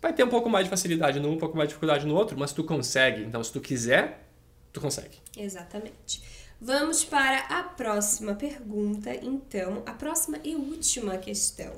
Vai 0.00 0.12
ter 0.12 0.22
um 0.22 0.28
pouco 0.28 0.48
mais 0.48 0.64
de 0.64 0.70
facilidade 0.70 1.18
num, 1.18 1.32
um 1.32 1.38
pouco 1.38 1.56
mais 1.56 1.68
de 1.68 1.74
dificuldade 1.74 2.06
no 2.06 2.14
outro, 2.14 2.38
mas 2.38 2.52
tu 2.52 2.62
consegue. 2.62 3.22
Então, 3.24 3.42
se 3.42 3.52
tu 3.52 3.60
quiser, 3.60 4.28
tu 4.72 4.80
consegue. 4.80 5.18
Exatamente. 5.36 6.22
Vamos 6.62 7.02
para 7.02 7.38
a 7.46 7.62
próxima 7.62 8.34
pergunta, 8.34 9.14
então, 9.14 9.82
a 9.86 9.92
próxima 9.92 10.38
e 10.44 10.54
última 10.54 11.16
questão. 11.16 11.72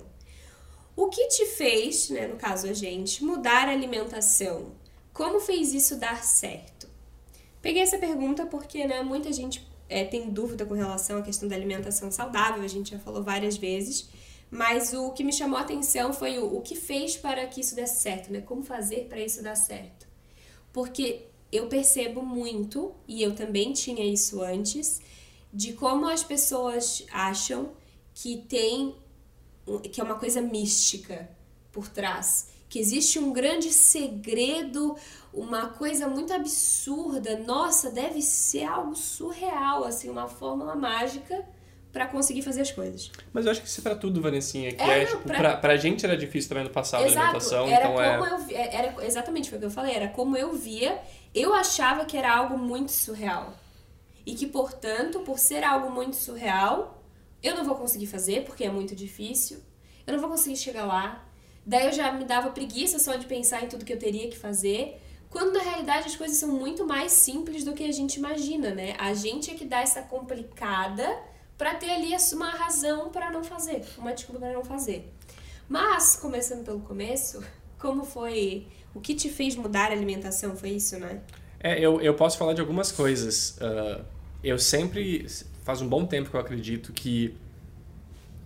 O 0.97 1.09
que 1.09 1.29
te 1.29 1.47
fez, 1.47 2.11
né, 2.11 2.27
no 2.27 2.35
caso 2.35 2.66
a 2.66 2.73
gente, 2.73 3.23
mudar 3.23 3.68
a 3.68 3.71
alimentação? 3.71 4.73
Como 5.12 5.38
fez 5.38 5.73
isso 5.73 5.95
dar 5.95 6.25
certo? 6.25 6.88
Peguei 7.61 7.81
essa 7.81 7.97
pergunta 7.97 8.45
porque 8.45 8.85
né, 8.85 9.03
muita 9.03 9.33
gente 9.33 9.64
é, 9.88 10.05
tem 10.05 10.29
dúvida 10.31 10.66
com 10.66 10.75
relação 10.75 11.21
à 11.21 11.23
questão 11.23 11.49
da 11.49 11.55
alimentação 11.55 12.11
saudável, 12.11 12.64
a 12.64 12.68
gente 12.68 12.90
já 12.90 12.99
falou 12.99 13.23
várias 13.23 13.57
vezes, 13.57 14.09
mas 14.51 14.92
o 14.92 15.12
que 15.12 15.23
me 15.23 15.33
chamou 15.33 15.59
a 15.59 15.62
atenção 15.62 16.12
foi 16.12 16.40
o, 16.40 16.57
o 16.57 16.61
que 16.61 16.75
fez 16.75 17.16
para 17.16 17.47
que 17.47 17.61
isso 17.61 17.77
desse 17.77 18.01
certo, 18.01 18.33
né? 18.33 18.40
Como 18.40 18.64
fazer 18.64 19.07
para 19.09 19.21
isso 19.21 19.45
dar 19.45 19.55
certo? 19.55 20.09
Porque 20.73 21.27
eu 21.53 21.67
percebo 21.69 22.23
muito, 22.23 22.93
e 23.07 23.23
eu 23.23 23.35
também 23.35 23.73
tinha 23.73 24.05
isso 24.05 24.43
antes, 24.43 25.01
de 25.53 25.75
como 25.75 26.09
as 26.09 26.25
pessoas 26.25 27.05
acham 27.12 27.71
que 28.15 28.38
tem 28.49 28.97
que 29.91 30.01
é 30.01 30.05
uma 30.05 30.17
coisa 30.17 30.41
mística 30.41 31.29
por 31.71 31.88
trás, 31.88 32.49
que 32.69 32.79
existe 32.79 33.19
um 33.19 33.33
grande 33.33 33.73
segredo, 33.73 34.97
uma 35.33 35.69
coisa 35.69 36.09
muito 36.09 36.33
absurda. 36.33 37.38
Nossa, 37.38 37.91
deve 37.91 38.21
ser 38.23 38.65
algo 38.65 38.97
surreal, 38.97 39.85
assim, 39.85 40.09
uma 40.09 40.27
fórmula 40.27 40.75
mágica 40.75 41.45
para 41.93 42.07
conseguir 42.07 42.41
fazer 42.41 42.62
as 42.62 42.73
coisas. 42.73 43.11
Mas 43.33 43.45
eu 43.45 43.53
acho 43.53 43.61
que 43.61 43.69
isso 43.69 43.81
é 43.81 43.83
pra 43.83 43.95
tudo, 43.95 44.21
Vanessinha. 44.23 44.73
Que 44.73 44.83
é, 44.83 45.03
é 45.03 45.07
tipo, 45.07 45.23
pra... 45.23 45.38
Pra, 45.38 45.57
pra 45.59 45.77
gente 45.77 46.05
era 46.05 46.17
difícil 46.17 46.49
também 46.49 46.65
no 46.65 46.71
passado 46.71 47.05
Exato, 47.05 47.19
a 47.19 47.23
alimentação. 47.23 47.67
Era 47.67 47.85
então 47.85 48.03
é 48.03 48.19
como 48.19 48.51
é... 48.51 48.53
eu 48.53 48.57
era 48.57 49.07
Exatamente, 49.07 49.51
foi 49.51 49.59
o 49.59 49.61
que 49.61 49.67
eu 49.67 49.71
falei. 49.71 49.95
Era 49.95 50.09
como 50.09 50.37
eu 50.37 50.55
via. 50.55 50.99
Eu 51.35 51.55
achava 51.55 52.05
que 52.05 52.16
era 52.16 52.35
algo 52.35 52.59
muito 52.59 52.92
surreal. 52.92 53.55
E 54.25 54.35
que, 54.35 54.47
portanto, 54.47 55.21
por 55.21 55.38
ser 55.38 55.64
algo 55.64 55.90
muito 55.90 56.16
surreal, 56.16 57.03
eu 57.42 57.57
não 57.57 57.64
vou 57.64 57.75
conseguir 57.75 58.07
fazer 58.07 58.45
porque 58.45 58.64
é 58.64 58.71
muito 58.71 58.95
difícil, 58.95 59.61
eu 60.07 60.12
não 60.12 60.21
vou 60.21 60.31
conseguir 60.31 60.57
chegar 60.57 60.85
lá. 60.85 61.27
Daí 61.64 61.87
eu 61.87 61.92
já 61.92 62.12
me 62.12 62.25
dava 62.25 62.51
preguiça 62.51 62.99
só 62.99 63.16
de 63.16 63.27
pensar 63.27 63.64
em 63.64 63.68
tudo 63.68 63.85
que 63.85 63.92
eu 63.92 63.99
teria 63.99 64.29
que 64.29 64.38
fazer, 64.38 65.01
quando 65.31 65.55
na 65.55 65.61
realidade 65.61 66.07
as 66.07 66.16
coisas 66.16 66.37
são 66.37 66.51
muito 66.51 66.87
mais 66.87 67.12
simples 67.12 67.64
do 67.64 67.73
que 67.73 67.85
a 67.85 67.92
gente 67.92 68.16
imagina, 68.16 68.75
né? 68.75 68.95
A 68.99 69.14
gente 69.14 69.51
é 69.51 69.55
que 69.55 69.64
dá 69.64 69.81
essa 69.81 70.03
complicada 70.03 71.18
para 71.57 71.75
ter 71.75 71.90
ali 71.90 72.14
uma 72.35 72.51
razão 72.51 73.11
para 73.11 73.31
não 73.31 73.42
fazer, 73.42 73.85
uma 73.97 74.12
desculpa 74.12 74.40
para 74.40 74.53
não 74.53 74.64
fazer. 74.64 75.11
Mas, 75.68 76.16
começando 76.16 76.64
pelo 76.64 76.81
começo, 76.81 77.42
como 77.79 78.05
foi. 78.05 78.66
O 78.95 79.01
que 79.01 79.15
te 79.15 79.29
fez 79.29 79.57
mudar 79.57 79.91
a 79.91 79.93
alimentação? 79.93 80.57
Foi 80.57 80.71
isso, 80.71 80.99
né? 80.99 81.21
É, 81.61 81.79
eu, 81.79 82.01
eu 82.01 82.15
posso 82.15 82.37
falar 82.37 82.53
de 82.53 82.61
algumas 82.61 82.91
coisas. 82.93 83.59
Uh, 83.59 84.05
eu 84.43 84.59
sempre 84.59 85.27
faz 85.63 85.81
um 85.81 85.89
bom 85.89 86.05
tempo 86.05 86.29
que 86.31 86.37
eu 86.37 86.41
acredito 86.41 86.93
que 86.93 87.35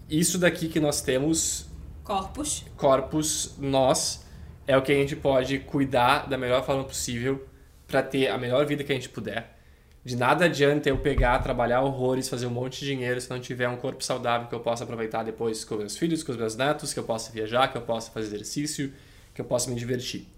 isso 0.08 0.38
daqui 0.38 0.68
que 0.68 0.78
nós 0.78 1.00
temos. 1.00 1.66
Corpos. 2.04 2.64
Corpos, 2.76 3.54
nós, 3.58 4.24
é 4.66 4.76
o 4.76 4.82
que 4.82 4.92
a 4.92 4.94
gente 4.94 5.16
pode 5.16 5.58
cuidar 5.60 6.28
da 6.28 6.36
melhor 6.36 6.64
forma 6.64 6.84
possível 6.84 7.44
para 7.86 8.02
ter 8.02 8.28
a 8.28 8.38
melhor 8.38 8.64
vida 8.66 8.84
que 8.84 8.92
a 8.92 8.94
gente 8.94 9.08
puder. 9.08 9.56
De 10.04 10.14
nada 10.14 10.44
adianta 10.44 10.88
eu 10.88 10.98
pegar, 10.98 11.40
trabalhar 11.40 11.80
horrores, 11.80 12.28
fazer 12.28 12.46
um 12.46 12.50
monte 12.50 12.78
de 12.78 12.86
dinheiro 12.86 13.20
se 13.20 13.28
não 13.28 13.40
tiver 13.40 13.68
um 13.68 13.76
corpo 13.76 14.04
saudável 14.04 14.46
que 14.46 14.54
eu 14.54 14.60
possa 14.60 14.84
aproveitar 14.84 15.24
depois 15.24 15.64
com 15.64 15.74
meus 15.76 15.96
filhos, 15.96 16.22
com 16.22 16.30
os 16.30 16.38
meus 16.38 16.54
netos, 16.54 16.92
que 16.92 17.00
eu 17.00 17.02
possa 17.02 17.32
viajar, 17.32 17.66
que 17.68 17.76
eu 17.76 17.82
possa 17.82 18.12
fazer 18.12 18.26
exercício, 18.26 18.92
que 19.34 19.40
eu 19.40 19.44
possa 19.44 19.68
me 19.68 19.74
divertir. 19.74 20.28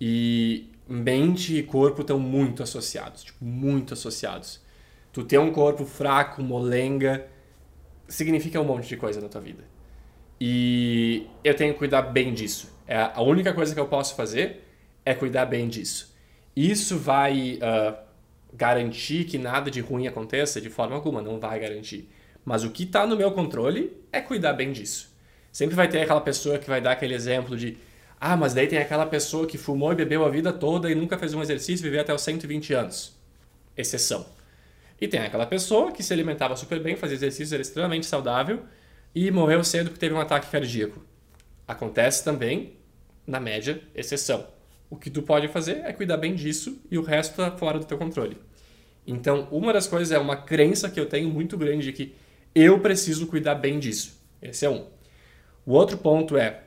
E 0.00 0.70
mente 0.88 1.56
e 1.56 1.62
corpo 1.62 2.02
estão 2.02 2.18
muito 2.18 2.62
associados, 2.62 3.24
tipo, 3.24 3.44
muito 3.44 3.94
associados. 3.94 4.60
Tu 5.12 5.24
ter 5.24 5.38
um 5.38 5.50
corpo 5.52 5.84
fraco, 5.84 6.42
molenga, 6.42 7.26
significa 8.06 8.60
um 8.60 8.64
monte 8.64 8.88
de 8.88 8.96
coisa 8.96 9.20
na 9.20 9.28
tua 9.28 9.40
vida. 9.40 9.64
E 10.40 11.26
eu 11.42 11.54
tenho 11.54 11.72
que 11.72 11.78
cuidar 11.78 12.02
bem 12.02 12.34
disso. 12.34 12.70
É 12.86 13.10
a 13.14 13.22
única 13.22 13.52
coisa 13.52 13.74
que 13.74 13.80
eu 13.80 13.88
posso 13.88 14.14
fazer 14.14 14.62
é 15.04 15.14
cuidar 15.14 15.46
bem 15.46 15.68
disso. 15.68 16.14
Isso 16.54 16.98
vai 16.98 17.58
uh, 17.62 17.96
garantir 18.52 19.24
que 19.24 19.38
nada 19.38 19.70
de 19.70 19.80
ruim 19.80 20.06
aconteça 20.06 20.60
de 20.60 20.70
forma 20.70 20.94
alguma, 20.94 21.22
não 21.22 21.40
vai 21.40 21.58
garantir. 21.60 22.10
Mas 22.44 22.64
o 22.64 22.70
que 22.70 22.84
está 22.84 23.06
no 23.06 23.16
meu 23.16 23.32
controle 23.32 23.96
é 24.12 24.20
cuidar 24.20 24.52
bem 24.52 24.72
disso. 24.72 25.14
Sempre 25.50 25.74
vai 25.74 25.88
ter 25.88 26.02
aquela 26.02 26.20
pessoa 26.20 26.58
que 26.58 26.68
vai 26.68 26.80
dar 26.80 26.92
aquele 26.92 27.14
exemplo 27.14 27.56
de 27.56 27.76
ah, 28.20 28.36
mas 28.36 28.54
daí 28.54 28.66
tem 28.66 28.78
aquela 28.78 29.06
pessoa 29.06 29.46
que 29.46 29.58
fumou 29.58 29.92
e 29.92 29.96
bebeu 29.96 30.24
a 30.24 30.28
vida 30.28 30.52
toda 30.52 30.90
e 30.90 30.94
nunca 30.94 31.18
fez 31.18 31.34
um 31.34 31.42
exercício 31.42 31.82
e 31.82 31.88
viveu 31.88 32.00
até 32.00 32.14
os 32.14 32.22
120 32.22 32.72
anos. 32.72 33.14
Exceção. 33.76 34.26
E 35.00 35.06
tem 35.06 35.20
aquela 35.20 35.46
pessoa 35.46 35.92
que 35.92 36.02
se 36.02 36.12
alimentava 36.12 36.56
super 36.56 36.80
bem, 36.82 36.96
fazia 36.96 37.16
exercício, 37.16 37.54
era 37.54 37.62
extremamente 37.62 38.06
saudável 38.06 38.62
e 39.14 39.30
morreu 39.30 39.62
cedo 39.62 39.90
porque 39.90 40.00
teve 40.00 40.14
um 40.14 40.20
ataque 40.20 40.50
cardíaco. 40.50 41.04
Acontece 41.68 42.24
também, 42.24 42.76
na 43.26 43.38
média, 43.38 43.82
exceção. 43.94 44.46
O 44.88 44.96
que 44.96 45.10
tu 45.10 45.20
pode 45.20 45.48
fazer 45.48 45.82
é 45.84 45.92
cuidar 45.92 46.16
bem 46.16 46.34
disso 46.34 46.80
e 46.90 46.96
o 46.96 47.02
resto 47.02 47.32
está 47.32 47.50
fora 47.50 47.78
do 47.78 47.84
teu 47.84 47.98
controle. 47.98 48.38
Então, 49.06 49.46
uma 49.50 49.72
das 49.72 49.86
coisas 49.86 50.10
é 50.10 50.18
uma 50.18 50.36
crença 50.36 50.88
que 50.88 50.98
eu 50.98 51.06
tenho 51.06 51.28
muito 51.28 51.56
grande 51.58 51.86
de 51.86 51.92
que 51.92 52.14
eu 52.54 52.80
preciso 52.80 53.26
cuidar 53.26 53.56
bem 53.56 53.78
disso. 53.78 54.18
Esse 54.40 54.64
é 54.64 54.70
um. 54.70 54.86
O 55.64 55.72
outro 55.72 55.98
ponto 55.98 56.36
é, 56.36 56.62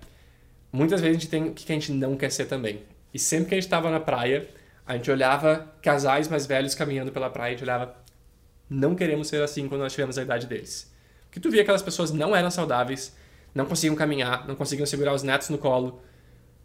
muitas 0.71 1.01
vezes 1.01 1.17
a 1.17 1.19
gente 1.19 1.29
tem 1.29 1.43
o 1.47 1.53
que 1.53 1.71
a 1.71 1.75
gente 1.75 1.91
não 1.91 2.15
quer 2.15 2.31
ser 2.31 2.45
também. 2.45 2.81
E 3.13 3.19
sempre 3.19 3.49
que 3.49 3.55
a 3.55 3.57
gente 3.57 3.65
estava 3.65 3.89
na 3.89 3.99
praia, 3.99 4.47
a 4.85 4.95
gente 4.95 5.09
olhava 5.09 5.71
casais 5.81 6.27
mais 6.27 6.45
velhos 6.45 6.75
caminhando 6.75 7.11
pela 7.11 7.29
praia, 7.29 7.49
a 7.49 7.51
gente 7.51 7.63
olhava, 7.63 7.95
não 8.69 8.95
queremos 8.95 9.27
ser 9.27 9.41
assim 9.41 9.67
quando 9.67 9.81
nós 9.81 9.91
tivemos 9.91 10.17
a 10.17 10.21
idade 10.21 10.47
deles. 10.47 10.91
Porque 11.25 11.39
tu 11.39 11.49
via 11.49 11.59
que 11.59 11.63
aquelas 11.63 11.81
pessoas 11.81 12.11
não 12.11 12.35
eram 12.35 12.49
saudáveis, 12.49 13.15
não 13.53 13.65
conseguiam 13.65 13.95
caminhar, 13.95 14.47
não 14.47 14.55
conseguiam 14.55 14.85
segurar 14.85 15.13
os 15.13 15.23
netos 15.23 15.49
no 15.49 15.57
colo. 15.57 16.01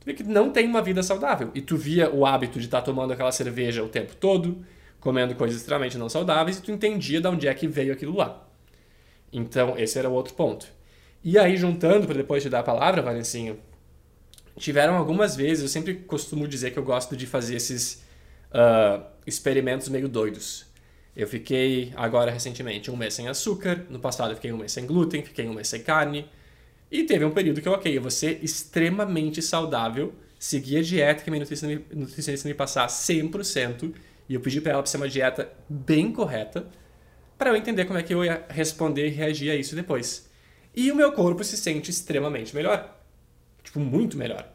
Tu 0.00 0.06
via 0.06 0.14
que 0.14 0.22
não 0.22 0.50
tem 0.50 0.66
uma 0.66 0.82
vida 0.82 1.02
saudável. 1.02 1.50
E 1.54 1.60
tu 1.60 1.76
via 1.76 2.10
o 2.10 2.24
hábito 2.24 2.58
de 2.58 2.66
estar 2.66 2.80
tá 2.80 2.84
tomando 2.84 3.12
aquela 3.12 3.32
cerveja 3.32 3.82
o 3.82 3.88
tempo 3.88 4.14
todo, 4.16 4.64
comendo 5.00 5.34
coisas 5.34 5.58
extremamente 5.58 5.98
não 5.98 6.08
saudáveis, 6.08 6.58
e 6.58 6.62
tu 6.62 6.70
entendia 6.70 7.20
de 7.20 7.28
onde 7.28 7.46
é 7.46 7.54
que 7.54 7.66
veio 7.66 7.92
aquilo 7.92 8.16
lá. 8.16 8.42
Então, 9.32 9.74
esse 9.76 9.98
era 9.98 10.08
o 10.08 10.12
outro 10.12 10.34
ponto. 10.34 10.66
E 11.22 11.38
aí, 11.38 11.56
juntando, 11.56 12.06
para 12.06 12.16
depois 12.16 12.42
te 12.42 12.48
dar 12.48 12.60
a 12.60 12.62
palavra, 12.62 13.02
Valencinho, 13.02 13.58
tiveram 14.56 14.96
algumas 14.96 15.36
vezes, 15.36 15.62
eu 15.62 15.68
sempre 15.68 15.94
costumo 15.94 16.46
dizer 16.46 16.70
que 16.70 16.78
eu 16.78 16.84
gosto 16.84 17.16
de 17.16 17.26
fazer 17.26 17.56
esses 17.56 18.02
uh, 18.52 19.04
experimentos 19.26 19.88
meio 19.88 20.08
doidos. 20.08 20.66
Eu 21.16 21.28
fiquei 21.28 21.92
agora 21.94 22.30
recentemente 22.30 22.90
um 22.90 22.96
mês 22.96 23.14
sem 23.14 23.28
açúcar, 23.28 23.86
no 23.88 23.98
passado 23.98 24.30
eu 24.30 24.36
fiquei 24.36 24.52
um 24.52 24.56
mês 24.56 24.72
sem 24.72 24.86
glúten, 24.86 25.22
fiquei 25.22 25.48
um 25.48 25.54
mês 25.54 25.68
sem 25.68 25.82
carne. 25.82 26.28
E 26.90 27.04
teve 27.04 27.24
um 27.24 27.30
período 27.30 27.60
que 27.60 27.68
eu, 27.68 27.72
ok, 27.72 27.96
eu 27.96 28.02
vou 28.02 28.10
ser 28.10 28.38
extremamente 28.42 29.40
saudável, 29.40 30.12
seguir 30.38 30.78
a 30.78 30.82
dieta 30.82 31.22
que 31.22 31.30
a 31.30 31.32
minha 31.32 31.44
nutricionista 31.92 32.48
me 32.48 32.54
passar 32.54 32.86
100%, 32.86 33.94
e 34.28 34.34
eu 34.34 34.40
pedi 34.40 34.60
para 34.60 34.72
ela 34.72 34.82
para 34.82 34.90
ser 34.90 34.96
uma 34.96 35.08
dieta 35.08 35.50
bem 35.68 36.12
correta, 36.12 36.66
para 37.38 37.50
eu 37.50 37.56
entender 37.56 37.84
como 37.84 37.98
é 37.98 38.02
que 38.02 38.14
eu 38.14 38.24
ia 38.24 38.44
responder 38.48 39.06
e 39.08 39.10
reagir 39.10 39.50
a 39.50 39.56
isso 39.56 39.74
depois. 39.74 40.28
E 40.74 40.90
o 40.90 40.96
meu 40.96 41.12
corpo 41.12 41.42
se 41.44 41.56
sente 41.56 41.90
extremamente 41.90 42.54
melhor. 42.54 43.03
Tipo, 43.64 43.80
muito 43.80 44.16
melhor. 44.16 44.48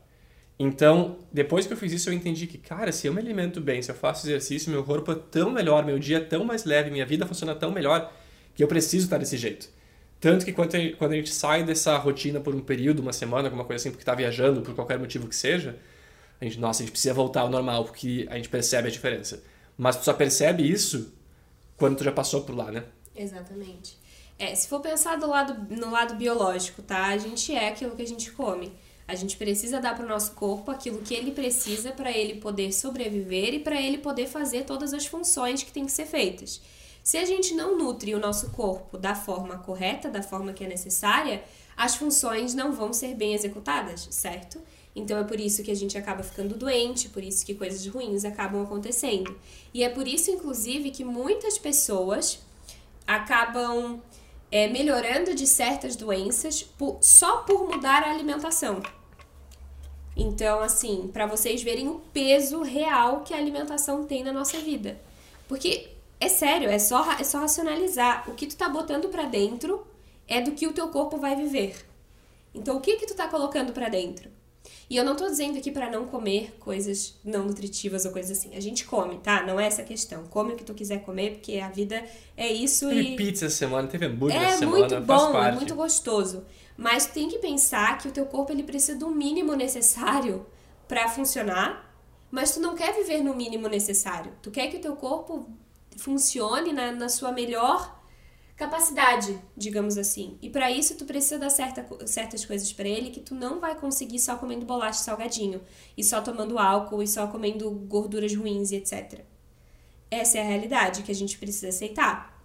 Então, 0.58 1.18
depois 1.32 1.66
que 1.66 1.74
eu 1.74 1.78
fiz 1.78 1.92
isso, 1.92 2.10
eu 2.10 2.14
entendi 2.14 2.46
que, 2.46 2.58
cara, 2.58 2.92
se 2.92 3.08
eu 3.08 3.14
me 3.14 3.20
alimento 3.20 3.60
bem, 3.60 3.82
se 3.82 3.92
eu 3.92 3.96
faço 3.96 4.28
exercício, 4.28 4.72
meu 4.72 4.84
corpo 4.84 5.12
é 5.12 5.16
tão 5.16 5.50
melhor, 5.50 5.86
meu 5.86 6.00
dia 6.00 6.18
é 6.18 6.22
tão 6.22 6.44
mais 6.46 6.66
leve, 6.66 6.92
minha 6.92 7.06
vida 7.06 7.26
funciona 7.26 7.56
tão 7.56 7.72
melhor, 7.72 8.14
que 8.54 8.64
eu 8.64 8.68
preciso 8.68 9.06
estar 9.06 9.18
desse 9.18 9.38
jeito. 9.38 9.70
Tanto 10.20 10.46
que 10.46 10.52
quando 10.52 10.76
a 10.76 11.16
gente 11.16 11.30
sai 11.30 11.64
dessa 11.64 11.98
rotina 11.98 12.42
por 12.42 12.54
um 12.54 12.60
período, 12.60 13.00
uma 13.00 13.14
semana, 13.14 13.48
alguma 13.48 13.64
coisa 13.64 13.82
assim, 13.82 13.90
porque 13.90 14.02
está 14.02 14.14
viajando, 14.14 14.62
por 14.62 14.76
qualquer 14.76 15.00
motivo 15.00 15.30
que 15.30 15.36
seja, 15.36 15.78
a 16.42 16.46
gente, 16.46 16.60
nossa, 16.60 16.82
a 16.82 16.86
gente 16.86 16.92
precisa 16.92 17.14
voltar 17.14 17.42
ao 17.42 17.50
normal, 17.50 17.86
porque 17.86 18.28
a 18.30 18.36
gente 18.36 18.50
percebe 18.50 18.90
a 18.90 18.92
diferença. 18.92 19.42
Mas 19.78 19.96
tu 19.96 20.04
só 20.04 20.14
percebe 20.14 20.70
isso 20.70 21.14
quando 21.78 21.98
tu 21.98 22.04
já 22.04 22.12
passou 22.12 22.42
por 22.42 22.54
lá, 22.54 22.70
né? 22.70 22.84
Exatamente. 23.16 23.98
É, 24.38 24.54
se 24.56 24.68
for 24.68 24.82
pensar 24.82 25.18
do 25.18 25.28
lado, 25.28 25.74
no 25.74 25.90
lado 25.90 26.16
biológico, 26.16 26.82
tá? 26.82 27.08
A 27.08 27.18
gente 27.18 27.54
é 27.54 27.70
aquilo 27.70 27.96
que 27.96 28.02
a 28.02 28.08
gente 28.08 28.32
come. 28.32 28.74
A 29.10 29.16
gente 29.16 29.38
precisa 29.38 29.82
dar 29.82 29.96
para 29.96 30.06
o 30.06 30.08
nosso 30.08 30.34
corpo 30.34 30.70
aquilo 30.70 31.02
que 31.02 31.16
ele 31.16 31.32
precisa 31.32 31.92
para 31.92 32.16
ele 32.16 32.36
poder 32.36 32.72
sobreviver 32.72 33.56
e 33.56 33.60
para 33.60 33.82
ele 33.82 33.98
poder 33.98 34.28
fazer 34.28 34.66
todas 34.66 34.94
as 34.94 35.08
funções 35.08 35.64
que 35.64 35.72
têm 35.72 35.88
que 35.88 35.92
ser 35.92 36.06
feitas. 36.06 36.62
Se 37.04 37.18
a 37.18 37.26
gente 37.26 37.56
não 37.56 37.76
nutre 37.76 38.14
o 38.14 38.20
nosso 38.20 38.52
corpo 38.52 39.00
da 39.00 39.16
forma 39.16 39.58
correta, 39.58 40.12
da 40.12 40.22
forma 40.22 40.54
que 40.54 40.64
é 40.64 40.68
necessária, 40.68 41.44
as 41.76 41.96
funções 41.96 42.54
não 42.54 42.72
vão 42.72 42.94
ser 42.94 43.16
bem 43.16 43.34
executadas, 43.34 44.08
certo? 44.12 44.62
Então 44.96 45.18
é 45.18 45.24
por 45.24 45.40
isso 45.40 45.64
que 45.64 45.72
a 45.72 45.76
gente 45.76 45.98
acaba 45.98 46.22
ficando 46.22 46.56
doente, 46.56 47.10
por 47.10 47.24
isso 47.24 47.44
que 47.44 47.56
coisas 47.56 47.84
ruins 47.88 48.24
acabam 48.24 48.62
acontecendo. 48.62 49.36
E 49.74 49.84
é 49.84 49.90
por 49.90 50.08
isso, 50.08 50.30
inclusive, 50.30 50.92
que 50.92 51.04
muitas 51.04 51.58
pessoas 51.58 52.44
acabam 53.08 54.00
é, 54.52 54.68
melhorando 54.68 55.34
de 55.34 55.48
certas 55.48 55.96
doenças 55.96 56.62
por, 56.62 57.00
só 57.02 57.38
por 57.38 57.68
mudar 57.68 58.04
a 58.04 58.12
alimentação. 58.12 58.84
Então, 60.20 60.60
assim, 60.60 61.10
para 61.14 61.26
vocês 61.26 61.64
verem 61.64 61.88
o 61.88 62.02
peso 62.14 62.62
real 62.62 63.22
que 63.22 63.34
a 63.34 63.38
alimentação 63.38 64.04
tem 64.04 64.22
na 64.22 64.34
nossa 64.34 64.60
vida. 64.60 65.00
Porque 65.48 65.88
é 66.20 66.28
sério, 66.28 66.70
é 66.70 66.78
só 66.78 67.14
é 67.14 67.24
só 67.24 67.40
racionalizar. 67.40 68.30
O 68.30 68.34
que 68.34 68.46
tu 68.46 68.58
tá 68.58 68.68
botando 68.68 69.08
para 69.08 69.24
dentro 69.24 69.88
é 70.28 70.42
do 70.42 70.52
que 70.52 70.68
o 70.68 70.74
teu 70.74 70.90
corpo 70.90 71.18
vai 71.18 71.38
viver. 71.38 71.74
Então, 72.54 72.76
o 72.76 72.82
que 72.82 72.98
que 72.98 73.08
tu 73.08 73.16
tá 73.16 73.30
colocando 73.30 73.72
para 73.72 73.88
dentro? 73.88 74.30
E 74.90 74.98
eu 74.98 75.06
não 75.06 75.16
tô 75.16 75.26
dizendo 75.28 75.58
aqui 75.58 75.72
para 75.72 75.90
não 75.90 76.06
comer 76.06 76.54
coisas 76.60 77.16
não 77.24 77.46
nutritivas 77.46 78.04
ou 78.04 78.12
coisas 78.12 78.38
assim. 78.38 78.54
A 78.56 78.60
gente 78.60 78.84
come, 78.84 79.20
tá? 79.20 79.44
Não 79.46 79.58
é 79.58 79.68
essa 79.68 79.84
a 79.84 79.86
questão. 79.86 80.24
Come 80.26 80.54
o 80.54 80.56
que 80.58 80.66
tu 80.66 80.74
quiser 80.74 81.00
comer, 81.04 81.36
porque 81.36 81.60
a 81.60 81.70
vida 81.70 82.04
é 82.36 82.52
isso 82.52 82.90
teve 82.90 83.14
e... 83.14 83.16
pizza 83.16 83.46
essa 83.46 83.56
semana, 83.56 83.88
teve 83.88 84.06
hambúrguer 84.06 84.42
é 84.42 84.46
essa 84.46 84.58
semana, 84.58 84.80
muito 84.80 85.02
bom, 85.02 85.42
é 85.42 85.52
muito 85.54 85.76
gostoso. 85.76 86.44
Mas 86.80 87.08
tem 87.08 87.28
que 87.28 87.40
pensar 87.40 87.98
que 87.98 88.08
o 88.08 88.12
teu 88.12 88.26
corpo 88.26 88.54
ele 88.54 88.64
precisa 88.64 88.98
do 88.98 89.10
mínimo 89.10 89.54
necessário 89.54 90.46
para 90.88 91.10
funcionar, 91.10 91.94
mas 92.32 92.54
tu 92.54 92.62
não 92.62 92.74
quer 92.74 92.94
viver 92.94 93.22
no 93.22 93.36
mínimo 93.36 93.68
necessário. 93.68 94.32
Tu 94.42 94.50
quer 94.50 94.70
que 94.70 94.78
o 94.78 94.82
teu 94.82 94.96
corpo 94.96 95.46
funcione 95.98 96.72
na, 96.72 96.94
na 96.94 97.10
sua 97.10 97.34
melhor 97.34 98.02
capacidade, 98.56 99.38
digamos 99.58 99.98
assim. 99.98 100.38
E 100.42 100.50
para 100.50 100.72
isso 100.72 100.96
tu 100.96 101.04
precisa 101.04 101.38
dar 101.38 101.50
certa, 101.50 101.86
certas 102.08 102.46
coisas 102.46 102.72
para 102.72 102.88
ele 102.88 103.10
que 103.10 103.20
tu 103.20 103.36
não 103.36 103.60
vai 103.60 103.76
conseguir 103.78 104.20
só 104.20 104.38
comendo 104.38 104.66
bolacha 104.66 105.04
salgadinho, 105.04 105.62
e 105.98 106.04
só 106.04 106.22
tomando 106.22 106.58
álcool, 106.58 107.04
e 107.04 107.08
só 107.08 107.28
comendo 107.28 107.70
gorduras 107.72 108.34
ruins 108.34 108.72
e 108.72 108.78
etc. 108.78 109.26
Essa 110.10 110.38
é 110.38 110.42
a 110.42 110.48
realidade 110.48 111.04
que 111.04 111.12
a 111.12 111.16
gente 111.16 111.38
precisa 111.38 111.68
aceitar. 111.68 112.39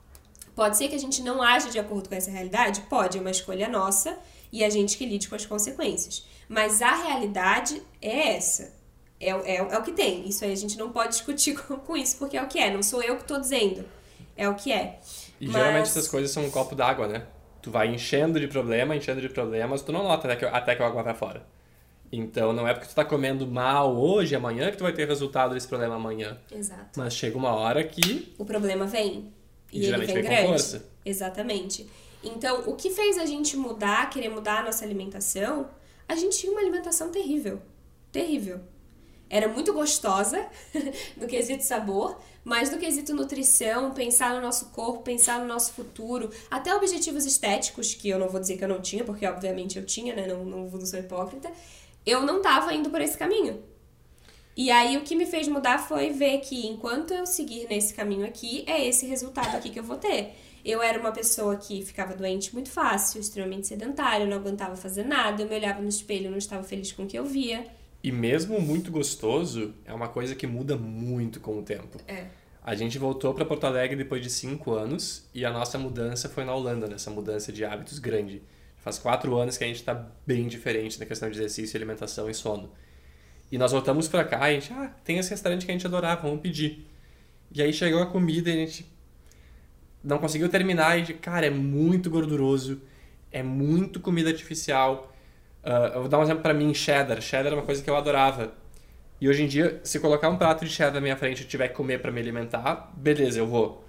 Pode 0.54 0.76
ser 0.76 0.88
que 0.88 0.94
a 0.94 0.98
gente 0.98 1.22
não 1.22 1.42
age 1.42 1.70
de 1.70 1.78
acordo 1.78 2.08
com 2.08 2.14
essa 2.14 2.30
realidade? 2.30 2.82
Pode, 2.82 3.18
é 3.18 3.20
uma 3.20 3.30
escolha 3.30 3.68
nossa 3.68 4.16
e 4.52 4.62
a 4.62 4.70
gente 4.70 4.96
que 4.96 5.04
lide 5.04 5.28
com 5.28 5.34
as 5.34 5.44
consequências. 5.44 6.26
Mas 6.48 6.80
a 6.80 6.94
realidade 6.94 7.82
é 8.00 8.36
essa. 8.36 8.72
É, 9.20 9.30
é, 9.30 9.56
é 9.56 9.78
o 9.78 9.82
que 9.82 9.92
tem. 9.92 10.28
Isso 10.28 10.44
aí 10.44 10.52
a 10.52 10.56
gente 10.56 10.78
não 10.78 10.90
pode 10.90 11.10
discutir 11.10 11.54
com, 11.58 11.76
com 11.76 11.96
isso, 11.96 12.16
porque 12.18 12.36
é 12.36 12.42
o 12.42 12.46
que 12.46 12.58
é. 12.58 12.72
Não 12.72 12.82
sou 12.82 13.02
eu 13.02 13.16
que 13.16 13.22
estou 13.22 13.40
dizendo. 13.40 13.84
É 14.36 14.48
o 14.48 14.54
que 14.54 14.72
é. 14.72 15.00
E 15.40 15.46
Mas... 15.46 15.56
geralmente 15.56 15.86
essas 15.86 16.08
coisas 16.08 16.30
são 16.30 16.44
um 16.44 16.50
copo 16.50 16.74
d'água, 16.74 17.08
né? 17.08 17.26
Tu 17.60 17.70
vai 17.70 17.88
enchendo 17.88 18.38
de 18.38 18.46
problema, 18.46 18.94
enchendo 18.94 19.20
de 19.20 19.28
problemas, 19.28 19.82
tu 19.82 19.90
não 19.90 20.02
nota 20.04 20.28
até 20.28 20.36
que, 20.36 20.44
até 20.44 20.76
que 20.76 20.82
a 20.82 20.86
água 20.86 21.02
vai 21.02 21.14
fora. 21.14 21.46
Então 22.12 22.52
não 22.52 22.68
é 22.68 22.74
porque 22.74 22.88
tu 22.88 22.94
tá 22.94 23.04
comendo 23.04 23.46
mal 23.46 23.96
hoje, 23.96 24.36
amanhã, 24.36 24.70
que 24.70 24.76
tu 24.76 24.84
vai 24.84 24.92
ter 24.92 25.08
resultado 25.08 25.54
desse 25.54 25.66
problema 25.66 25.96
amanhã. 25.96 26.38
Exato. 26.52 26.90
Mas 26.96 27.14
chega 27.14 27.36
uma 27.36 27.54
hora 27.54 27.82
que. 27.82 28.34
O 28.38 28.44
problema 28.44 28.86
vem. 28.86 29.32
E, 29.74 29.86
ele 29.86 30.06
vem, 30.06 30.14
vem 30.14 30.22
grande. 30.22 30.46
Força. 30.48 30.86
Exatamente. 31.04 31.88
Então, 32.22 32.62
o 32.66 32.74
que 32.74 32.90
fez 32.90 33.18
a 33.18 33.26
gente 33.26 33.56
mudar, 33.56 34.08
querer 34.08 34.30
mudar 34.30 34.60
a 34.60 34.62
nossa 34.64 34.84
alimentação? 34.84 35.68
A 36.08 36.14
gente 36.14 36.38
tinha 36.38 36.52
uma 36.52 36.60
alimentação 36.60 37.10
terrível. 37.10 37.60
Terrível. 38.10 38.60
Era 39.28 39.48
muito 39.48 39.72
gostosa 39.72 40.46
no 41.16 41.26
quesito 41.26 41.64
sabor, 41.64 42.18
mas 42.44 42.70
no 42.70 42.78
quesito 42.78 43.14
nutrição, 43.14 43.92
pensar 43.92 44.34
no 44.34 44.40
nosso 44.40 44.66
corpo, 44.66 45.02
pensar 45.02 45.40
no 45.40 45.46
nosso 45.46 45.72
futuro, 45.72 46.30
até 46.50 46.74
objetivos 46.74 47.26
estéticos, 47.26 47.94
que 47.94 48.08
eu 48.08 48.18
não 48.18 48.28
vou 48.28 48.40
dizer 48.40 48.56
que 48.56 48.64
eu 48.64 48.68
não 48.68 48.80
tinha, 48.80 49.02
porque 49.02 49.26
obviamente 49.26 49.78
eu 49.78 49.84
tinha, 49.84 50.14
né? 50.14 50.26
Não, 50.26 50.44
não, 50.44 50.66
não 50.68 50.86
sou 50.86 50.98
hipócrita. 50.98 51.50
Eu 52.06 52.22
não 52.22 52.40
tava 52.40 52.72
indo 52.74 52.90
por 52.90 53.00
esse 53.00 53.16
caminho. 53.16 53.62
E 54.56 54.70
aí 54.70 54.96
o 54.96 55.02
que 55.02 55.16
me 55.16 55.26
fez 55.26 55.48
mudar 55.48 55.78
foi 55.78 56.10
ver 56.10 56.38
que 56.38 56.66
enquanto 56.66 57.12
eu 57.12 57.26
seguir 57.26 57.66
nesse 57.68 57.92
caminho 57.92 58.24
aqui, 58.24 58.64
é 58.66 58.86
esse 58.86 59.06
resultado 59.06 59.56
aqui 59.56 59.70
que 59.70 59.78
eu 59.78 59.84
vou 59.84 59.96
ter. 59.96 60.34
Eu 60.64 60.82
era 60.82 60.98
uma 60.98 61.12
pessoa 61.12 61.56
que 61.56 61.84
ficava 61.84 62.14
doente 62.14 62.54
muito 62.54 62.70
fácil, 62.70 63.20
extremamente 63.20 63.66
sedentária, 63.66 64.24
não 64.24 64.36
aguentava 64.36 64.76
fazer 64.76 65.04
nada, 65.04 65.42
eu 65.42 65.48
me 65.48 65.54
olhava 65.54 65.82
no 65.82 65.88
espelho 65.88 66.30
não 66.30 66.38
estava 66.38 66.62
feliz 66.62 66.92
com 66.92 67.02
o 67.02 67.06
que 67.06 67.18
eu 67.18 67.24
via. 67.24 67.66
E 68.02 68.12
mesmo 68.12 68.60
muito 68.60 68.90
gostoso, 68.90 69.74
é 69.84 69.92
uma 69.92 70.08
coisa 70.08 70.34
que 70.34 70.46
muda 70.46 70.76
muito 70.76 71.40
com 71.40 71.58
o 71.58 71.62
tempo. 71.62 71.98
É. 72.06 72.26
A 72.62 72.74
gente 72.74 72.98
voltou 72.98 73.34
para 73.34 73.44
Porto 73.44 73.64
Alegre 73.64 73.96
depois 73.96 74.22
de 74.22 74.30
cinco 74.30 74.72
anos 74.72 75.28
e 75.34 75.44
a 75.44 75.50
nossa 75.50 75.78
mudança 75.78 76.30
foi 76.30 76.44
na 76.44 76.54
Holanda, 76.54 76.86
nessa 76.86 77.10
mudança 77.10 77.52
de 77.52 77.62
hábitos 77.62 77.98
grande. 77.98 78.42
Faz 78.78 78.98
quatro 78.98 79.36
anos 79.36 79.58
que 79.58 79.64
a 79.64 79.66
gente 79.66 79.80
está 79.80 80.08
bem 80.26 80.48
diferente 80.48 80.98
na 80.98 81.04
questão 81.04 81.28
de 81.28 81.36
exercício, 81.36 81.76
alimentação 81.76 82.28
e 82.30 82.34
sono. 82.34 82.70
E 83.50 83.58
nós 83.58 83.72
voltamos 83.72 84.08
pra 84.08 84.24
cá 84.24 84.50
e 84.50 84.56
a 84.56 84.60
gente, 84.60 84.72
ah, 84.72 84.90
tem 85.04 85.18
esse 85.18 85.30
restaurante 85.30 85.64
que 85.64 85.70
a 85.70 85.74
gente 85.74 85.86
adorava, 85.86 86.22
vamos 86.22 86.40
pedir. 86.40 86.86
E 87.52 87.62
aí 87.62 87.72
chegou 87.72 88.02
a 88.02 88.06
comida 88.06 88.50
e 88.50 88.52
a 88.52 88.56
gente. 88.56 88.86
não 90.02 90.18
conseguiu 90.18 90.48
terminar 90.48 90.98
e, 90.98 91.14
cara, 91.14 91.46
é 91.46 91.50
muito 91.50 92.10
gorduroso, 92.10 92.82
é 93.30 93.42
muito 93.42 94.00
comida 94.00 94.30
artificial. 94.30 95.12
Uh, 95.62 95.94
eu 95.94 96.00
vou 96.00 96.08
dar 96.08 96.18
um 96.18 96.22
exemplo 96.22 96.42
para 96.42 96.52
mim, 96.52 96.74
cheddar. 96.74 97.20
Cheddar 97.20 97.52
é 97.52 97.54
uma 97.54 97.62
coisa 97.62 97.82
que 97.82 97.88
eu 97.88 97.96
adorava. 97.96 98.52
E 99.20 99.28
hoje 99.28 99.44
em 99.44 99.46
dia, 99.46 99.80
se 99.84 100.00
colocar 100.00 100.28
um 100.28 100.36
prato 100.36 100.64
de 100.64 100.70
cheddar 100.70 100.94
na 100.94 101.00
minha 101.00 101.16
frente 101.16 101.42
e 101.42 101.46
tiver 101.46 101.68
que 101.68 101.74
comer 101.74 102.02
para 102.02 102.10
me 102.10 102.20
alimentar, 102.20 102.92
beleza, 102.96 103.38
eu 103.38 103.46
vou. 103.46 103.84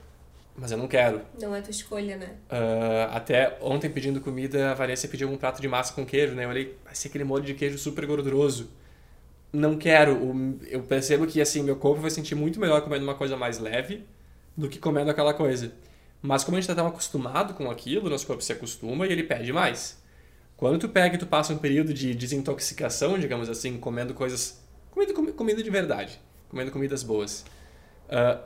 Mas 0.55 0.71
eu 0.71 0.77
não 0.77 0.87
quero. 0.87 1.21
Não 1.41 1.53
é 1.53 1.59
tua 1.59 1.71
escolha, 1.71 2.15
né? 2.15 2.29
Uh, 2.49 3.13
até 3.13 3.57
ontem 3.61 3.89
pedindo 3.89 4.21
comida, 4.21 4.71
a 4.71 4.73
Vanessa 4.73 5.07
pediu 5.07 5.29
um 5.29 5.35
prato 5.35 5.61
de 5.61 5.67
massa 5.67 5.93
com 5.93 6.05
queijo, 6.05 6.33
né? 6.33 6.45
Eu 6.45 6.49
olhei, 6.49 6.77
vai 6.85 6.95
ser 6.95 7.09
aquele 7.09 7.25
molho 7.25 7.43
de 7.43 7.53
queijo 7.53 7.77
super 7.77 8.05
gorduroso. 8.05 8.69
Não 9.55 9.77
quero. 9.77 10.59
Eu 10.67 10.83
percebo 10.83 11.25
que, 11.25 11.39
assim, 11.39 11.63
meu 11.63 11.77
corpo 11.77 12.01
vai 12.01 12.11
sentir 12.11 12.35
muito 12.35 12.59
melhor 12.59 12.81
comendo 12.81 13.03
uma 13.03 13.15
coisa 13.15 13.37
mais 13.37 13.57
leve 13.57 14.05
do 14.55 14.67
que 14.67 14.79
comendo 14.79 15.09
aquela 15.09 15.33
coisa. 15.33 15.71
Mas 16.21 16.43
como 16.43 16.57
a 16.57 16.59
gente 16.59 16.69
está 16.69 16.75
tão 16.75 16.87
acostumado 16.87 17.53
com 17.53 17.71
aquilo, 17.71 18.09
nosso 18.09 18.27
corpo 18.27 18.43
se 18.43 18.51
acostuma 18.51 19.07
e 19.07 19.11
ele 19.11 19.23
pede 19.23 19.53
mais. 19.53 19.97
Quando 20.57 20.79
tu 20.79 20.89
pega 20.89 21.15
e 21.15 21.17
tu 21.17 21.25
passa 21.25 21.53
um 21.53 21.57
período 21.57 21.93
de 21.93 22.13
desintoxicação, 22.13 23.17
digamos 23.17 23.49
assim, 23.49 23.77
comendo 23.77 24.13
coisas... 24.13 24.61
Comida, 24.91 25.13
comida 25.13 25.63
de 25.63 25.69
verdade. 25.69 26.19
Comendo 26.49 26.71
comidas 26.71 27.03
boas. 27.03 27.45
Uh, 28.07 28.41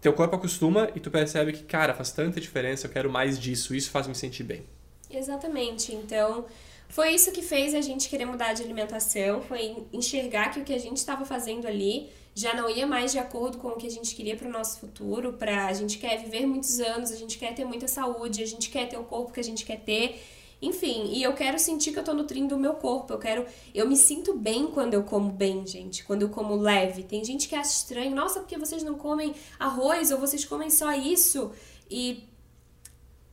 teu 0.00 0.12
corpo 0.12 0.36
acostuma 0.36 0.88
e 0.94 1.00
tu 1.00 1.10
percebe 1.10 1.52
que, 1.52 1.62
cara, 1.64 1.94
faz 1.94 2.10
tanta 2.12 2.40
diferença, 2.40 2.86
eu 2.86 2.90
quero 2.90 3.10
mais 3.10 3.38
disso, 3.38 3.74
isso 3.74 3.90
faz 3.90 4.06
me 4.06 4.14
sentir 4.14 4.42
bem. 4.42 4.66
Exatamente. 5.10 5.94
Então, 5.94 6.46
foi 6.92 7.14
isso 7.14 7.32
que 7.32 7.40
fez 7.40 7.74
a 7.74 7.80
gente 7.80 8.06
querer 8.06 8.26
mudar 8.26 8.52
de 8.52 8.62
alimentação, 8.62 9.40
foi 9.40 9.86
enxergar 9.94 10.50
que 10.50 10.60
o 10.60 10.64
que 10.64 10.74
a 10.74 10.78
gente 10.78 10.98
estava 10.98 11.24
fazendo 11.24 11.66
ali 11.66 12.10
já 12.34 12.52
não 12.52 12.68
ia 12.68 12.86
mais 12.86 13.12
de 13.12 13.18
acordo 13.18 13.56
com 13.56 13.68
o 13.68 13.76
que 13.76 13.86
a 13.86 13.90
gente 13.90 14.14
queria 14.14 14.36
para 14.36 14.46
o 14.46 14.50
nosso 14.52 14.78
futuro, 14.78 15.32
para 15.32 15.68
a 15.68 15.72
gente 15.72 15.96
quer 15.96 16.22
viver 16.22 16.44
muitos 16.44 16.80
anos, 16.80 17.10
a 17.10 17.16
gente 17.16 17.38
quer 17.38 17.54
ter 17.54 17.64
muita 17.64 17.88
saúde, 17.88 18.42
a 18.42 18.46
gente 18.46 18.68
quer 18.68 18.90
ter 18.90 18.98
o 18.98 19.04
corpo 19.04 19.32
que 19.32 19.40
a 19.40 19.42
gente 19.42 19.64
quer 19.64 19.80
ter. 19.80 20.22
Enfim, 20.60 21.06
e 21.14 21.22
eu 21.22 21.32
quero 21.32 21.58
sentir 21.58 21.92
que 21.92 21.98
eu 21.98 22.04
tô 22.04 22.12
nutrindo 22.12 22.56
o 22.56 22.58
meu 22.58 22.74
corpo. 22.74 23.12
Eu 23.12 23.18
quero. 23.18 23.46
Eu 23.74 23.88
me 23.88 23.96
sinto 23.96 24.36
bem 24.36 24.66
quando 24.66 24.94
eu 24.94 25.02
como 25.02 25.32
bem, 25.32 25.66
gente. 25.66 26.04
Quando 26.04 26.22
eu 26.22 26.28
como 26.28 26.54
leve. 26.54 27.02
Tem 27.02 27.24
gente 27.24 27.48
que 27.48 27.56
acha 27.56 27.70
estranho. 27.70 28.14
Nossa, 28.14 28.38
porque 28.38 28.56
vocês 28.56 28.82
não 28.84 28.94
comem 28.94 29.34
arroz 29.58 30.12
ou 30.12 30.18
vocês 30.18 30.44
comem 30.44 30.70
só 30.70 30.92
isso? 30.92 31.50
E 31.90 32.28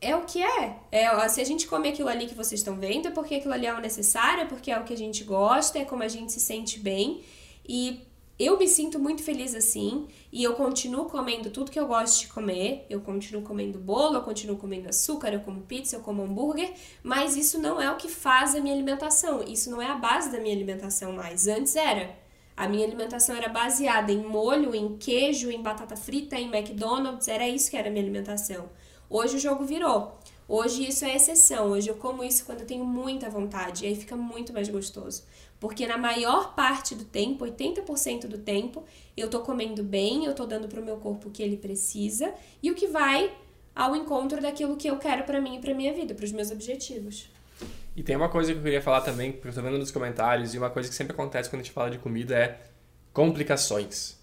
é 0.02 0.16
o 0.16 0.24
que 0.24 0.42
é. 0.42 0.78
é. 0.92 1.30
Se 1.30 1.42
a 1.42 1.44
gente 1.44 1.68
come 1.68 1.90
aquilo 1.90 2.10
ali 2.10 2.26
que 2.26 2.36
vocês 2.36 2.62
estão 2.62 2.76
vendo, 2.76 3.08
é 3.08 3.12
porque 3.12 3.36
aquilo 3.36 3.54
ali 3.54 3.66
é 3.66 3.74
o 3.74 3.82
necessário, 3.82 4.44
é 4.44 4.46
porque 4.46 4.72
é 4.72 4.80
o 4.80 4.84
que 4.84 4.94
a 4.94 4.98
gente 4.98 5.24
gosta, 5.24 5.80
é 5.80 5.86
como 5.86 6.04
a 6.04 6.08
gente 6.08 6.32
se 6.32 6.40
sente 6.40 6.80
bem. 6.80 7.22
E 7.68 8.02
eu 8.40 8.58
me 8.58 8.70
sinto 8.70 8.98
muito 8.98 9.22
feliz 9.22 9.54
assim 9.54 10.08
e 10.32 10.42
eu 10.42 10.54
continuo 10.54 11.06
comendo 11.06 11.50
tudo 11.50 11.70
que 11.70 11.80
eu 11.80 11.86
gosto 11.86 12.22
de 12.22 12.28
comer. 12.28 12.86
Eu 12.90 13.02
continuo 13.02 13.42
comendo 13.42 13.78
bolo, 13.78 14.16
eu 14.16 14.22
continuo 14.22 14.56
comendo 14.56 14.88
açúcar, 14.88 15.34
eu 15.34 15.42
como 15.42 15.62
pizza, 15.62 15.98
eu 15.98 16.00
como 16.00 16.24
hambúrguer, 16.24 16.72
mas 17.04 17.36
isso 17.36 17.60
não 17.60 17.82
é 17.82 17.92
o 17.92 17.98
que 17.98 18.08
faz 18.08 18.56
a 18.56 18.62
minha 18.62 18.74
alimentação. 18.74 19.44
Isso 19.44 19.70
não 19.70 19.82
é 19.82 19.88
a 19.88 19.96
base 19.96 20.32
da 20.32 20.40
minha 20.40 20.56
alimentação 20.56 21.12
mais. 21.12 21.48
Antes 21.48 21.76
era. 21.76 22.18
A 22.56 22.68
minha 22.68 22.86
alimentação 22.86 23.36
era 23.36 23.50
baseada 23.50 24.12
em 24.12 24.24
molho, 24.24 24.74
em 24.76 24.98
queijo, 24.98 25.50
em 25.50 25.62
batata 25.62 25.96
frita, 25.96 26.38
em 26.38 26.54
McDonald's, 26.54 27.28
era 27.28 27.48
isso 27.48 27.70
que 27.70 27.78
era 27.78 27.88
a 27.88 27.92
minha 27.92 28.04
alimentação. 28.04 28.70
Hoje 29.10 29.38
o 29.38 29.40
jogo 29.40 29.66
virou. 29.66 30.20
Hoje 30.48 30.88
isso 30.88 31.04
é 31.04 31.16
exceção. 31.16 31.72
Hoje 31.72 31.90
eu 31.90 31.96
como 31.96 32.24
isso 32.24 32.46
quando 32.46 32.62
eu 32.62 32.68
tenho 32.68 32.86
muita 32.86 33.28
vontade 33.30 33.84
e 33.84 33.88
aí 33.88 33.96
fica 33.96 34.16
muito 34.16 34.54
mais 34.54 34.70
gostoso. 34.70 35.24
Porque 35.60 35.88
na 35.88 35.98
maior 35.98 36.54
parte 36.54 36.94
do 36.94 37.04
tempo, 37.04 37.44
80% 37.44 38.28
do 38.28 38.38
tempo, 38.38 38.84
eu 39.18 39.28
tô 39.28 39.40
comendo 39.40 39.84
bem, 39.84 40.26
eu 40.26 40.36
tô 40.36 40.46
dando 40.46 40.68
pro 40.68 40.84
meu 40.84 40.98
corpo 40.98 41.28
o 41.28 41.32
que 41.32 41.42
ele 41.42 41.58
precisa 41.58 42.34
e 42.62 42.70
o 42.70 42.76
que 42.76 42.88
vai 42.88 43.32
ao 43.76 43.96
encontro 43.96 44.40
daquilo 44.40 44.78
que 44.78 44.88
eu 44.88 44.98
quero 44.98 45.24
para 45.24 45.42
mim 45.42 45.58
e 45.58 45.60
para 45.60 45.74
minha 45.74 45.94
vida, 45.94 46.14
para 46.14 46.26
os 46.26 46.32
meus 46.32 46.52
objetivos. 46.52 47.30
E 47.96 48.04
tem 48.04 48.16
uma 48.16 48.30
coisa 48.30 48.54
que 48.54 48.60
eu 48.60 48.64
queria 48.64 48.82
falar 48.82 49.02
também, 49.02 49.32
porque 49.32 49.50
eu 49.50 49.54
tô 49.54 49.62
vendo 49.62 49.78
nos 49.78 49.92
comentários, 49.92 50.54
e 50.54 50.58
uma 50.58 50.70
coisa 50.70 50.88
que 50.88 50.96
sempre 50.96 51.14
acontece 51.14 51.50
quando 51.50 51.62
a 51.62 51.64
gente 51.64 51.74
fala 51.74 51.90
de 51.90 51.98
comida 51.98 52.38
é 52.38 52.62
complicações. 53.12 54.18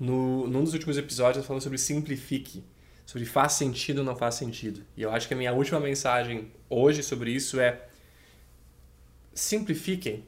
No, 0.00 0.48
num 0.48 0.64
dos 0.64 0.72
últimos 0.72 0.98
episódios 0.98 1.36
eu 1.38 1.44
falo 1.44 1.60
sobre 1.60 1.78
simplifique, 1.78 2.64
sobre 3.04 3.26
faz 3.26 3.52
sentido 3.52 3.98
ou 3.98 4.04
não 4.04 4.16
faz 4.16 4.34
sentido. 4.36 4.82
E 4.96 5.02
eu 5.02 5.10
acho 5.10 5.28
que 5.28 5.34
a 5.34 5.36
minha 5.36 5.52
última 5.52 5.80
mensagem 5.80 6.50
hoje 6.68 7.02
sobre 7.02 7.30
isso 7.30 7.60
é 7.60 7.82
simplifiquem 9.34 10.24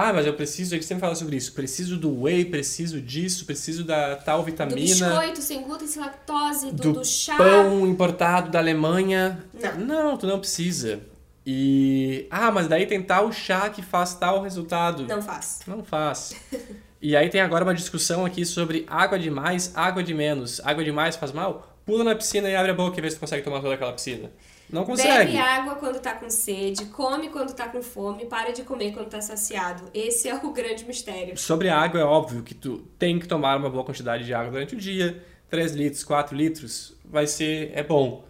ah, 0.00 0.12
mas 0.12 0.26
eu 0.26 0.34
preciso, 0.34 0.74
a 0.74 0.76
gente 0.76 0.86
sempre 0.86 1.00
fala 1.00 1.16
sobre 1.16 1.34
isso. 1.34 1.52
Preciso 1.52 1.96
do 1.96 2.22
whey, 2.22 2.44
preciso 2.44 3.00
disso, 3.00 3.44
preciso 3.44 3.82
da 3.82 4.14
tal 4.14 4.44
vitamina. 4.44 4.78
Do 4.78 4.84
biscoito 4.84 5.42
sem 5.42 5.60
glúten, 5.62 5.88
sem 5.88 6.00
lactose, 6.00 6.66
do, 6.70 6.82
do, 6.82 6.92
do 6.92 7.04
chá. 7.04 7.36
pão 7.36 7.84
importado 7.84 8.48
da 8.48 8.60
Alemanha. 8.60 9.44
Não. 9.52 9.78
Não, 9.80 10.16
tu 10.16 10.24
não 10.24 10.38
precisa. 10.38 11.00
E. 11.44 12.28
Ah, 12.30 12.52
mas 12.52 12.68
daí 12.68 12.86
tem 12.86 13.02
tal 13.02 13.32
chá 13.32 13.68
que 13.70 13.82
faz 13.82 14.14
tal 14.14 14.40
resultado. 14.40 15.04
Não 15.04 15.20
faz. 15.20 15.60
Não 15.66 15.82
faz. 15.82 16.36
e 17.02 17.16
aí 17.16 17.28
tem 17.28 17.40
agora 17.40 17.64
uma 17.64 17.74
discussão 17.74 18.24
aqui 18.24 18.46
sobre 18.46 18.86
água 18.88 19.18
de 19.18 19.32
mais, 19.32 19.72
água 19.74 20.04
de 20.04 20.14
menos. 20.14 20.60
Água 20.60 20.84
de 20.84 20.92
mais 20.92 21.16
faz 21.16 21.32
mal? 21.32 21.67
Pula 21.88 22.04
na 22.04 22.14
piscina 22.14 22.50
e 22.50 22.54
abre 22.54 22.72
a 22.72 22.74
boca 22.74 22.98
e 22.98 23.00
vê 23.00 23.08
se 23.08 23.16
tu 23.16 23.20
consegue 23.20 23.42
tomar 23.42 23.62
toda 23.62 23.72
aquela 23.72 23.94
piscina. 23.94 24.30
Não 24.68 24.84
consegue. 24.84 25.32
Bebe 25.32 25.38
água 25.38 25.76
quando 25.76 25.98
tá 25.98 26.12
com 26.12 26.28
sede, 26.28 26.84
come 26.84 27.30
quando 27.30 27.54
tá 27.54 27.66
com 27.66 27.80
fome, 27.80 28.26
para 28.26 28.52
de 28.52 28.62
comer 28.62 28.92
quando 28.92 29.08
tá 29.08 29.22
saciado. 29.22 29.84
Esse 29.94 30.28
é 30.28 30.34
o 30.34 30.52
grande 30.52 30.84
mistério. 30.84 31.38
Sobre 31.38 31.70
a 31.70 31.78
água, 31.78 31.98
é 31.98 32.04
óbvio 32.04 32.42
que 32.42 32.52
tu 32.54 32.86
tem 32.98 33.18
que 33.18 33.26
tomar 33.26 33.56
uma 33.56 33.70
boa 33.70 33.82
quantidade 33.84 34.26
de 34.26 34.34
água 34.34 34.50
durante 34.50 34.74
o 34.74 34.78
dia. 34.78 35.24
3 35.48 35.72
litros, 35.72 36.04
4 36.04 36.36
litros, 36.36 36.94
vai 37.02 37.26
ser... 37.26 37.72
é 37.74 37.82
bom. 37.82 38.22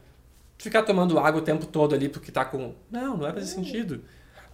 Ficar 0.56 0.84
tomando 0.84 1.18
água 1.18 1.40
o 1.40 1.44
tempo 1.44 1.66
todo 1.66 1.96
ali 1.96 2.08
porque 2.08 2.30
tá 2.30 2.44
com... 2.44 2.76
Não, 2.88 3.16
não 3.16 3.18
vai 3.18 3.32
fazer 3.32 3.58
hum. 3.58 3.64
sentido. 3.64 4.04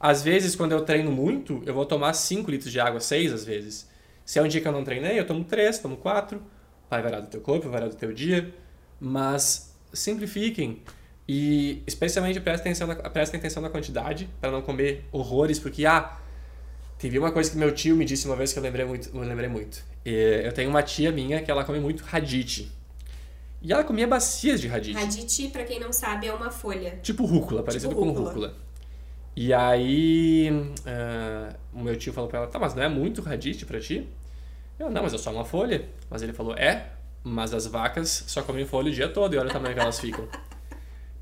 Às 0.01 0.23
vezes, 0.23 0.57
quando 0.57 0.73
eu 0.73 0.81
treino 0.81 1.13
muito, 1.13 1.63
eu 1.67 1.75
vou 1.75 1.85
tomar 1.85 2.15
5 2.15 2.51
litros 2.51 2.73
de 2.73 2.81
água, 2.81 3.01
6 3.01 3.35
às 3.35 3.45
vezes. 3.45 3.87
Se 4.25 4.39
é 4.39 4.43
um 4.43 4.49
dia 4.49 4.63
que 4.63 4.67
eu 4.67 4.73
não 4.73 4.83
treinei, 4.83 5.21
eu 5.21 5.27
tomo 5.27 5.45
3, 5.45 5.79
tomo 5.79 5.99
4. 5.99 6.43
Vai 6.89 7.03
variar 7.03 7.21
do 7.21 7.29
teu 7.29 7.43
corpo, 7.43 7.65
vai 7.65 7.73
variar 7.73 7.91
do 7.91 7.97
teu 7.97 8.11
dia. 8.11 8.64
Mas 9.05 9.75
simplifiquem. 9.93 10.83
E 11.29 11.83
especialmente 11.87 12.41
prestem 12.41 12.73
atenção 12.73 12.87
na, 12.87 12.97
prestem 12.97 13.39
atenção 13.39 13.63
na 13.63 13.71
quantidade, 13.71 14.29
para 14.41 14.51
não 14.51 14.63
comer 14.63 15.05
horrores, 15.13 15.59
porque, 15.59 15.87
ah, 15.87 16.19
teve 16.99 17.19
uma 17.19 17.33
coisa 17.33 17.51
que 17.51 17.57
meu 17.57 17.73
tio 17.73 17.97
me 17.97 18.05
disse 18.05 18.27
uma 18.27 18.37
vez 18.37 18.53
que 18.53 18.59
eu 18.59 18.63
lembrei 18.63 18.85
muito. 18.85 19.11
Eu, 19.15 19.21
lembrei 19.21 19.49
muito. 19.49 19.85
eu 20.05 20.53
tenho 20.53 20.71
uma 20.71 20.83
tia 20.83 21.13
minha 21.13 21.43
que 21.43 21.51
ela 21.51 21.65
come 21.65 21.81
muito 21.81 22.03
radite. 22.03 22.71
E 23.63 23.73
ela 23.73 23.85
comia 23.85 24.07
bacias 24.07 24.61
de 24.61 24.69
radite. 24.69 24.99
Radite, 24.99 25.49
para 25.49 25.65
quem 25.65 25.81
não 25.81 25.93
sabe, 25.93 26.27
é 26.27 26.33
uma 26.33 26.51
folha. 26.51 26.99
Tipo 27.03 27.25
rúcula, 27.25 27.63
parecido 27.63 27.95
tipo 27.95 28.05
com 28.05 28.13
rúcula. 28.13 28.55
E 29.37 29.53
aí, 29.53 30.51
uh, 30.51 31.57
o 31.73 31.83
meu 31.83 31.97
tio 31.97 32.13
falou 32.13 32.29
pra 32.29 32.41
ela: 32.41 32.47
tá, 32.47 32.59
mas 32.59 32.75
não 32.75 32.83
é 32.83 32.89
muito 32.89 33.23
radite 33.23 33.65
pra 33.65 33.81
ti? 33.81 34.07
Eu, 34.79 34.91
não, 34.91 35.03
mas 35.03 35.15
é 35.15 35.19
só 35.19 35.31
uma 35.33 35.45
folha. 35.45 35.89
Mas 36.11 36.23
ele 36.23 36.33
falou: 36.35 36.55
é, 36.55 36.91
mas 37.25 37.55
as 37.55 37.67
vacas 37.67 38.25
só 38.27 38.43
comem 38.43 38.67
folha 38.67 38.91
o 38.91 38.95
dia 38.95 39.09
todo 39.09 39.35
e 39.35 39.39
olha 39.39 39.49
o 39.49 39.53
tamanho 39.53 39.75
que 39.75 39.81
elas 39.81 39.99
ficam. 39.99 40.29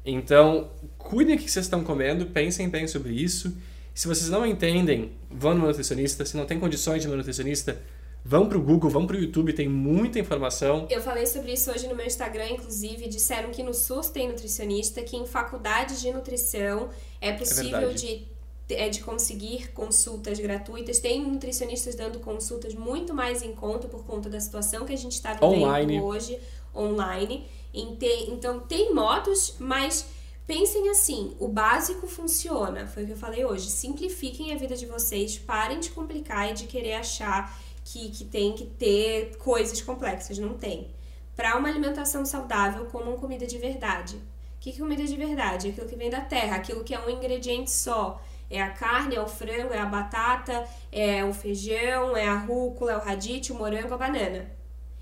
Então, 0.04 0.68
cuidem 0.98 1.36
do 1.36 1.42
que 1.42 1.50
vocês 1.50 1.64
estão 1.64 1.84
comendo, 1.84 2.26
pensem 2.26 2.68
bem 2.68 2.88
sobre 2.88 3.12
isso. 3.12 3.56
Se 3.94 4.08
vocês 4.08 4.28
não 4.28 4.44
entendem, 4.44 5.12
vão 5.30 5.54
no 5.54 5.66
nutricionista. 5.66 6.24
Se 6.24 6.36
não 6.36 6.44
tem 6.44 6.58
condições 6.58 7.02
de 7.02 7.08
ir 7.08 7.10
no 7.10 7.16
nutricionista, 7.16 7.80
vão 8.24 8.48
pro 8.48 8.60
Google, 8.60 8.90
vão 8.90 9.06
pro 9.06 9.16
YouTube, 9.16 9.52
tem 9.52 9.68
muita 9.68 10.18
informação. 10.18 10.88
Eu 10.90 11.00
falei 11.00 11.26
sobre 11.26 11.52
isso 11.52 11.70
hoje 11.70 11.86
no 11.86 11.94
meu 11.94 12.06
Instagram, 12.06 12.48
inclusive, 12.50 13.08
disseram 13.08 13.50
que 13.50 13.62
no 13.62 13.72
SUS 13.74 14.08
tem 14.10 14.28
nutricionista, 14.28 15.02
que 15.02 15.16
em 15.16 15.26
faculdades 15.26 16.00
de 16.00 16.10
nutrição 16.10 16.88
é 17.20 17.32
possível 17.32 17.90
é 17.90 17.94
de, 17.94 18.26
é 18.74 18.88
de 18.88 19.00
conseguir 19.00 19.72
consultas 19.72 20.38
gratuitas. 20.38 20.98
Tem 20.98 21.22
nutricionistas 21.22 21.94
dando 21.94 22.20
consultas 22.20 22.74
muito 22.74 23.14
mais 23.14 23.42
em 23.42 23.52
conta 23.52 23.88
por 23.88 24.04
conta 24.04 24.28
da 24.28 24.40
situação 24.40 24.84
que 24.84 24.92
a 24.92 24.98
gente 24.98 25.12
está 25.12 25.34
vivendo 25.34 25.52
online. 25.52 26.00
hoje, 26.00 26.38
online. 26.74 27.46
Então, 27.74 28.60
tem 28.60 28.94
modos, 28.94 29.56
mas 29.58 30.06
pensem 30.46 30.90
assim: 30.90 31.34
o 31.38 31.48
básico 31.48 32.06
funciona. 32.06 32.86
Foi 32.86 33.04
o 33.04 33.06
que 33.06 33.12
eu 33.12 33.16
falei 33.16 33.44
hoje. 33.44 33.70
Simplifiquem 33.70 34.52
a 34.52 34.56
vida 34.56 34.76
de 34.76 34.86
vocês, 34.86 35.38
parem 35.38 35.80
de 35.80 35.90
complicar 35.90 36.50
e 36.50 36.54
de 36.54 36.66
querer 36.66 36.94
achar 36.94 37.58
que, 37.84 38.10
que 38.10 38.24
tem 38.24 38.52
que 38.52 38.66
ter 38.66 39.36
coisas 39.38 39.80
complexas. 39.80 40.38
Não 40.38 40.54
tem. 40.54 40.90
Para 41.34 41.56
uma 41.56 41.68
alimentação 41.68 42.24
saudável, 42.26 42.86
comam 42.86 43.16
comida 43.16 43.46
de 43.46 43.58
verdade. 43.58 44.16
O 44.16 44.60
que 44.60 44.70
é 44.70 44.72
comida 44.74 45.04
de 45.04 45.16
verdade? 45.16 45.68
Aquilo 45.68 45.88
que 45.88 45.96
vem 45.96 46.10
da 46.10 46.20
terra, 46.20 46.56
aquilo 46.56 46.84
que 46.84 46.94
é 46.94 47.00
um 47.00 47.10
ingrediente 47.10 47.70
só. 47.70 48.22
É 48.52 48.60
a 48.60 48.68
carne, 48.68 49.16
é 49.16 49.20
o 49.20 49.26
frango, 49.26 49.72
é 49.72 49.78
a 49.78 49.86
batata, 49.86 50.64
é 50.92 51.24
o 51.24 51.32
feijão, 51.32 52.14
é 52.14 52.28
a 52.28 52.36
rúcula, 52.36 52.92
é 52.92 52.96
o 52.98 53.00
radite, 53.00 53.50
o 53.50 53.54
morango, 53.54 53.94
a 53.94 53.96
banana. 53.96 54.46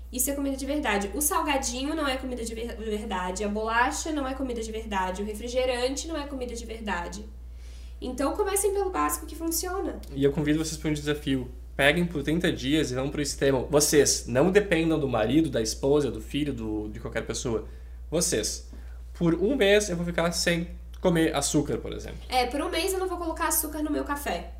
Isso 0.09 0.31
é 0.31 0.33
comida 0.33 0.55
de 0.55 0.65
verdade. 0.65 1.11
O 1.13 1.21
salgadinho 1.21 1.93
não 1.93 2.07
é 2.07 2.15
comida 2.15 2.45
de 2.45 2.55
verdade. 2.55 3.43
A 3.43 3.49
bolacha 3.49 4.13
não 4.13 4.25
é 4.25 4.33
comida 4.33 4.61
de 4.61 4.71
verdade. 4.71 5.21
O 5.21 5.25
refrigerante 5.25 6.07
não 6.07 6.15
é 6.15 6.25
comida 6.25 6.55
de 6.55 6.65
verdade. 6.65 7.25
Então 8.01 8.33
comecem 8.37 8.73
pelo 8.73 8.89
básico 8.89 9.25
que 9.25 9.35
funciona. 9.35 9.99
E 10.15 10.23
eu 10.23 10.31
convido 10.31 10.57
vocês 10.57 10.77
para 10.77 10.89
um 10.89 10.93
desafio. 10.93 11.51
Peguem 11.75 12.05
por 12.05 12.23
30 12.23 12.53
dias 12.53 12.91
e 12.91 12.95
vão 12.95 13.09
para 13.09 13.19
o 13.19 13.21
extremo. 13.21 13.67
Vocês 13.69 14.27
não 14.27 14.49
dependam 14.49 14.97
do 14.97 15.09
marido, 15.09 15.49
da 15.49 15.61
esposa, 15.61 16.09
do 16.09 16.21
filho, 16.21 16.53
do, 16.53 16.87
de 16.87 17.01
qualquer 17.01 17.25
pessoa. 17.25 17.67
vocês, 18.09 18.69
por 19.13 19.35
um 19.35 19.57
mês 19.57 19.89
eu 19.89 19.97
vou 19.97 20.05
ficar 20.05 20.31
sem 20.31 20.67
comer 21.01 21.35
açúcar, 21.35 21.77
por 21.79 21.91
exemplo. 21.91 22.19
É, 22.29 22.45
por 22.45 22.61
um 22.61 22.69
mês 22.69 22.93
eu 22.93 22.99
não 22.99 23.07
vou 23.09 23.17
colocar 23.17 23.47
açúcar 23.47 23.81
no 23.83 23.91
meu 23.91 24.03
café. 24.05 24.51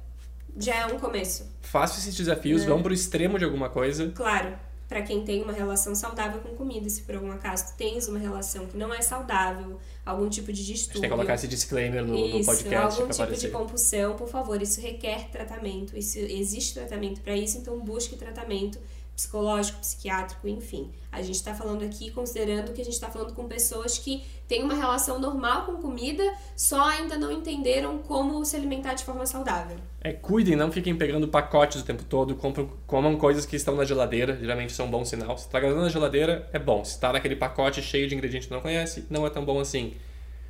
Já 0.58 0.76
é 0.76 0.86
um 0.88 1.00
começo. 1.00 1.46
Façam 1.62 1.98
esses 2.00 2.14
desafios, 2.16 2.64
É. 2.64 2.66
vão 2.66 2.82
pro 2.84 2.94
extremo 2.94 3.40
de 3.40 3.46
alguma 3.46 3.70
coisa. 3.70 4.12
Claro, 4.14 4.54
pra 4.90 5.02
quem 5.02 5.24
tem 5.24 5.42
uma 5.42 5.54
relação 5.54 5.96
saudável 5.96 6.42
com 6.42 6.50
comida, 6.56 6.90
se 6.90 7.04
por 7.04 7.16
algum 7.16 7.32
acaso 7.32 7.74
tens 7.78 8.10
uma 8.10 8.20
relação 8.20 8.66
que 8.66 8.76
não 8.76 8.94
é 8.94 9.02
saudável, 9.02 9.80
algum 10.06 10.28
tipo 10.28 10.52
de 10.52 10.60
A 10.62 10.66
gente 10.66 10.74
distúrbio. 10.76 11.02
tem 11.02 11.10
que 11.10 11.16
colocar 11.16 11.36
esse 11.36 11.48
disclaimer 11.48 12.04
no, 12.04 12.18
no 12.18 12.38
Isso, 12.40 12.46
podcast 12.52 12.78
algum 12.84 12.96
tipo 13.04 13.14
de 13.16 13.22
aparecer. 13.22 13.52
compulsão, 13.52 14.16
por 14.18 14.28
favor, 14.28 14.62
isso 14.62 14.82
requer 14.82 15.30
tratamento, 15.32 15.98
isso 15.98 16.20
existe 16.20 16.74
tratamento 16.74 17.22
para 17.22 17.36
isso, 17.38 17.58
então 17.58 17.80
busque 17.80 18.18
tratamento 18.18 18.78
psicológico, 19.22 19.80
psiquiátrico, 19.80 20.48
enfim. 20.48 20.92
A 21.12 21.22
gente 21.22 21.36
está 21.36 21.54
falando 21.54 21.84
aqui 21.84 22.10
considerando 22.10 22.74
que 22.74 22.82
a 22.82 22.84
gente 22.84 22.94
está 22.94 23.10
falando 23.10 23.34
com 23.34 23.48
pessoas 23.48 23.98
que 23.98 24.24
têm 24.48 24.64
uma 24.64 24.74
relação 24.74 25.20
normal 25.20 25.66
com 25.66 25.76
comida, 25.76 26.24
só 26.56 26.90
ainda 26.90 27.18
não 27.18 27.32
entenderam 27.32 28.00
como 28.00 28.44
se 28.44 28.56
alimentar 28.56 28.96
de 28.96 29.04
forma 29.04 29.26
saudável. 29.26 29.78
É, 30.02 30.12
cuidem, 30.12 30.56
não 30.56 30.72
fiquem 30.72 30.96
pegando 30.96 31.28
pacotes 31.28 31.82
o 31.82 31.86
tempo 31.86 32.04
todo, 32.04 32.36
compram, 32.36 32.70
comam 32.88 33.16
coisas 33.18 33.46
que 33.46 33.56
estão 33.56 33.76
na 33.76 33.86
geladeira, 33.86 34.38
geralmente 34.38 34.74
são 34.74 34.88
um 34.88 34.92
bom 34.92 35.06
sinal. 35.06 35.38
Se 35.38 35.48
tá 35.48 35.60
guardando 35.60 35.84
na 35.84 35.90
geladeira, 35.90 36.50
é 36.52 36.58
bom. 36.58 36.84
Se 36.84 37.00
tá 37.00 37.14
naquele 37.14 37.36
pacote 37.36 37.82
cheio 37.82 38.08
de 38.08 38.16
ingredientes 38.16 38.48
que 38.48 38.54
não 38.54 38.62
conhece, 38.62 39.06
não 39.10 39.28
é 39.28 39.30
tão 39.30 39.46
bom 39.46 39.60
assim. 39.60 39.94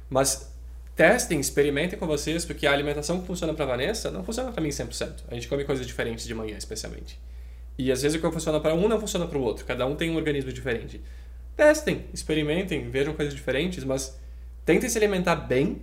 Mas 0.10 0.50
testem, 0.96 1.40
experimentem 1.40 2.00
com 2.00 2.08
vocês, 2.08 2.46
porque 2.46 2.66
a 2.66 2.72
alimentação 2.72 3.20
que 3.20 3.28
funciona 3.28 3.54
pra 3.54 3.66
Vanessa 3.66 4.10
não 4.10 4.24
funciona 4.24 4.52
pra 4.52 4.62
mim 4.62 4.70
100%. 4.70 5.24
A 5.30 5.34
gente 5.34 5.48
come 5.48 5.66
coisas 5.66 5.86
diferentes 5.86 6.26
de 6.26 6.34
manhã, 6.34 6.56
especialmente. 6.58 7.20
E 7.82 7.92
às 7.92 8.04
vezes 8.04 8.16
o 8.16 8.22
que 8.22 8.32
funciona 8.32 8.60
pra 8.60 8.76
um 8.76 8.88
não 8.88 9.00
funciona 9.00 9.28
pro 9.28 9.42
outro. 9.42 9.66
Cada 9.66 9.88
um 9.88 9.96
tem 9.96 10.12
um 10.12 10.16
organismo 10.16 10.54
diferente. 10.54 11.02
Testem, 11.58 12.06
experimentem, 12.14 12.92
vejam 12.92 13.14
coisas 13.16 13.34
diferentes, 13.34 13.84
mas 13.84 14.16
tentem 14.64 14.88
se 14.88 14.98
alimentar 15.00 15.36
bem 15.36 15.82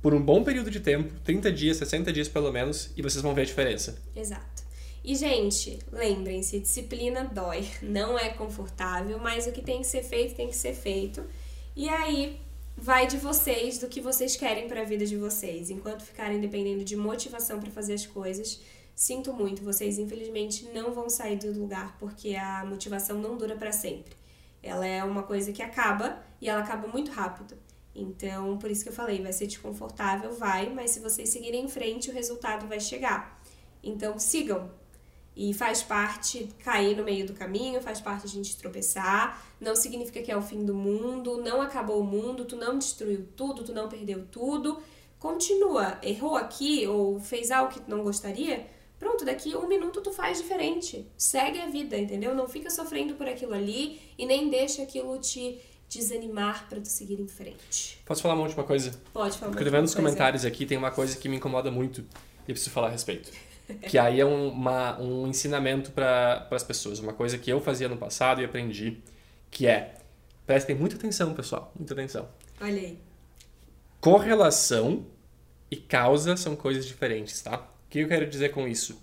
por 0.00 0.14
um 0.14 0.22
bom 0.22 0.44
período 0.44 0.70
de 0.70 0.78
tempo, 0.78 1.12
30 1.24 1.50
dias, 1.50 1.76
60 1.78 2.12
dias 2.12 2.28
pelo 2.28 2.52
menos, 2.52 2.92
e 2.96 3.02
vocês 3.02 3.20
vão 3.20 3.34
ver 3.34 3.42
a 3.42 3.44
diferença. 3.46 4.00
Exato. 4.14 4.62
E, 5.04 5.16
gente, 5.16 5.80
lembrem-se, 5.90 6.60
disciplina 6.60 7.24
dói, 7.24 7.66
não 7.82 8.16
é 8.16 8.28
confortável, 8.28 9.18
mas 9.18 9.46
o 9.46 9.52
que 9.52 9.60
tem 9.60 9.80
que 9.80 9.86
ser 9.86 10.04
feito, 10.04 10.36
tem 10.36 10.48
que 10.48 10.56
ser 10.56 10.72
feito. 10.72 11.24
E 11.74 11.88
aí 11.88 12.40
vai 12.76 13.08
de 13.08 13.16
vocês, 13.16 13.78
do 13.78 13.88
que 13.88 14.00
vocês 14.00 14.36
querem 14.36 14.68
para 14.68 14.82
a 14.82 14.84
vida 14.84 15.04
de 15.04 15.16
vocês. 15.16 15.68
Enquanto 15.68 16.04
ficarem 16.04 16.40
dependendo 16.40 16.84
de 16.84 16.96
motivação 16.96 17.58
para 17.58 17.70
fazer 17.70 17.94
as 17.94 18.06
coisas, 18.06 18.60
sinto 18.98 19.32
muito, 19.32 19.62
vocês 19.62 19.96
infelizmente 19.96 20.68
não 20.74 20.92
vão 20.92 21.08
sair 21.08 21.36
do 21.36 21.56
lugar, 21.56 21.96
porque 22.00 22.34
a 22.34 22.64
motivação 22.64 23.16
não 23.16 23.36
dura 23.36 23.54
para 23.54 23.70
sempre. 23.70 24.16
Ela 24.60 24.84
é 24.84 25.04
uma 25.04 25.22
coisa 25.22 25.52
que 25.52 25.62
acaba 25.62 26.20
e 26.40 26.48
ela 26.48 26.62
acaba 26.62 26.88
muito 26.88 27.12
rápido. 27.12 27.56
Então, 27.94 28.58
por 28.58 28.68
isso 28.68 28.82
que 28.82 28.88
eu 28.88 28.92
falei, 28.92 29.22
vai 29.22 29.32
ser 29.32 29.46
desconfortável, 29.46 30.32
vai, 30.32 30.68
mas 30.70 30.90
se 30.90 30.98
vocês 30.98 31.28
seguirem 31.28 31.66
em 31.66 31.68
frente, 31.68 32.10
o 32.10 32.12
resultado 32.12 32.66
vai 32.66 32.80
chegar. 32.80 33.40
Então, 33.84 34.18
sigam. 34.18 34.68
E 35.36 35.54
faz 35.54 35.80
parte 35.80 36.48
cair 36.58 36.96
no 36.96 37.04
meio 37.04 37.24
do 37.24 37.34
caminho, 37.34 37.80
faz 37.80 38.00
parte 38.00 38.26
a 38.26 38.28
gente 38.28 38.56
tropeçar. 38.56 39.40
Não 39.60 39.76
significa 39.76 40.20
que 40.20 40.32
é 40.32 40.36
o 40.36 40.42
fim 40.42 40.64
do 40.64 40.74
mundo, 40.74 41.40
não 41.40 41.62
acabou 41.62 42.00
o 42.00 42.04
mundo, 42.04 42.44
tu 42.44 42.56
não 42.56 42.76
destruiu 42.76 43.28
tudo, 43.36 43.62
tu 43.62 43.72
não 43.72 43.88
perdeu 43.88 44.26
tudo. 44.26 44.82
Continua. 45.20 45.98
Errou 46.02 46.34
aqui 46.34 46.84
ou 46.88 47.20
fez 47.20 47.52
algo 47.52 47.72
que 47.72 47.80
tu 47.80 47.88
não 47.88 48.02
gostaria? 48.02 48.76
Pronto, 48.98 49.24
daqui 49.24 49.56
um 49.56 49.68
minuto 49.68 50.00
tu 50.00 50.12
faz 50.12 50.38
diferente. 50.38 51.06
Segue 51.16 51.60
a 51.60 51.66
vida, 51.66 51.96
entendeu? 51.96 52.34
Não 52.34 52.48
fica 52.48 52.68
sofrendo 52.68 53.14
por 53.14 53.28
aquilo 53.28 53.54
ali 53.54 54.00
e 54.18 54.26
nem 54.26 54.50
deixa 54.50 54.82
aquilo 54.82 55.18
te 55.18 55.60
desanimar 55.88 56.68
para 56.68 56.80
tu 56.80 56.88
seguir 56.88 57.20
em 57.20 57.28
frente. 57.28 57.98
Posso 58.04 58.22
falar 58.22 58.34
uma 58.34 58.42
última 58.42 58.64
coisa? 58.64 58.92
Pode 59.12 59.38
falar. 59.38 59.50
Porque 59.50 59.62
eu 59.62 59.66
tô 59.66 59.72
vendo 59.72 59.82
nos 59.82 59.94
comentários 59.94 60.44
aqui, 60.44 60.66
tem 60.66 60.76
uma 60.76 60.90
coisa 60.90 61.16
que 61.16 61.28
me 61.28 61.36
incomoda 61.36 61.70
muito 61.70 62.04
e 62.46 62.52
preciso 62.52 62.70
falar 62.70 62.88
a 62.88 62.90
respeito. 62.90 63.30
Que 63.82 63.98
aí 63.98 64.20
é 64.20 64.24
um, 64.24 64.48
uma, 64.48 64.98
um 64.98 65.26
ensinamento 65.26 65.92
para 65.92 66.48
as 66.50 66.64
pessoas. 66.64 66.98
Uma 66.98 67.12
coisa 67.12 67.36
que 67.38 67.50
eu 67.50 67.60
fazia 67.60 67.88
no 67.88 67.96
passado 67.96 68.40
e 68.40 68.44
aprendi, 68.44 68.98
que 69.50 69.66
é, 69.66 69.94
prestem 70.46 70.74
muita 70.74 70.96
atenção, 70.96 71.34
pessoal, 71.34 71.72
muita 71.76 71.92
atenção. 71.92 72.28
Olha 72.60 72.80
aí. 72.80 72.98
Correlação 74.00 75.06
e 75.70 75.76
causa 75.76 76.36
são 76.36 76.56
coisas 76.56 76.86
diferentes, 76.86 77.42
tá? 77.42 77.68
O 77.88 77.90
que 77.90 78.00
eu 78.00 78.08
quero 78.08 78.26
dizer 78.26 78.50
com 78.50 78.68
isso? 78.68 79.02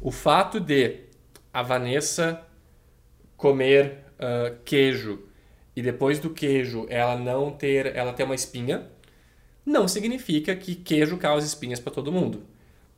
O 0.00 0.10
fato 0.10 0.58
de 0.58 1.04
a 1.52 1.62
Vanessa 1.62 2.44
comer 3.36 4.08
ah, 4.18 4.52
queijo 4.64 5.20
e 5.76 5.80
depois 5.80 6.18
do 6.18 6.30
queijo 6.30 6.86
ela 6.90 7.16
não 7.16 7.52
ter, 7.52 7.94
ela 7.94 8.12
ter 8.12 8.24
uma 8.24 8.34
espinha, 8.34 8.88
não 9.64 9.86
significa 9.86 10.56
que 10.56 10.74
queijo 10.74 11.16
causa 11.16 11.46
espinhas 11.46 11.78
para 11.78 11.92
todo 11.92 12.10
mundo. 12.10 12.42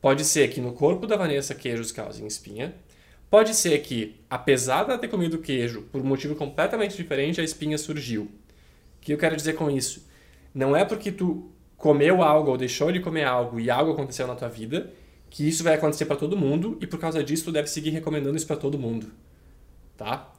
Pode 0.01 0.25
ser 0.25 0.47
que 0.49 0.59
no 0.59 0.73
corpo 0.73 1.05
da 1.05 1.15
Vanessa 1.15 1.53
queijos 1.53 1.91
causem 1.91 2.25
espinha. 2.25 2.73
Pode 3.29 3.53
ser 3.53 3.77
que, 3.83 4.19
apesar 4.27 4.85
dela 4.85 4.97
ter 4.97 5.07
comido 5.07 5.37
queijo 5.37 5.83
por 5.83 6.01
um 6.01 6.05
motivo 6.05 6.33
completamente 6.33 6.97
diferente, 6.97 7.39
a 7.39 7.43
espinha 7.43 7.77
surgiu. 7.77 8.23
O 8.23 8.29
que 9.01 9.13
eu 9.13 9.17
quero 9.19 9.35
dizer 9.35 9.53
com 9.53 9.69
isso? 9.69 10.07
Não 10.55 10.75
é 10.75 10.83
porque 10.83 11.11
tu 11.11 11.51
comeu 11.77 12.23
algo 12.23 12.49
ou 12.49 12.57
deixou 12.57 12.91
de 12.91 12.99
comer 12.99 13.25
algo 13.25 13.59
e 13.59 13.69
algo 13.69 13.91
aconteceu 13.91 14.25
na 14.25 14.35
tua 14.35 14.49
vida 14.49 14.91
que 15.31 15.47
isso 15.47 15.63
vai 15.63 15.73
acontecer 15.73 16.05
para 16.05 16.17
todo 16.17 16.37
mundo 16.37 16.77
e 16.81 16.85
por 16.85 16.99
causa 16.99 17.23
disso 17.23 17.45
tu 17.45 17.51
deve 17.53 17.69
seguir 17.69 17.89
recomendando 17.89 18.35
isso 18.35 18.45
para 18.45 18.57
todo 18.57 18.77
mundo, 18.77 19.07
tá? 19.95 20.29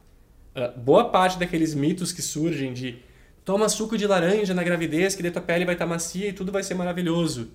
Ah, 0.55 0.69
boa 0.69 1.09
parte 1.09 1.39
daqueles 1.39 1.75
mitos 1.75 2.13
que 2.13 2.21
surgem 2.21 2.75
de 2.75 2.99
toma 3.43 3.71
suco 3.71 3.97
de 3.97 4.07
laranja 4.07 4.53
na 4.53 4.63
gravidez 4.63 5.15
que 5.17 5.23
daí 5.23 5.33
tua 5.33 5.41
pele 5.41 5.65
vai 5.65 5.75
estar 5.75 5.87
macia 5.87 6.29
e 6.29 6.33
tudo 6.33 6.53
vai 6.53 6.63
ser 6.63 6.75
maravilhoso. 6.75 7.51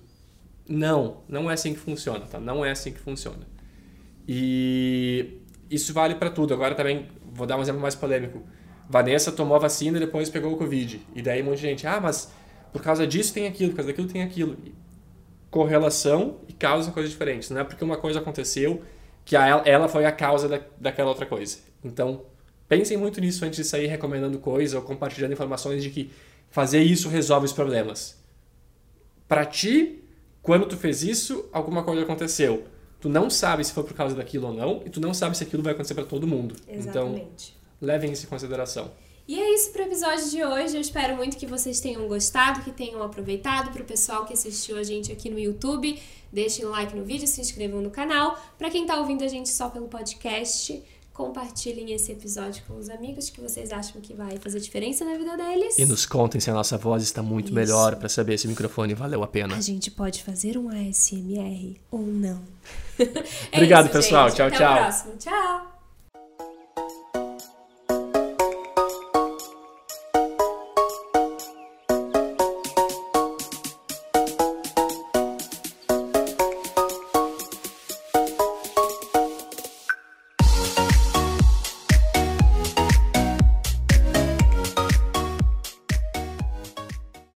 Não, 0.68 1.22
não 1.28 1.48
é 1.48 1.54
assim 1.54 1.72
que 1.72 1.78
funciona, 1.78 2.26
tá? 2.26 2.40
Não 2.40 2.64
é 2.64 2.72
assim 2.72 2.92
que 2.92 2.98
funciona. 2.98 3.46
E 4.26 5.38
isso 5.70 5.94
vale 5.94 6.16
para 6.16 6.28
tudo. 6.28 6.52
Agora 6.52 6.74
também 6.74 7.06
vou 7.32 7.46
dar 7.46 7.56
um 7.56 7.62
exemplo 7.62 7.80
mais 7.80 7.94
polêmico. 7.94 8.42
Vanessa 8.90 9.30
tomou 9.30 9.56
a 9.56 9.60
vacina 9.60 9.96
e 9.96 10.00
depois 10.00 10.28
pegou 10.28 10.52
o 10.52 10.56
Covid. 10.56 11.00
E 11.14 11.22
daí 11.22 11.40
um 11.40 11.46
monte 11.46 11.56
de 11.56 11.62
gente, 11.62 11.86
ah, 11.86 12.00
mas 12.00 12.30
por 12.72 12.82
causa 12.82 13.06
disso 13.06 13.32
tem 13.32 13.46
aquilo, 13.46 13.70
por 13.70 13.76
causa 13.76 13.92
daquilo 13.92 14.08
tem 14.08 14.22
aquilo. 14.22 14.56
Correlação 15.50 16.38
e 16.48 16.52
causa 16.52 16.84
são 16.84 16.92
coisas 16.92 17.10
diferentes. 17.10 17.50
Não 17.50 17.60
é 17.60 17.64
porque 17.64 17.82
uma 17.82 17.96
coisa 17.96 18.18
aconteceu 18.18 18.82
que 19.24 19.36
ela, 19.36 19.62
ela 19.66 19.88
foi 19.88 20.04
a 20.04 20.12
causa 20.12 20.48
da, 20.48 20.60
daquela 20.78 21.08
outra 21.08 21.26
coisa. 21.26 21.58
Então, 21.84 22.22
pensem 22.68 22.96
muito 22.96 23.20
nisso 23.20 23.44
antes 23.44 23.56
de 23.56 23.64
sair 23.64 23.86
recomendando 23.86 24.38
coisa 24.38 24.78
ou 24.78 24.82
compartilhando 24.82 25.32
informações 25.32 25.82
de 25.82 25.90
que 25.90 26.10
fazer 26.50 26.82
isso 26.82 27.08
resolve 27.08 27.46
os 27.46 27.52
problemas. 27.52 28.18
Para 29.26 29.44
ti, 29.44 30.02
quando 30.42 30.66
tu 30.66 30.76
fez 30.76 31.02
isso, 31.02 31.48
alguma 31.52 31.82
coisa 31.82 32.02
aconteceu. 32.02 32.64
Tu 33.00 33.08
não 33.08 33.30
sabe 33.30 33.64
se 33.64 33.72
foi 33.72 33.84
por 33.84 33.94
causa 33.94 34.14
daquilo 34.14 34.48
ou 34.48 34.54
não, 34.54 34.82
e 34.84 34.90
tu 34.90 35.00
não 35.00 35.14
sabe 35.14 35.36
se 35.36 35.44
aquilo 35.44 35.62
vai 35.62 35.72
acontecer 35.72 35.94
para 35.94 36.04
todo 36.04 36.26
mundo. 36.26 36.56
Então, 36.66 37.08
Exatamente. 37.08 37.56
levem 37.80 38.12
isso 38.12 38.26
em 38.26 38.28
consideração. 38.28 38.90
E 39.28 39.38
é 39.38 39.54
isso 39.54 39.70
para 39.72 39.82
o 39.82 39.84
episódio 39.84 40.30
de 40.30 40.42
hoje. 40.42 40.74
Eu 40.74 40.80
espero 40.80 41.14
muito 41.14 41.36
que 41.36 41.46
vocês 41.46 41.80
tenham 41.80 42.08
gostado, 42.08 42.62
que 42.62 42.72
tenham 42.72 43.02
aproveitado. 43.02 43.70
Para 43.70 43.82
o 43.82 43.84
pessoal 43.84 44.24
que 44.24 44.32
assistiu 44.32 44.78
a 44.78 44.82
gente 44.82 45.12
aqui 45.12 45.28
no 45.28 45.38
YouTube, 45.38 46.00
deixem 46.32 46.64
um 46.64 46.70
like 46.70 46.96
no 46.96 47.04
vídeo, 47.04 47.26
se 47.26 47.38
inscrevam 47.38 47.82
no 47.82 47.90
canal. 47.90 48.42
Para 48.56 48.70
quem 48.70 48.82
está 48.82 48.98
ouvindo 48.98 49.22
a 49.22 49.28
gente 49.28 49.50
só 49.50 49.68
pelo 49.68 49.86
podcast, 49.86 50.82
compartilhem 51.12 51.92
esse 51.92 52.10
episódio 52.10 52.62
com 52.66 52.78
os 52.78 52.88
amigos 52.88 53.28
que 53.28 53.38
vocês 53.38 53.70
acham 53.70 54.00
que 54.00 54.14
vai 54.14 54.38
fazer 54.38 54.60
diferença 54.60 55.04
na 55.04 55.18
vida 55.18 55.36
deles. 55.36 55.78
E 55.78 55.84
nos 55.84 56.06
contem 56.06 56.40
se 56.40 56.48
a 56.48 56.54
nossa 56.54 56.78
voz 56.78 57.02
está 57.02 57.22
muito 57.22 57.46
Isso. 57.48 57.54
melhor 57.54 57.96
para 57.96 58.08
saber 58.08 58.38
se 58.38 58.46
o 58.46 58.48
microfone 58.48 58.94
valeu 58.94 59.22
a 59.22 59.26
pena. 59.26 59.56
A 59.56 59.60
gente 59.60 59.90
pode 59.90 60.22
fazer 60.22 60.56
um 60.56 60.70
ASMR 60.70 61.76
ou 61.90 62.00
não. 62.00 62.40
É 63.52 63.56
Obrigado, 63.58 63.84
isso, 63.84 63.92
pessoal. 63.92 64.28
gente. 64.28 64.36
Tchau, 64.38 64.46
Até 64.48 64.56
tchau. 64.56 64.72
o 64.72 64.76
próximo. 64.76 65.16
Tchau. 65.18 65.77